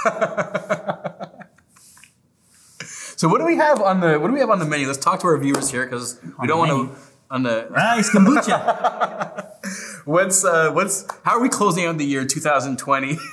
So 3.21 3.27
what 3.27 3.37
do 3.37 3.45
we 3.45 3.57
have 3.57 3.79
on 3.79 3.99
the 3.99 4.19
what 4.19 4.29
do 4.29 4.33
we 4.33 4.39
have 4.39 4.49
on 4.49 4.57
the 4.57 4.65
menu? 4.65 4.87
Let's 4.87 4.97
talk 4.97 5.19
to 5.19 5.27
our 5.27 5.37
viewers 5.37 5.69
here 5.69 5.85
because 5.85 6.19
we 6.39 6.47
don't 6.47 6.57
want 6.57 6.71
to 6.71 6.95
on 7.31 7.43
the 7.43 7.67
Rise 7.71 8.09
kombucha. 8.09 9.47
what's 10.05 10.43
uh 10.43 10.71
what's 10.71 11.05
how 11.23 11.37
are 11.37 11.41
we 11.41 11.49
closing 11.49 11.85
out 11.85 11.97
the 11.97 12.05
year 12.05 12.25
2020? 12.25 13.17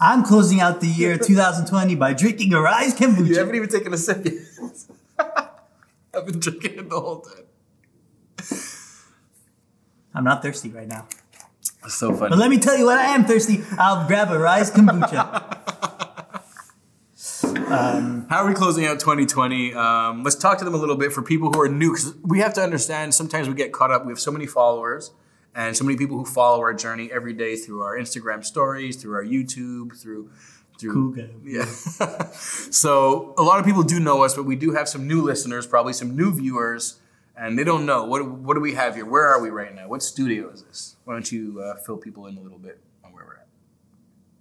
I'm 0.00 0.24
closing 0.24 0.60
out 0.60 0.80
the 0.80 0.88
year 0.88 1.16
2020 1.16 1.94
by 1.94 2.14
drinking 2.14 2.54
a 2.54 2.60
Rise 2.60 2.94
kombucha. 2.94 3.28
you 3.28 3.38
haven't 3.38 3.54
even 3.54 3.68
taken 3.68 3.94
a 3.94 3.98
sip 3.98 4.24
yet. 4.24 4.34
I've 6.14 6.26
been 6.26 6.40
drinking 6.40 6.78
it 6.78 6.88
the 6.90 6.98
whole 6.98 7.20
time. 7.20 7.44
I'm 10.14 10.24
not 10.24 10.42
thirsty 10.42 10.70
right 10.70 10.88
now. 10.88 11.06
It's 11.84 11.94
so 11.94 12.14
funny. 12.14 12.30
But 12.30 12.38
let 12.38 12.50
me 12.50 12.58
tell 12.58 12.76
you 12.76 12.86
what 12.86 12.98
I 12.98 13.14
am 13.14 13.24
thirsty. 13.24 13.60
I'll 13.78 14.06
grab 14.06 14.30
a 14.30 14.38
Rise 14.38 14.70
kombucha. 14.70 15.51
How 17.72 18.44
are 18.44 18.46
we 18.46 18.54
closing 18.54 18.86
out 18.86 19.00
2020? 19.00 19.74
Um, 19.74 20.22
let's 20.22 20.36
talk 20.36 20.58
to 20.58 20.64
them 20.64 20.74
a 20.74 20.78
little 20.78 20.96
bit 20.96 21.12
for 21.12 21.22
people 21.22 21.50
who 21.50 21.60
are 21.60 21.68
new, 21.68 21.92
because 21.92 22.14
we 22.22 22.40
have 22.40 22.54
to 22.54 22.62
understand 22.62 23.14
sometimes 23.14 23.48
we 23.48 23.54
get 23.54 23.72
caught 23.72 23.90
up. 23.90 24.04
We 24.04 24.12
have 24.12 24.20
so 24.20 24.30
many 24.30 24.46
followers 24.46 25.12
and 25.54 25.76
so 25.76 25.84
many 25.84 25.96
people 25.96 26.16
who 26.18 26.24
follow 26.24 26.60
our 26.60 26.74
journey 26.74 27.10
every 27.12 27.32
day 27.32 27.56
through 27.56 27.82
our 27.82 27.96
Instagram 27.96 28.44
stories, 28.44 28.96
through 28.96 29.14
our 29.14 29.24
YouTube, 29.24 30.00
through 30.00 30.30
through 30.78 30.92
Cool 30.92 31.26
guy. 31.26 31.30
yeah. 31.44 31.64
so 32.32 33.34
a 33.38 33.42
lot 33.42 33.60
of 33.60 33.66
people 33.66 33.82
do 33.82 34.00
know 34.00 34.22
us, 34.24 34.34
but 34.34 34.44
we 34.44 34.56
do 34.56 34.72
have 34.72 34.88
some 34.88 35.06
new 35.06 35.22
listeners, 35.22 35.66
probably 35.66 35.92
some 35.92 36.16
new 36.16 36.34
viewers, 36.34 36.98
and 37.36 37.58
they 37.58 37.64
don't 37.64 37.86
know 37.86 38.04
what 38.04 38.26
what 38.26 38.54
do 38.54 38.60
we 38.60 38.74
have 38.74 38.94
here. 38.96 39.04
Where 39.06 39.26
are 39.28 39.40
we 39.40 39.50
right 39.50 39.74
now? 39.74 39.88
What 39.88 40.02
studio 40.02 40.50
is 40.50 40.62
this? 40.62 40.96
Why 41.04 41.14
don't 41.14 41.30
you 41.30 41.60
uh, 41.62 41.76
fill 41.76 41.98
people 41.98 42.26
in 42.26 42.36
a 42.36 42.40
little 42.40 42.58
bit 42.58 42.80
on 43.04 43.12
where 43.12 43.24
we're 43.24 43.34
at? 43.34 43.46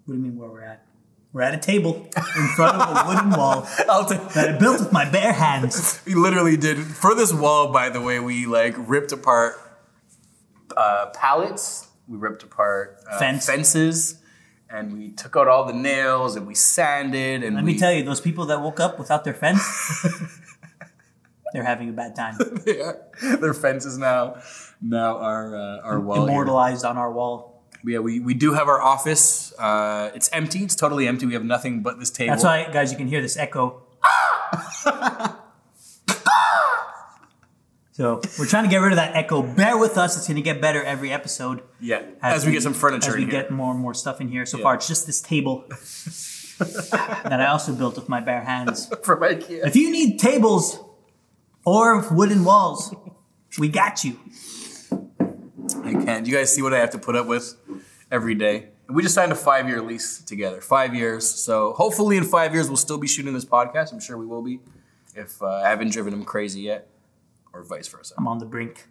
What 0.05 0.13
do 0.15 0.19
you 0.19 0.23
mean 0.23 0.37
where 0.37 0.49
we're 0.49 0.63
at? 0.63 0.85
We're 1.33 1.43
at 1.43 1.53
a 1.53 1.57
table 1.57 1.95
in 2.37 2.47
front 2.57 2.75
of 2.81 3.05
a 3.05 3.07
wooden 3.07 3.29
wall 3.31 3.65
I'll 3.89 4.05
take. 4.05 4.19
that 4.33 4.49
I 4.55 4.57
built 4.57 4.79
with 4.81 4.91
my 4.91 5.09
bare 5.09 5.31
hands. 5.31 6.01
We 6.05 6.13
literally 6.15 6.57
did 6.57 6.77
for 6.79 7.15
this 7.15 7.31
wall. 7.33 7.71
By 7.71 7.89
the 7.89 8.01
way, 8.01 8.19
we 8.19 8.45
like 8.45 8.75
ripped 8.77 9.11
apart 9.13 9.53
uh, 10.75 11.07
pallets. 11.13 11.87
We 12.07 12.17
ripped 12.17 12.43
apart 12.43 12.97
uh, 13.09 13.17
Fence. 13.19 13.45
fences, 13.45 14.19
and 14.69 14.91
we 14.93 15.11
took 15.11 15.37
out 15.37 15.47
all 15.47 15.63
the 15.65 15.73
nails 15.73 16.35
and 16.35 16.45
we 16.45 16.55
sanded. 16.55 17.43
And 17.43 17.55
Let 17.55 17.63
we, 17.63 17.73
me 17.73 17.79
tell 17.79 17.93
you, 17.93 18.03
those 18.03 18.19
people 18.19 18.45
that 18.47 18.59
woke 18.61 18.79
up 18.81 18.99
without 18.99 19.23
their 19.23 19.33
fence, 19.33 19.61
they're 21.53 21.63
having 21.63 21.89
a 21.89 21.93
bad 21.93 22.15
time. 22.15 22.37
yeah, 22.65 22.93
their 23.39 23.53
fences 23.53 23.97
now 23.97 24.41
now 24.81 25.17
are 25.17 25.55
uh, 25.55 25.79
our 25.83 25.99
wall. 25.99 26.15
here. 26.25 26.29
Immortalized 26.29 26.83
on 26.83 26.97
our 26.97 27.11
wall. 27.11 27.50
Yeah, 27.83 27.99
we, 27.99 28.19
we 28.19 28.33
do 28.33 28.53
have 28.53 28.67
our 28.67 28.81
office. 28.81 29.53
Uh, 29.57 30.11
it's 30.13 30.29
empty. 30.31 30.63
It's 30.63 30.75
totally 30.75 31.07
empty. 31.07 31.25
We 31.25 31.33
have 31.33 31.43
nothing 31.45 31.81
but 31.81 31.99
this 31.99 32.09
table. 32.11 32.31
That's 32.31 32.43
why, 32.43 32.69
guys, 32.71 32.91
you 32.91 32.97
can 32.97 33.07
hear 33.07 33.21
this 33.21 33.37
echo. 33.37 33.83
so 37.91 38.21
we're 38.37 38.45
trying 38.45 38.65
to 38.65 38.69
get 38.69 38.77
rid 38.77 38.91
of 38.91 38.97
that 38.97 39.15
echo. 39.15 39.41
Bear 39.41 39.77
with 39.77 39.97
us; 39.97 40.17
it's 40.17 40.27
going 40.27 40.35
to 40.35 40.41
get 40.41 40.61
better 40.61 40.83
every 40.83 41.11
episode. 41.11 41.63
Yeah, 41.79 42.03
as, 42.21 42.45
we, 42.45 42.51
get 42.51 42.63
some 42.63 42.73
furniture 42.73 43.11
as 43.11 43.15
we 43.15 43.25
get 43.25 43.51
more 43.51 43.71
and 43.71 43.79
more 43.79 43.93
stuff 43.93 44.21
in 44.21 44.27
here. 44.27 44.45
So 44.45 44.57
Yeah. 44.57 44.63
far, 44.63 44.75
it's 44.75 44.87
just 44.87 45.05
this 45.07 45.21
table 45.21 45.65
that 46.59 47.39
I 47.39 47.47
also 47.47 47.73
built 47.73 47.95
with 47.95 48.09
my 48.09 48.19
bare 48.19 48.41
hands. 48.41 48.87
from 49.03 49.21
IKEA. 49.21 49.65
If 49.65 49.75
you 49.75 49.91
need 49.91 50.19
tables 50.19 50.79
or 51.65 52.07
wooden 52.13 52.43
walls, 52.43 52.93
we 53.57 53.69
got 53.69 54.03
you. 54.03 54.19
I 55.75 55.93
can't. 55.93 56.25
You 56.27 56.33
guys 56.35 56.53
see 56.53 56.61
what 56.61 56.73
I 56.73 56.79
have 56.79 56.89
to 56.91 56.97
put 56.99 57.15
up 57.15 57.27
with 57.27 57.55
every 58.11 58.35
day? 58.35 58.69
We 58.89 59.03
just 59.03 59.15
signed 59.15 59.31
a 59.31 59.35
five 59.35 59.67
year 59.67 59.81
lease 59.81 60.19
together. 60.21 60.59
Five 60.61 60.93
years. 60.95 61.27
So 61.29 61.73
hopefully 61.73 62.17
in 62.17 62.23
five 62.25 62.53
years 62.53 62.67
we'll 62.67 62.77
still 62.77 62.97
be 62.97 63.07
shooting 63.07 63.33
this 63.33 63.45
podcast. 63.45 63.93
I'm 63.93 63.99
sure 63.99 64.17
we 64.17 64.25
will 64.25 64.41
be. 64.41 64.59
If 65.15 65.41
uh, 65.41 65.47
I 65.47 65.69
haven't 65.69 65.91
driven 65.91 66.13
him 66.13 66.23
crazy 66.23 66.61
yet, 66.61 66.87
or 67.53 67.63
vice 67.63 67.87
versa. 67.87 68.15
I'm 68.17 68.27
on 68.27 68.39
the 68.39 68.45
brink. 68.45 68.87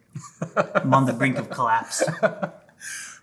I'm 0.55 0.93
on 0.93 1.05
the 1.05 1.13
brink 1.13 1.37
of 1.37 1.49
collapse. 1.49 2.03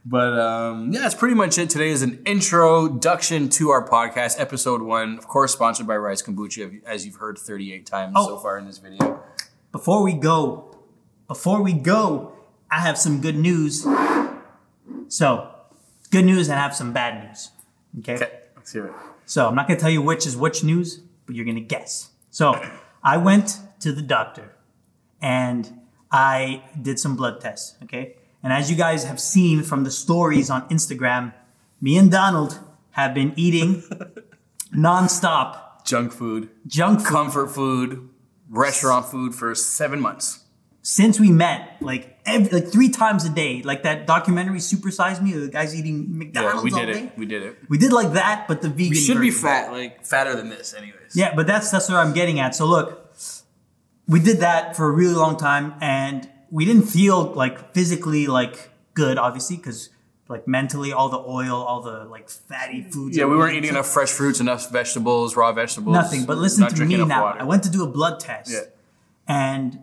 But 0.06 0.38
um, 0.38 0.92
yeah, 0.92 1.00
that's 1.00 1.14
pretty 1.16 1.34
much 1.34 1.58
it. 1.58 1.68
Today 1.68 1.88
is 1.90 2.02
an 2.02 2.22
introduction 2.24 3.48
to 3.50 3.70
our 3.70 3.86
podcast, 3.86 4.40
episode 4.40 4.80
one. 4.80 5.18
Of 5.18 5.26
course, 5.26 5.52
sponsored 5.52 5.86
by 5.86 5.96
Rise 5.96 6.22
Kombucha, 6.22 6.82
as 6.86 7.04
you've 7.04 7.16
heard 7.16 7.36
38 7.36 7.84
times 7.84 8.14
Oh. 8.16 8.26
so 8.28 8.36
far 8.38 8.56
in 8.58 8.64
this 8.64 8.78
video. 8.78 9.20
Before 9.70 10.02
we 10.02 10.14
go, 10.14 10.74
before 11.26 11.60
we 11.62 11.72
go, 11.74 12.32
I 12.70 12.80
have 12.80 12.98
some 12.98 13.20
good 13.20 13.36
news. 13.36 13.86
So, 15.08 15.50
good 16.10 16.24
news 16.24 16.48
and 16.48 16.58
I 16.58 16.62
have 16.62 16.74
some 16.74 16.92
bad 16.92 17.26
news. 17.26 17.50
Okay? 18.00 18.14
Okay, 18.14 18.30
let's 18.56 18.72
hear 18.72 18.86
it. 18.86 18.92
So, 19.26 19.48
I'm 19.48 19.54
not 19.54 19.66
going 19.66 19.78
to 19.78 19.80
tell 19.80 19.90
you 19.90 20.02
which 20.02 20.26
is 20.26 20.36
which 20.36 20.62
news, 20.62 21.00
but 21.26 21.34
you're 21.34 21.44
going 21.44 21.56
to 21.56 21.60
guess. 21.60 22.10
So, 22.30 22.60
I 23.02 23.16
went 23.16 23.58
to 23.80 23.92
the 23.92 24.02
doctor 24.02 24.54
and 25.20 25.80
I 26.10 26.62
did 26.80 26.98
some 26.98 27.16
blood 27.16 27.40
tests, 27.40 27.76
okay? 27.84 28.16
And 28.42 28.52
as 28.52 28.70
you 28.70 28.76
guys 28.76 29.04
have 29.04 29.20
seen 29.20 29.62
from 29.62 29.84
the 29.84 29.90
stories 29.90 30.50
on 30.50 30.68
Instagram, 30.68 31.32
me 31.80 31.96
and 31.96 32.10
Donald 32.10 32.58
have 32.92 33.14
been 33.14 33.32
eating 33.36 33.82
nonstop 34.74 35.68
Junk 35.88 36.12
food, 36.12 36.50
junk 36.66 37.00
food 37.00 37.08
comfort 37.08 37.46
food, 37.46 38.10
restaurant 38.50 39.06
food 39.06 39.34
for 39.34 39.54
seven 39.54 40.00
months. 40.00 40.44
Since 40.82 41.18
we 41.20 41.30
met, 41.30 41.76
like 41.80 42.18
every, 42.24 42.60
like 42.60 42.70
three 42.72 42.88
times 42.88 43.24
a 43.24 43.30
day, 43.30 43.62
like 43.62 43.82
that 43.82 44.06
documentary 44.06 44.60
"Super 44.60 44.90
Size 44.90 45.20
Me," 45.20 45.32
the 45.32 45.48
guys 45.48 45.74
eating 45.74 46.18
McDonald's 46.18 46.56
Yeah, 46.56 46.62
we 46.62 46.70
all 46.72 46.86
did 46.86 46.92
day. 46.92 47.02
it. 47.04 47.18
We 47.18 47.26
did 47.26 47.42
it. 47.42 47.58
We 47.68 47.78
did 47.78 47.92
like 47.92 48.12
that, 48.12 48.46
but 48.48 48.62
the 48.62 48.68
vegan. 48.68 48.90
We 48.90 48.96
should 48.96 49.20
be 49.20 49.30
fat, 49.30 49.72
like 49.72 50.04
fatter 50.06 50.34
than 50.36 50.48
this, 50.48 50.74
anyways. 50.74 51.14
Yeah, 51.14 51.34
but 51.34 51.46
that's 51.46 51.70
that's 51.70 51.88
what 51.88 51.98
I'm 51.98 52.12
getting 52.14 52.40
at. 52.40 52.54
So 52.54 52.64
look, 52.66 53.12
we 54.06 54.20
did 54.20 54.38
that 54.38 54.76
for 54.76 54.88
a 54.88 54.92
really 54.92 55.14
long 55.14 55.36
time, 55.36 55.74
and 55.80 56.28
we 56.50 56.64
didn't 56.64 56.84
feel 56.86 57.24
like 57.32 57.74
physically 57.74 58.26
like 58.26 58.70
good, 58.94 59.18
obviously, 59.18 59.56
because 59.56 59.90
like 60.28 60.46
mentally, 60.48 60.92
all 60.92 61.08
the 61.08 61.18
oil, 61.18 61.56
all 61.56 61.82
the 61.82 62.04
like 62.04 62.30
fatty 62.30 62.82
foods. 62.82 63.16
Yeah, 63.16 63.24
we 63.24 63.36
weren't 63.36 63.56
eating 63.56 63.70
enough 63.70 63.86
fresh 63.88 64.10
fruits, 64.10 64.40
enough 64.40 64.70
vegetables, 64.70 65.36
raw 65.36 65.52
vegetables. 65.52 65.94
Nothing. 65.94 66.24
But 66.24 66.38
listen 66.38 66.60
not 66.62 66.76
to 66.76 66.84
me 66.84 66.96
now. 67.04 67.22
water. 67.24 67.40
I 67.40 67.44
went 67.44 67.64
to 67.64 67.70
do 67.70 67.82
a 67.82 67.88
blood 67.88 68.20
test. 68.20 68.50
Yeah. 68.52 68.60
and 69.26 69.80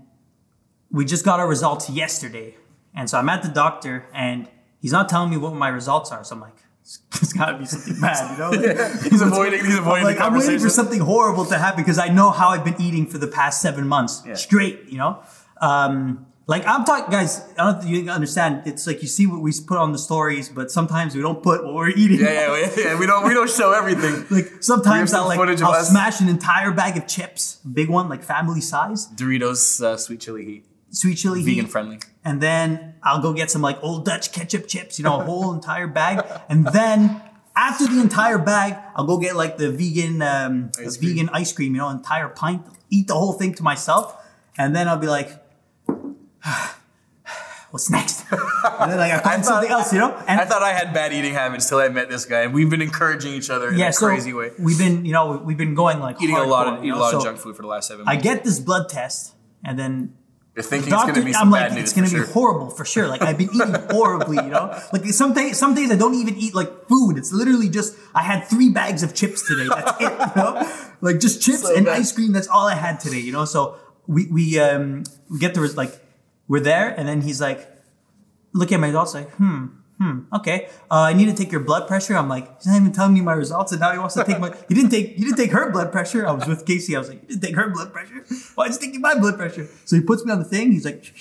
we 0.95 1.03
just 1.05 1.23
got 1.25 1.39
our 1.39 1.47
results 1.47 1.89
yesterday. 1.89 2.55
And 2.97 3.09
so 3.09 3.17
I'm 3.19 3.27
at 3.29 3.41
the 3.43 3.49
doctor, 3.49 4.05
and 4.13 4.47
he's 4.81 4.91
not 4.93 5.09
telling 5.09 5.29
me 5.29 5.37
what 5.37 5.53
my 5.53 5.67
results 5.67 6.11
are. 6.11 6.23
So 6.23 6.35
I'm 6.35 6.41
like, 6.41 6.55
it's 7.21 7.33
got 7.33 7.47
to 7.51 7.57
be 7.57 7.65
something 7.65 7.99
bad, 7.99 8.31
you 8.31 8.37
know? 8.37 8.49
Like, 8.51 9.01
He's 9.11 9.21
avoiding. 9.21 9.65
He's 9.65 9.77
I'm 9.79 9.85
like, 9.85 10.17
the 10.17 10.23
I'm 10.23 10.33
waiting 10.33 10.59
for 10.59 10.69
something 10.69 10.99
horrible 11.01 11.45
to 11.45 11.57
happen 11.57 11.81
because 11.83 11.99
I 11.99 12.07
know 12.09 12.29
how 12.29 12.49
I've 12.49 12.63
been 12.63 12.79
eating 12.79 13.05
for 13.07 13.17
the 13.17 13.27
past 13.27 13.61
seven 13.61 13.87
months 13.87 14.21
Yeah. 14.25 14.35
straight, 14.35 14.85
you 14.87 14.97
know? 14.97 15.21
Um, 15.59 16.27
like 16.47 16.63
I'm 16.67 16.85
talking, 16.85 17.09
guys. 17.11 17.41
I 17.57 17.63
don't 17.71 17.81
think 17.81 18.05
you 18.05 18.11
understand. 18.11 18.67
It's 18.67 18.85
like 18.85 19.01
you 19.01 19.07
see 19.07 19.25
what 19.25 19.41
we 19.41 19.51
put 19.65 19.77
on 19.79 19.91
the 19.93 19.97
stories, 19.97 20.47
but 20.47 20.69
sometimes 20.69 21.15
we 21.15 21.21
don't 21.23 21.41
put 21.41 21.65
what 21.65 21.73
we're 21.73 21.89
eating. 21.89 22.19
Yeah, 22.19 22.55
yeah, 22.55 22.71
yeah. 22.77 22.99
We 22.99 23.07
don't. 23.07 23.25
We 23.27 23.33
don't 23.33 23.49
show 23.49 23.71
everything. 23.73 24.25
Like 24.35 24.61
sometimes 24.61 25.11
I'll 25.13 25.25
like 25.25 25.39
I'll 25.39 25.71
us. 25.71 25.89
smash 25.89 26.21
an 26.21 26.29
entire 26.29 26.71
bag 26.71 26.97
of 26.97 27.07
chips, 27.07 27.55
big 27.79 27.89
one, 27.89 28.09
like 28.09 28.21
family 28.21 28.61
size, 28.61 29.07
Doritos 29.07 29.81
uh, 29.83 29.97
sweet 29.97 30.19
chili 30.19 30.45
heat, 30.45 30.65
sweet 30.89 31.15
chili 31.15 31.41
vegan 31.41 31.65
heat, 31.65 31.71
friendly. 31.71 31.99
and 32.23 32.41
then 32.41 32.95
I'll 33.03 33.21
go 33.21 33.33
get 33.33 33.51
some 33.51 33.61
like 33.61 33.77
old 33.83 34.05
Dutch 34.05 34.31
ketchup 34.31 34.67
chips, 34.67 34.97
you 34.99 35.03
know, 35.05 35.19
a 35.19 35.23
whole 35.23 35.53
entire 35.53 35.87
bag, 35.87 36.25
and 36.49 36.65
then 36.67 37.21
after 37.55 37.87
the 37.87 38.01
entire 38.01 38.37
bag, 38.37 38.77
I'll 38.95 39.05
go 39.05 39.17
get 39.17 39.35
like 39.35 39.57
the 39.57 39.71
vegan 39.71 40.21
um, 40.21 40.71
Ice 40.79 40.97
vegan 40.97 41.29
ice 41.33 41.53
cream, 41.53 41.73
you 41.75 41.81
know, 41.81 41.89
entire 41.89 42.29
pint, 42.29 42.65
eat 42.89 43.07
the 43.07 43.15
whole 43.15 43.33
thing 43.33 43.53
to 43.55 43.63
myself, 43.63 44.15
and 44.57 44.75
then 44.75 44.87
I'll 44.87 44.97
be 44.97 45.07
like. 45.07 45.31
What's 47.71 47.89
next? 47.89 48.23
And 48.31 48.89
then 48.89 48.97
like 48.97 49.11
I 49.11 49.19
find 49.23 49.43
something 49.43 49.69
else, 49.69 49.91
you 49.91 49.99
know. 49.99 50.15
And 50.29 50.39
I 50.39 50.45
thought 50.45 50.63
I 50.63 50.71
had 50.71 50.93
bad 50.93 51.11
eating 51.11 51.33
habits 51.33 51.67
till 51.67 51.79
I 51.79 51.89
met 51.89 52.09
this 52.09 52.23
guy, 52.23 52.43
and 52.43 52.53
we've 52.53 52.69
been 52.69 52.81
encouraging 52.81 53.33
each 53.33 53.49
other 53.49 53.67
in 53.67 53.77
yeah, 53.77 53.89
a 53.89 53.93
so 53.93 54.07
crazy 54.07 54.31
way. 54.31 54.51
we've 54.57 54.77
been, 54.77 55.03
you 55.03 55.11
know, 55.11 55.41
we've 55.43 55.57
been 55.57 55.75
going 55.75 55.99
like 55.99 56.21
Eating 56.21 56.37
a 56.37 56.43
lot 56.45 56.67
of 56.67 56.79
eating 56.79 56.91
a 56.91 56.97
lot 56.97 57.11
so 57.11 57.17
of 57.17 57.23
junk 57.23 57.37
food 57.37 57.53
for 57.53 57.63
the 57.63 57.67
last 57.67 57.89
seven 57.89 58.05
months. 58.05 58.17
I 58.17 58.21
get 58.21 58.45
this 58.45 58.61
blood 58.61 58.87
test, 58.87 59.33
and 59.61 59.77
then 59.77 60.13
You're 60.55 60.63
thinking 60.63 60.89
doctor, 60.89 61.09
it's 61.09 61.17
going 61.17 61.25
to 61.25 61.29
be 61.29 61.33
some 61.33 61.53
I'm 61.53 61.59
bad 61.59 61.71
like, 61.71 61.79
news. 61.79 61.83
it's 61.83 61.93
gonna 61.93 62.07
be 62.07 62.15
sure. 62.15 62.25
horrible 62.27 62.69
for 62.69 62.85
sure. 62.85 63.09
Like 63.09 63.21
I've 63.21 63.37
been 63.37 63.49
eating 63.53 63.73
horribly, 63.91 64.37
you 64.37 64.49
know. 64.49 64.79
Like 64.93 65.03
some 65.07 65.33
days, 65.33 65.59
some 65.59 65.75
days 65.75 65.91
I 65.91 65.97
don't 65.97 66.15
even 66.15 66.35
eat 66.37 66.55
like 66.55 66.87
food. 66.87 67.17
It's 67.17 67.33
literally 67.33 67.67
just 67.67 67.97
I 68.13 68.23
had 68.23 68.45
three 68.45 68.69
bags 68.69 69.03
of 69.03 69.13
chips 69.13 69.45
today. 69.45 69.67
That's 69.67 70.01
it, 70.01 70.03
you 70.03 70.41
know. 70.41 70.71
Like 71.01 71.19
just 71.19 71.41
chips 71.41 71.61
So 71.61 71.75
and 71.75 71.85
bad. 71.85 71.99
ice 71.99 72.13
cream. 72.13 72.31
That's 72.31 72.47
all 72.47 72.67
I 72.67 72.73
had 72.75 73.01
today, 73.01 73.19
you 73.19 73.33
know. 73.33 73.43
So 73.43 73.75
we 74.07 74.27
we 74.31 74.57
um 74.59 75.03
we 75.29 75.39
get 75.39 75.53
the 75.53 75.59
like 75.75 75.91
we're 76.47 76.61
there, 76.61 76.87
and 76.87 77.05
then 77.07 77.19
he's 77.21 77.41
like, 77.41 77.69
look 78.53 78.71
at 78.71 78.79
my 78.79 78.87
results, 78.87 79.13
like 79.13 79.29
hmm. 79.31 79.67
Hmm. 79.97 80.19
Okay. 80.33 80.67
Uh, 80.91 81.07
I 81.07 81.13
need 81.13 81.27
to 81.27 81.33
take 81.33 81.51
your 81.51 81.61
blood 81.61 81.87
pressure. 81.87 82.17
I'm 82.17 82.27
like, 82.27 82.57
he's 82.57 82.67
not 82.67 82.75
even 82.75 82.91
telling 82.91 83.13
me 83.13 83.21
my 83.21 83.33
results, 83.33 83.71
and 83.71 83.79
now 83.79 83.93
he 83.93 83.97
wants 83.97 84.15
to 84.15 84.25
take 84.25 84.39
my. 84.39 84.53
He 84.67 84.73
didn't 84.75 84.89
take. 84.89 85.15
He 85.15 85.23
didn't 85.23 85.37
take 85.37 85.51
her 85.51 85.71
blood 85.71 85.91
pressure. 85.91 86.27
I 86.27 86.31
was 86.33 86.47
with 86.47 86.65
Casey. 86.65 86.95
I 86.95 86.99
was 86.99 87.09
like, 87.09 87.21
you 87.21 87.27
didn't 87.29 87.43
take 87.43 87.55
her 87.55 87.69
blood 87.69 87.93
pressure. 87.93 88.25
Why 88.55 88.65
is 88.65 88.77
he 88.77 88.87
taking 88.87 89.01
my 89.01 89.15
blood 89.15 89.37
pressure? 89.37 89.69
So 89.85 89.95
he 89.95 90.01
puts 90.01 90.25
me 90.25 90.33
on 90.33 90.39
the 90.39 90.45
thing. 90.45 90.73
He's 90.73 90.83
like, 90.83 91.13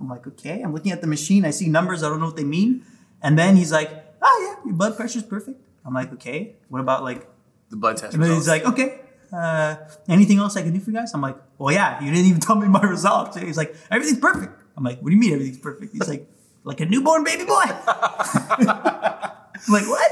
I'm 0.00 0.08
like, 0.08 0.26
okay. 0.26 0.62
I'm 0.62 0.72
looking 0.72 0.92
at 0.92 1.02
the 1.02 1.06
machine. 1.06 1.44
I 1.44 1.50
see 1.50 1.68
numbers. 1.68 2.02
I 2.02 2.08
don't 2.08 2.20
know 2.20 2.26
what 2.26 2.36
they 2.36 2.44
mean. 2.44 2.82
And 3.22 3.38
then 3.38 3.56
he's 3.56 3.70
like, 3.70 3.90
oh 4.22 4.56
yeah, 4.56 4.64
your 4.64 4.74
blood 4.74 4.96
pressure's 4.96 5.22
perfect. 5.22 5.60
I'm 5.84 5.92
like, 5.92 6.12
okay. 6.14 6.56
What 6.68 6.80
about 6.80 7.04
like? 7.04 7.28
The 7.68 7.76
blood 7.76 7.98
test. 7.98 8.14
And 8.14 8.22
results. 8.22 8.46
he's 8.46 8.48
like, 8.48 8.64
okay. 8.64 9.00
Uh, 9.32 9.76
anything 10.08 10.38
else 10.38 10.56
I 10.56 10.62
can 10.62 10.72
do 10.72 10.80
for 10.80 10.90
you 10.90 10.96
guys? 10.96 11.12
I'm 11.12 11.20
like, 11.20 11.36
well, 11.58 11.72
yeah. 11.72 12.02
You 12.02 12.10
didn't 12.10 12.26
even 12.26 12.40
tell 12.40 12.56
me 12.56 12.66
my 12.68 12.80
results. 12.80 13.36
He's 13.36 13.58
like, 13.58 13.76
everything's 13.90 14.18
perfect. 14.18 14.59
I'm 14.80 14.84
like, 14.84 15.00
what 15.02 15.10
do 15.10 15.14
you 15.14 15.20
mean 15.20 15.34
everything's 15.34 15.58
perfect? 15.58 15.92
He's 15.92 16.08
like, 16.08 16.26
like 16.64 16.80
a 16.80 16.86
newborn 16.86 17.22
baby 17.22 17.44
boy. 17.44 17.62
I'm 17.66 19.36
like, 19.68 19.86
what? 19.86 20.10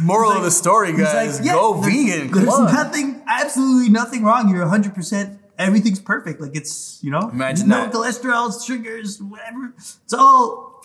Moral 0.00 0.30
He's 0.32 0.38
of 0.38 0.44
the 0.44 0.50
story, 0.50 0.92
guys: 0.92 1.38
like, 1.38 1.46
yeah, 1.46 1.52
go 1.54 1.80
there's- 1.80 1.86
vegan. 1.94 2.30
There's 2.32 2.46
Come 2.46 2.66
on. 2.66 2.74
nothing, 2.74 3.22
absolutely 3.28 3.90
nothing 3.90 4.24
wrong. 4.24 4.48
You're 4.50 4.62
100. 4.62 4.94
percent 4.94 5.38
Everything's 5.56 6.00
perfect. 6.00 6.40
Like 6.40 6.56
it's, 6.56 6.98
you 7.02 7.10
know, 7.10 7.28
Imagine 7.30 7.68
no 7.68 7.84
that. 7.84 7.92
cholesterol, 7.92 8.64
sugars, 8.64 9.20
whatever. 9.22 9.72
It's 9.76 10.12
all. 10.12 10.82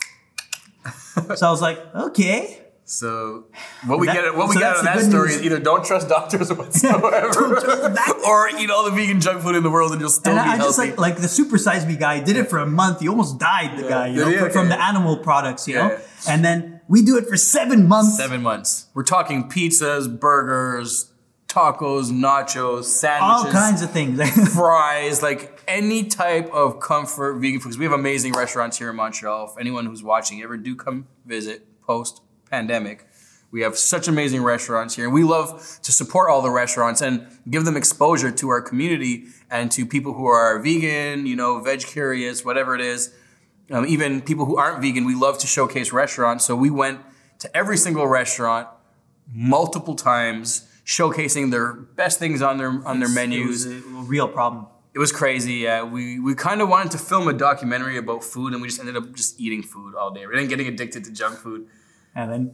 so 1.36 1.48
I 1.48 1.52
was 1.52 1.62
like, 1.62 1.80
okay. 1.96 2.62
So 2.94 3.46
what 3.86 4.00
we 4.00 4.08
That- 4.08 4.14
get 4.16 4.36
what 4.36 4.48
we 4.50 4.54
so 4.54 4.60
get 4.60 4.70
out 4.72 4.78
of 4.78 4.84
that 4.86 5.02
story 5.02 5.30
news. 5.30 5.38
is 5.38 5.44
either 5.44 5.60
don't 5.60 5.84
trust 5.84 6.08
doctors 6.10 6.54
whatsoever, 6.60 7.08
or 8.28 8.50
eat 8.60 8.70
all 8.70 8.84
the 8.86 8.92
vegan 8.92 9.20
junk 9.20 9.42
food 9.42 9.56
in 9.56 9.64
the 9.64 9.70
world 9.72 9.92
and 9.94 10.00
you'll 10.02 10.10
still 10.12 10.38
And 10.38 10.46
be 10.46 10.52
I 10.52 10.58
just 10.58 10.78
healthy. 10.78 10.92
like 10.92 11.00
like 11.00 11.18
the 11.18 11.28
super 11.28 11.58
size 11.58 11.86
me 11.86 11.96
guy 11.96 12.20
did 12.20 12.36
it 12.38 12.50
for 12.50 12.60
a 12.60 12.68
month. 12.68 13.00
He 13.00 13.08
almost 13.08 13.40
died. 13.40 13.78
The 13.78 13.84
guy, 13.90 14.08
you 14.08 14.18
know, 14.22 14.28
Yeah, 14.28 14.40
from- 14.42 14.52
from 14.52 14.70
yeah. 14.70 14.76
the 14.78 14.84
animal 14.84 15.18
products, 15.18 15.68
you 15.68 15.76
Yeah, 15.76 15.88
know. 15.88 15.98
And 16.28 16.46
then 16.46 16.82
we 16.88 17.02
do 17.02 17.18
it 17.18 17.28
for 17.28 17.36
seven 17.38 17.88
months. 17.88 18.18
Seven 18.18 18.42
months. 18.44 18.88
We're 18.94 19.04
talking 19.04 19.50
pizzas, 19.50 20.08
burgers, 20.20 21.12
tacos, 21.48 22.12
nachos, 22.12 22.84
sandwiches, 22.86 23.46
all 23.46 23.52
kinds 23.52 23.82
of 23.82 23.90
things. 23.92 24.20
fries, 24.54 25.22
like 25.24 25.62
any 25.68 26.04
type 26.06 26.52
of 26.52 26.80
comfort 26.80 27.36
vegan 27.40 27.60
foods. 27.60 27.78
We 27.78 27.86
have 27.86 27.94
amazing 27.94 28.34
restaurants 28.34 28.78
here 28.78 28.90
in 28.92 28.96
Montreal. 28.96 29.52
If 29.52 29.60
anyone 29.60 29.86
who's 29.86 30.04
watching 30.04 30.42
ever 30.44 30.58
do 30.58 30.76
come 30.76 31.08
visit 31.26 31.66
post 31.86 32.22
pandemic, 32.54 33.08
we 33.52 33.62
have 33.62 33.78
such 33.78 34.08
amazing 34.08 34.44
restaurants 34.44 34.96
here. 34.96 35.06
And 35.06 35.14
we 35.14 35.24
love 35.24 35.80
to 35.82 35.92
support 35.92 36.30
all 36.30 36.42
the 36.42 36.52
restaurants 36.52 37.02
and 37.02 37.28
give 37.50 37.66
them 37.66 37.76
exposure 37.76 38.32
to 38.32 38.50
our 38.50 38.62
community 38.62 39.26
and 39.50 39.72
to 39.72 39.86
people 39.86 40.14
who 40.14 40.26
are 40.26 40.60
vegan, 40.60 41.26
you 41.26 41.36
know, 41.36 41.60
veg 41.60 41.82
curious, 41.82 42.46
whatever 42.46 42.76
it 42.76 42.82
is. 42.82 43.14
Um, 43.72 43.86
even 43.88 44.22
people 44.22 44.46
who 44.46 44.58
aren't 44.58 44.82
vegan, 44.82 45.06
we 45.06 45.16
love 45.16 45.38
to 45.40 45.48
showcase 45.48 45.92
restaurants. 45.92 46.46
So 46.46 46.56
we 46.56 46.70
went 46.70 47.00
to 47.40 47.58
every 47.58 47.78
single 47.78 48.08
restaurant 48.08 48.68
multiple 49.32 49.96
times, 49.96 50.68
showcasing 50.86 51.50
their 51.50 51.74
best 51.74 52.20
things 52.20 52.42
on 52.42 52.58
their 52.58 52.72
on 52.88 53.00
their 53.00 53.10
menus. 53.10 53.66
It 53.66 53.74
was 53.74 53.84
a 53.86 54.10
real 54.14 54.28
problem. 54.28 54.68
It 54.94 55.00
was 55.00 55.12
crazy. 55.12 55.56
Yeah, 55.68 55.84
we 55.84 56.20
we 56.20 56.36
kind 56.36 56.62
of 56.62 56.70
wanted 56.70 56.92
to 56.92 57.00
film 57.00 57.28
a 57.28 57.34
documentary 57.34 57.98
about 57.98 58.24
food, 58.24 58.54
and 58.54 58.62
we 58.62 58.68
just 58.68 58.80
ended 58.80 58.98
up 58.98 59.14
just 59.14 59.40
eating 59.40 59.64
food 59.64 59.96
all 59.96 60.12
day. 60.12 60.26
We 60.28 60.36
didn't 60.36 60.50
getting 60.50 60.68
addicted 60.68 61.04
to 61.06 61.12
junk 61.12 61.38
food. 61.38 61.68
And 62.16 62.32
then, 62.32 62.52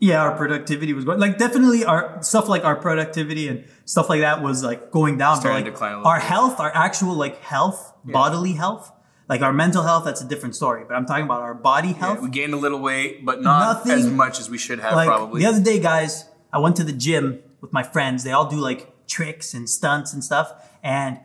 yeah, 0.00 0.22
our 0.22 0.36
productivity 0.36 0.92
was 0.92 1.04
going 1.04 1.18
like 1.18 1.38
definitely 1.38 1.84
our 1.84 2.22
stuff 2.22 2.48
like 2.48 2.64
our 2.64 2.76
productivity 2.76 3.48
and 3.48 3.64
stuff 3.84 4.08
like 4.08 4.20
that 4.20 4.42
was 4.42 4.62
like 4.62 4.90
going 4.90 5.18
down. 5.18 5.36
But 5.36 5.40
Starting 5.40 5.56
like 5.56 5.64
to 5.66 5.70
decline 5.72 5.94
our 6.04 6.20
health, 6.20 6.60
our 6.60 6.74
actual 6.74 7.14
like 7.14 7.40
health, 7.42 7.94
bodily 8.04 8.52
health, 8.52 8.92
like 9.28 9.42
our 9.42 9.52
mental 9.52 9.82
health, 9.82 10.04
that's 10.04 10.20
a 10.20 10.28
different 10.28 10.54
story. 10.54 10.84
But 10.86 10.94
I'm 10.94 11.06
talking 11.06 11.24
about 11.24 11.42
our 11.42 11.54
body 11.54 11.92
health. 11.92 12.20
We 12.22 12.30
gained 12.30 12.54
a 12.54 12.56
little 12.58 12.80
weight, 12.80 13.24
but 13.24 13.42
not 13.42 13.84
Nothing- 13.86 13.92
as 13.92 14.06
much 14.06 14.40
as 14.40 14.48
we 14.48 14.58
should 14.58 14.80
have. 14.80 14.94
like 14.94 15.08
probably. 15.08 15.42
the 15.42 15.48
other 15.48 15.62
day, 15.62 15.78
guys, 15.80 16.26
I 16.52 16.58
went 16.58 16.76
to 16.76 16.84
the 16.84 16.92
gym 16.92 17.40
with 17.60 17.72
my 17.72 17.82
friends. 17.82 18.24
They 18.24 18.32
all 18.32 18.48
do 18.48 18.56
like 18.56 19.06
tricks 19.06 19.54
and 19.54 19.68
stunts 19.68 20.12
and 20.12 20.22
stuff, 20.22 20.52
and 20.82 21.18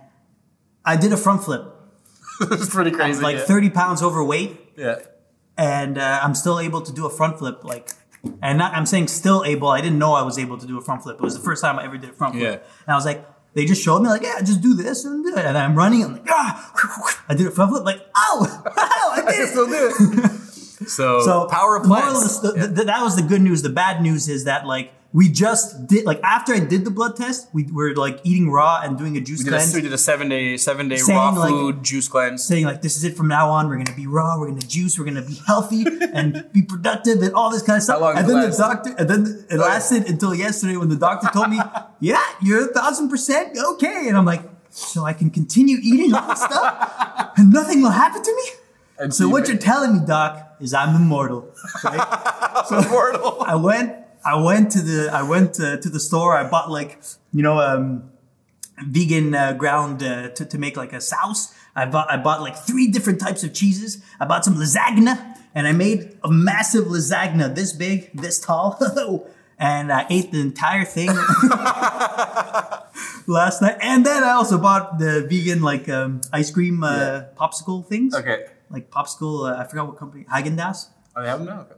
I 0.84 0.96
did 0.98 1.14
a 1.14 1.18
front 1.18 1.44
flip. 1.44 1.64
it's 2.42 2.70
pretty 2.70 2.92
crazy. 2.92 3.22
Like 3.22 3.38
yeah. 3.38 3.44
30 3.44 3.70
pounds 3.70 4.02
overweight, 4.02 4.58
yeah. 4.76 5.00
And 5.58 5.98
uh, 5.98 6.20
I'm 6.24 6.36
still 6.36 6.60
able 6.60 6.82
to 6.82 6.92
do 6.94 7.06
a 7.06 7.10
front 7.10 7.38
flip. 7.40 7.64
Like, 7.64 7.90
and 8.42 8.58
not, 8.58 8.74
I'm 8.74 8.86
saying 8.86 9.08
still 9.10 9.44
able. 9.46 9.68
I 9.68 9.82
didn't 9.82 10.00
know 10.00 10.14
I 10.14 10.22
was 10.24 10.38
able 10.40 10.58
to 10.58 10.66
do 10.66 10.78
a 10.78 10.82
front 10.82 11.04
flip. 11.04 11.18
It 11.18 11.22
was 11.22 11.36
the 11.38 11.44
first 11.44 11.62
time 11.62 11.78
I 11.80 11.86
ever 11.86 11.98
did 11.98 12.10
a 12.12 12.14
front 12.14 12.36
flip. 12.36 12.44
Yeah. 12.44 12.68
And 12.86 12.94
I 12.94 12.96
was 12.96 13.06
like, 13.06 13.26
they 13.54 13.66
just 13.66 13.84
showed 13.84 14.02
me 14.02 14.10
like, 14.10 14.24
yeah, 14.24 14.40
just 14.42 14.62
do 14.62 14.74
this 14.74 15.06
and 15.06 15.24
do 15.24 15.36
it. 15.36 15.46
And 15.46 15.58
I'm 15.58 15.76
running. 15.76 16.04
I'm 16.04 16.14
like, 16.14 16.26
ah, 16.30 17.24
I 17.30 17.36
did 17.36 17.46
a 17.48 17.52
front 17.52 17.72
flip. 17.72 17.84
Like, 17.86 18.02
ow, 18.18 18.64
I 18.78 19.24
did 19.30 19.40
it. 19.42 19.48
Still 19.50 19.68
do 19.68 19.94
it. 19.94 20.88
so, 20.90 21.20
So 21.22 21.48
power 21.48 21.76
of 21.76 21.86
moral 21.86 22.04
plants. 22.12 22.40
the- 22.40 22.52
the- 22.54 22.68
the- 22.68 22.84
that 22.86 23.04
was 23.04 23.16
the 23.16 23.22
good 23.22 23.42
news. 23.42 23.62
The 23.62 23.70
bad 23.70 24.02
news 24.02 24.28
is 24.28 24.46
that 24.46 24.66
like 24.66 24.92
we 25.14 25.30
just 25.30 25.86
did 25.86 26.06
like 26.06 26.20
after 26.24 26.56
I 26.56 26.60
did 26.60 26.86
the 26.86 26.92
blood 26.92 27.16
test, 27.16 27.48
we 27.54 27.70
were 27.72 27.94
like 27.94 28.20
eating 28.24 28.50
raw 28.50 28.82
and 28.84 28.98
doing 28.98 29.16
a 29.16 29.22
juice 29.22 29.40
we 29.40 29.46
did, 29.46 29.54
a, 29.54 29.58
cleanse. 29.58 29.76
we 29.76 29.82
did 29.82 29.94
a 29.94 29.98
seven 29.98 30.28
day 30.28 30.58
seven 30.58 30.90
day 30.90 30.98
raw 31.08 31.30
like- 31.30 31.50
food 31.50 31.84
juice 31.84 32.08
cleanse. 32.08 32.44
saying 32.44 32.66
like 32.66 32.82
this 32.82 32.98
is 32.98 33.04
it 33.04 33.16
from 33.16 33.28
now 33.28 33.50
on. 33.52 33.70
We're 33.70 33.78
gonna 33.78 33.96
be 33.96 34.08
raw. 34.08 34.40
We're 34.40 34.48
gonna 34.48 34.62
juice. 34.62 34.98
We're 34.98 35.06
gonna 35.06 35.22
be 35.22 35.40
healthy 35.46 35.86
and 36.14 36.46
be 36.52 36.64
productive 36.64 37.22
and 37.22 37.34
all 37.36 37.52
this 37.52 37.62
kind 37.62 37.78
of 37.78 37.84
stuff. 37.84 38.00
How 38.00 38.06
long 38.08 38.18
and 38.18 38.28
then 38.28 38.36
last? 38.38 38.58
the 38.58 38.64
doctor, 38.64 38.96
and 38.98 39.10
then 39.10 39.46
it 39.52 39.58
lasted 39.58 40.10
until 40.10 40.34
yesterday 40.34 40.78
when 40.78 40.90
the 40.90 40.96
doctor 40.96 41.30
told 41.32 41.52
me, 41.52 41.60
"Yeah, 42.00 42.24
you're 42.42 42.70
a 42.70 42.74
thousand 42.74 43.10
percent 43.10 43.56
okay." 43.74 44.08
And 44.08 44.18
I'm 44.18 44.26
like, 44.26 44.42
"So 44.72 45.06
I 45.06 45.14
can 45.14 45.30
continue 45.30 45.78
eating 45.82 46.14
all 46.16 46.28
this 46.28 46.42
stuff 46.42 47.34
and 47.38 47.54
nothing 47.54 47.84
will 47.84 47.92
happen 47.92 48.24
to 48.24 48.36
me." 48.36 48.44
And 48.98 49.14
So 49.14 49.28
what 49.28 49.48
you're 49.48 49.58
telling 49.58 50.00
me, 50.00 50.06
doc, 50.06 50.56
is 50.60 50.74
I'm 50.74 50.96
immortal. 50.96 51.52
Right? 51.84 52.66
so 52.70 52.80
Immortal. 52.80 53.44
I 53.46 53.56
went. 53.56 54.03
I 54.26 54.36
went 54.42 54.72
to 54.72 54.82
the. 54.82 55.10
I 55.12 55.22
went 55.24 55.60
uh, 55.60 55.78
to 55.78 55.90
the 55.90 56.00
store. 56.00 56.38
I 56.38 56.50
bought 56.50 56.70
like 56.72 57.02
you 57.34 57.44
know 57.44 57.60
um, 57.60 58.10
vegan 58.88 59.36
uh, 59.36 59.54
ground 59.54 60.02
uh, 60.04 60.30
to 60.30 60.46
to 60.46 60.58
make 60.58 60.78
like 60.78 60.94
a 60.94 61.02
sauce. 61.02 61.54
I 61.76 61.86
bought. 61.86 62.10
I 62.12 62.18
bought 62.18 62.42
like 62.42 62.56
three 62.58 62.88
different 62.88 63.20
types 63.20 63.44
of 63.44 63.54
cheeses. 63.54 64.02
I 64.20 64.26
bought 64.26 64.46
some 64.46 64.56
lasagna, 64.56 65.38
and 65.56 65.68
I 65.68 65.72
made 65.74 66.18
a 66.24 66.32
massive 66.32 66.86
lasagna 66.86 67.54
this 67.54 67.74
big, 67.74 68.12
this 68.14 68.40
tall. 68.40 68.80
And 69.60 69.94
I 69.94 70.08
ate 70.10 70.32
the 70.32 70.42
entire 70.42 70.84
thing 70.84 71.08
last 73.28 73.62
night, 73.62 73.78
and 73.82 74.06
then 74.06 74.24
I 74.24 74.32
also 74.32 74.58
bought 74.58 75.00
the 75.00 75.26
vegan 75.30 75.62
like 75.62 75.88
um, 75.90 76.22
ice 76.34 76.52
cream 76.52 76.84
uh, 76.84 77.24
popsicle 77.38 77.86
things, 77.86 78.14
Okay. 78.16 78.46
like 78.70 78.90
popsicle. 78.90 79.50
Uh, 79.50 79.62
I 79.62 79.66
forgot 79.66 79.88
what 79.88 79.98
company, 79.98 80.26
Haagen 80.26 80.58
Dazs 80.58 80.88
Oh, 81.16 81.22
they 81.22 81.28
have 81.30 81.40
them 81.40 81.48
now. 81.48 81.62
Okay. 81.62 81.76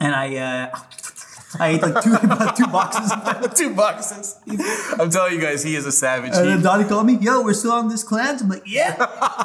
and 0.00 0.14
I 0.14 0.36
uh, 0.36 0.78
I 1.58 1.68
ate 1.70 1.82
like 1.82 2.02
two 2.02 2.14
about 2.22 2.56
two 2.56 2.66
boxes. 2.66 3.12
Two 3.58 3.74
boxes. 3.74 4.36
I'm 4.98 5.10
telling 5.10 5.34
you 5.34 5.40
guys, 5.40 5.62
he 5.64 5.74
is 5.74 5.84
a 5.84 5.92
savage. 5.92 6.32
And 6.34 6.46
then 6.46 6.62
Donny 6.62 6.84
called 6.84 7.06
me, 7.06 7.18
"Yo, 7.20 7.42
we're 7.42 7.52
still 7.54 7.72
on 7.72 7.88
this 7.88 8.04
cleanse." 8.04 8.42
I'm 8.42 8.48
like, 8.48 8.62
"Yeah, 8.66 8.94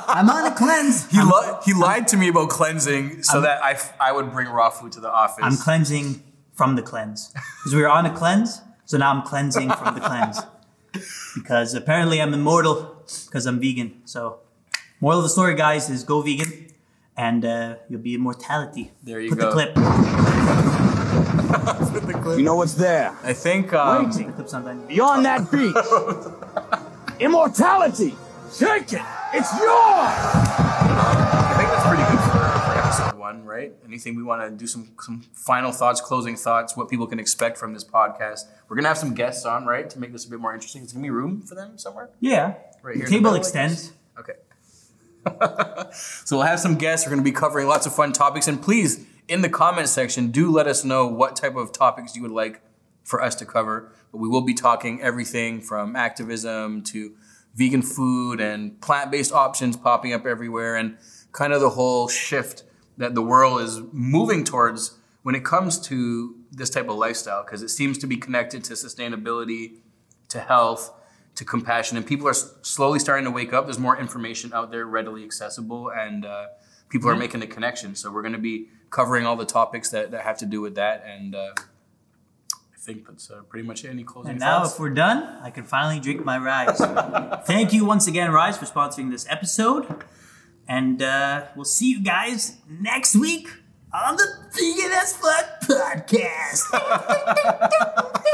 I'm 0.08 0.30
on 0.30 0.46
a 0.52 0.56
cleanse. 0.56 1.10
he, 1.10 1.20
li- 1.22 1.54
he 1.66 1.74
lied 1.74 2.08
to 2.10 2.18
me 2.18 2.28
about 2.28 2.50
cleansing 2.50 3.24
so 3.24 3.42
that 3.42 3.64
I, 3.64 3.72
f- 3.72 3.94
I 4.00 4.12
would 4.12 4.32
bring 4.32 4.48
raw 4.50 4.70
food 4.70 4.92
to 4.94 5.00
the 5.00 5.12
office. 5.12 5.40
I'm 5.44 5.58
cleansing 5.58 6.22
from 6.54 6.76
the 6.76 6.82
cleanse 6.84 7.32
because 7.32 7.74
we 7.74 7.82
were 7.82 7.90
on 7.90 8.06
a 8.06 8.16
cleanse, 8.16 8.62
so 8.86 8.98
now 8.98 9.12
I'm 9.12 9.24
cleansing 9.24 9.72
from 9.72 9.96
the 9.96 10.02
cleanse 10.02 10.42
because 11.36 11.74
apparently 11.74 12.22
I'm 12.22 12.34
immortal 12.34 13.04
because 13.26 13.46
I'm 13.48 13.60
vegan. 13.60 14.02
So, 14.06 14.40
moral 15.02 15.18
of 15.20 15.24
the 15.24 15.30
story, 15.30 15.56
guys, 15.56 15.90
is 15.90 16.04
go 16.04 16.22
vegan, 16.22 16.68
and 17.18 17.44
uh, 17.44 17.76
you'll 17.90 18.02
be 18.02 18.14
immortality. 18.14 18.92
There 19.04 19.20
you 19.20 19.30
Put 19.30 19.40
go. 19.40 19.46
the 19.48 19.52
clip. 19.52 20.75
You 22.26 22.42
know 22.42 22.56
what's 22.56 22.74
there? 22.74 23.16
I 23.24 23.34
think 23.34 23.72
um, 23.74 24.12
clip. 24.12 24.88
Beyond 24.88 25.26
that 25.26 25.52
beach. 25.52 25.76
Immortality. 27.20 28.16
Take 28.58 28.94
it. 28.94 29.02
It's 29.34 29.52
yours. 29.54 30.16
I 30.98 31.54
think 31.58 31.70
that's 31.70 31.88
pretty 31.88 32.04
good 32.04 32.20
for, 32.20 32.32
for 32.32 32.80
episode 32.80 33.20
one, 33.20 33.46
right? 33.46 33.74
Anything 33.86 34.16
we 34.16 34.24
want 34.24 34.42
to 34.42 34.50
do 34.50 34.66
some 34.66 34.90
some 35.00 35.22
final 35.34 35.72
thoughts, 35.72 36.02
closing 36.02 36.36
thoughts, 36.36 36.76
what 36.76 36.90
people 36.90 37.06
can 37.06 37.20
expect 37.20 37.58
from 37.58 37.74
this 37.74 37.84
podcast. 37.84 38.42
We're 38.68 38.76
gonna 38.76 38.88
have 38.88 38.98
some 38.98 39.14
guests 39.14 39.46
on, 39.46 39.66
right, 39.66 39.88
to 39.90 40.00
make 40.00 40.12
this 40.12 40.26
a 40.26 40.30
bit 40.30 40.40
more 40.40 40.54
interesting. 40.54 40.82
Is 40.82 40.94
there 40.94 40.96
gonna 41.00 41.08
be 41.08 41.12
room 41.12 41.42
for 41.42 41.54
them 41.54 41.78
somewhere? 41.78 42.10
Yeah, 42.20 42.56
Right 42.82 42.96
here 42.98 43.06
the 43.06 43.12
table 43.12 43.36
extends. 43.36 43.94
Okay. 44.20 44.34
so 45.92 46.38
we'll 46.38 46.46
have 46.46 46.60
some 46.60 46.76
guests. 46.76 47.06
We're 47.06 47.12
going 47.12 47.24
to 47.24 47.30
be 47.30 47.36
covering 47.36 47.68
lots 47.68 47.88
of 47.88 47.96
fun 47.96 48.14
topics. 48.14 48.48
And 48.48 48.62
please, 48.62 49.04
in 49.28 49.42
the 49.42 49.50
comment 49.50 49.90
section, 49.90 50.32
do 50.32 50.52
let 50.52 50.68
us 50.68 50.84
know 50.84 51.08
what 51.08 51.36
type 51.36 51.56
of 51.56 51.72
topics 51.72 52.16
you 52.16 52.22
would 52.22 52.32
like 52.32 52.62
for 53.04 53.22
us 53.22 53.36
to 53.36 53.46
cover. 53.46 53.92
But 54.12 54.20
we 54.20 54.28
will 54.28 54.42
be 54.42 54.54
talking 54.54 55.02
everything 55.02 55.62
from 55.62 55.96
activism 55.96 56.84
to 56.84 57.16
vegan 57.56 57.82
food 57.82 58.42
and 58.42 58.80
plant 58.82 59.12
based 59.12 59.32
options 59.32 59.78
popping 59.78 60.14
up 60.14 60.26
everywhere 60.26 60.76
and 60.76 60.98
kind 61.32 61.54
of 61.54 61.62
the 61.62 61.72
whole 61.72 62.08
shift 62.08 62.64
that 62.98 63.16
the 63.16 63.22
world 63.22 63.62
is 63.62 63.82
moving 63.92 64.44
towards 64.44 64.98
when 65.24 65.36
it 65.36 65.44
comes 65.44 65.80
to 65.80 66.36
this 66.52 66.70
type 66.70 66.88
of 66.88 66.96
lifestyle 66.96 67.44
because 67.44 67.62
it 67.62 67.70
seems 67.70 67.98
to 67.98 68.08
be 68.08 68.16
connected 68.16 68.64
to 68.64 68.74
sustainability, 68.74 69.78
to 70.30 70.40
health, 70.40 70.94
to 71.36 71.44
compassion, 71.44 71.98
and 71.98 72.06
people 72.06 72.28
are 72.28 72.34
slowly 72.34 73.00
starting 73.00 73.26
to 73.26 73.32
wake 73.32 73.52
up. 73.52 73.66
There's 73.66 73.80
more 73.80 73.98
information 73.98 74.54
out 74.54 74.72
there 74.72 74.86
readily 74.86 75.24
accessible, 75.24 75.92
and 75.92 76.26
uh, 76.26 76.48
people 76.90 77.10
are 77.10 77.16
making 77.16 77.42
the 77.42 77.48
connection. 77.48 77.96
So 77.96 78.10
we're 78.12 78.22
going 78.22 78.34
to 78.34 78.40
be 78.40 78.70
covering 78.96 79.26
all 79.26 79.36
the 79.36 79.46
topics 79.46 79.90
that, 79.90 80.12
that 80.12 80.22
have 80.22 80.38
to 80.38 80.46
do 80.46 80.62
with 80.62 80.76
that, 80.76 81.04
and 81.06 81.36
uh, 81.36 81.50
I 81.58 82.78
think 82.80 83.06
that's 83.06 83.30
uh, 83.30 83.42
pretty 83.50 83.68
much 83.68 83.84
it. 83.84 83.90
Any 83.90 84.06
closing 84.06 84.32
And 84.32 84.40
now, 84.40 84.60
thoughts? 84.62 84.76
if 84.76 84.80
we're 84.80 84.90
done, 84.92 85.22
I 85.44 85.50
can 85.52 85.66
finally 85.66 86.00
drink 86.00 86.24
my 86.24 86.38
Rise. 86.38 86.78
Thank 87.46 87.74
you 87.74 87.84
once 87.84 88.08
again, 88.08 88.32
Rise, 88.32 88.58
for 88.58 88.64
sponsoring 88.66 89.12
this 89.12 89.28
episode. 89.30 89.86
And 90.66 91.04
uh, 91.04 91.48
we'll 91.58 91.66
see 91.66 91.92
you 91.92 92.02
guys 92.02 92.56
next 92.70 93.18
week 93.18 93.50
on 93.94 94.16
the 94.16 94.28
Vegan 94.54 94.92
as 94.94 95.12
Fuck 95.18 95.60
podcast. 95.68 96.72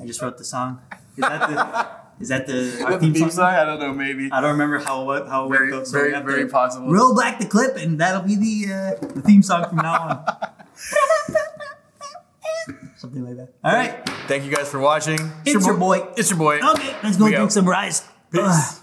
I 0.00 0.06
just 0.06 0.20
wrote 0.20 0.36
the 0.36 0.44
song. 0.44 0.80
Is 1.16 1.22
that 1.22 1.48
the? 1.48 2.05
Is 2.18 2.28
that 2.28 2.46
the 2.46 2.82
our 2.84 2.92
The 2.98 3.12
theme, 3.12 3.14
song? 3.14 3.30
song? 3.30 3.54
I 3.54 3.64
don't 3.64 3.78
know, 3.78 3.92
maybe. 3.92 4.30
I 4.32 4.40
don't 4.40 4.52
remember 4.52 4.78
how 4.78 5.10
it 5.12 5.28
how 5.28 5.46
it 5.46 5.50
Very, 5.50 5.70
goes. 5.70 5.90
so 5.90 5.98
very, 5.98 6.12
very 6.22 6.48
possible. 6.48 6.90
Roll 6.90 7.14
back 7.14 7.38
the 7.38 7.46
clip, 7.46 7.76
and 7.76 8.00
that'll 8.00 8.22
be 8.22 8.36
the 8.36 8.72
uh, 8.72 9.06
the 9.14 9.22
theme 9.22 9.42
song 9.42 9.68
from 9.68 9.76
now 9.78 10.00
on. 10.00 10.24
Something 12.96 13.24
like 13.24 13.36
that. 13.36 13.52
All 13.62 13.72
right, 13.72 14.04
Thank 14.26 14.44
you 14.44 14.50
guys 14.50 14.68
for 14.68 14.80
watching. 14.80 15.18
it's 15.44 15.66
your 15.66 15.76
boy. 15.76 16.06
It's 16.16 16.30
your 16.30 16.38
boy. 16.38 16.58
Okay, 16.58 16.96
let's 17.02 17.16
go 17.16 17.26
We 17.26 17.34
drink 17.34 17.50
some 17.50 17.68
Rise. 17.68 18.00
Peace. 18.32 18.40
Ugh. 18.42 18.74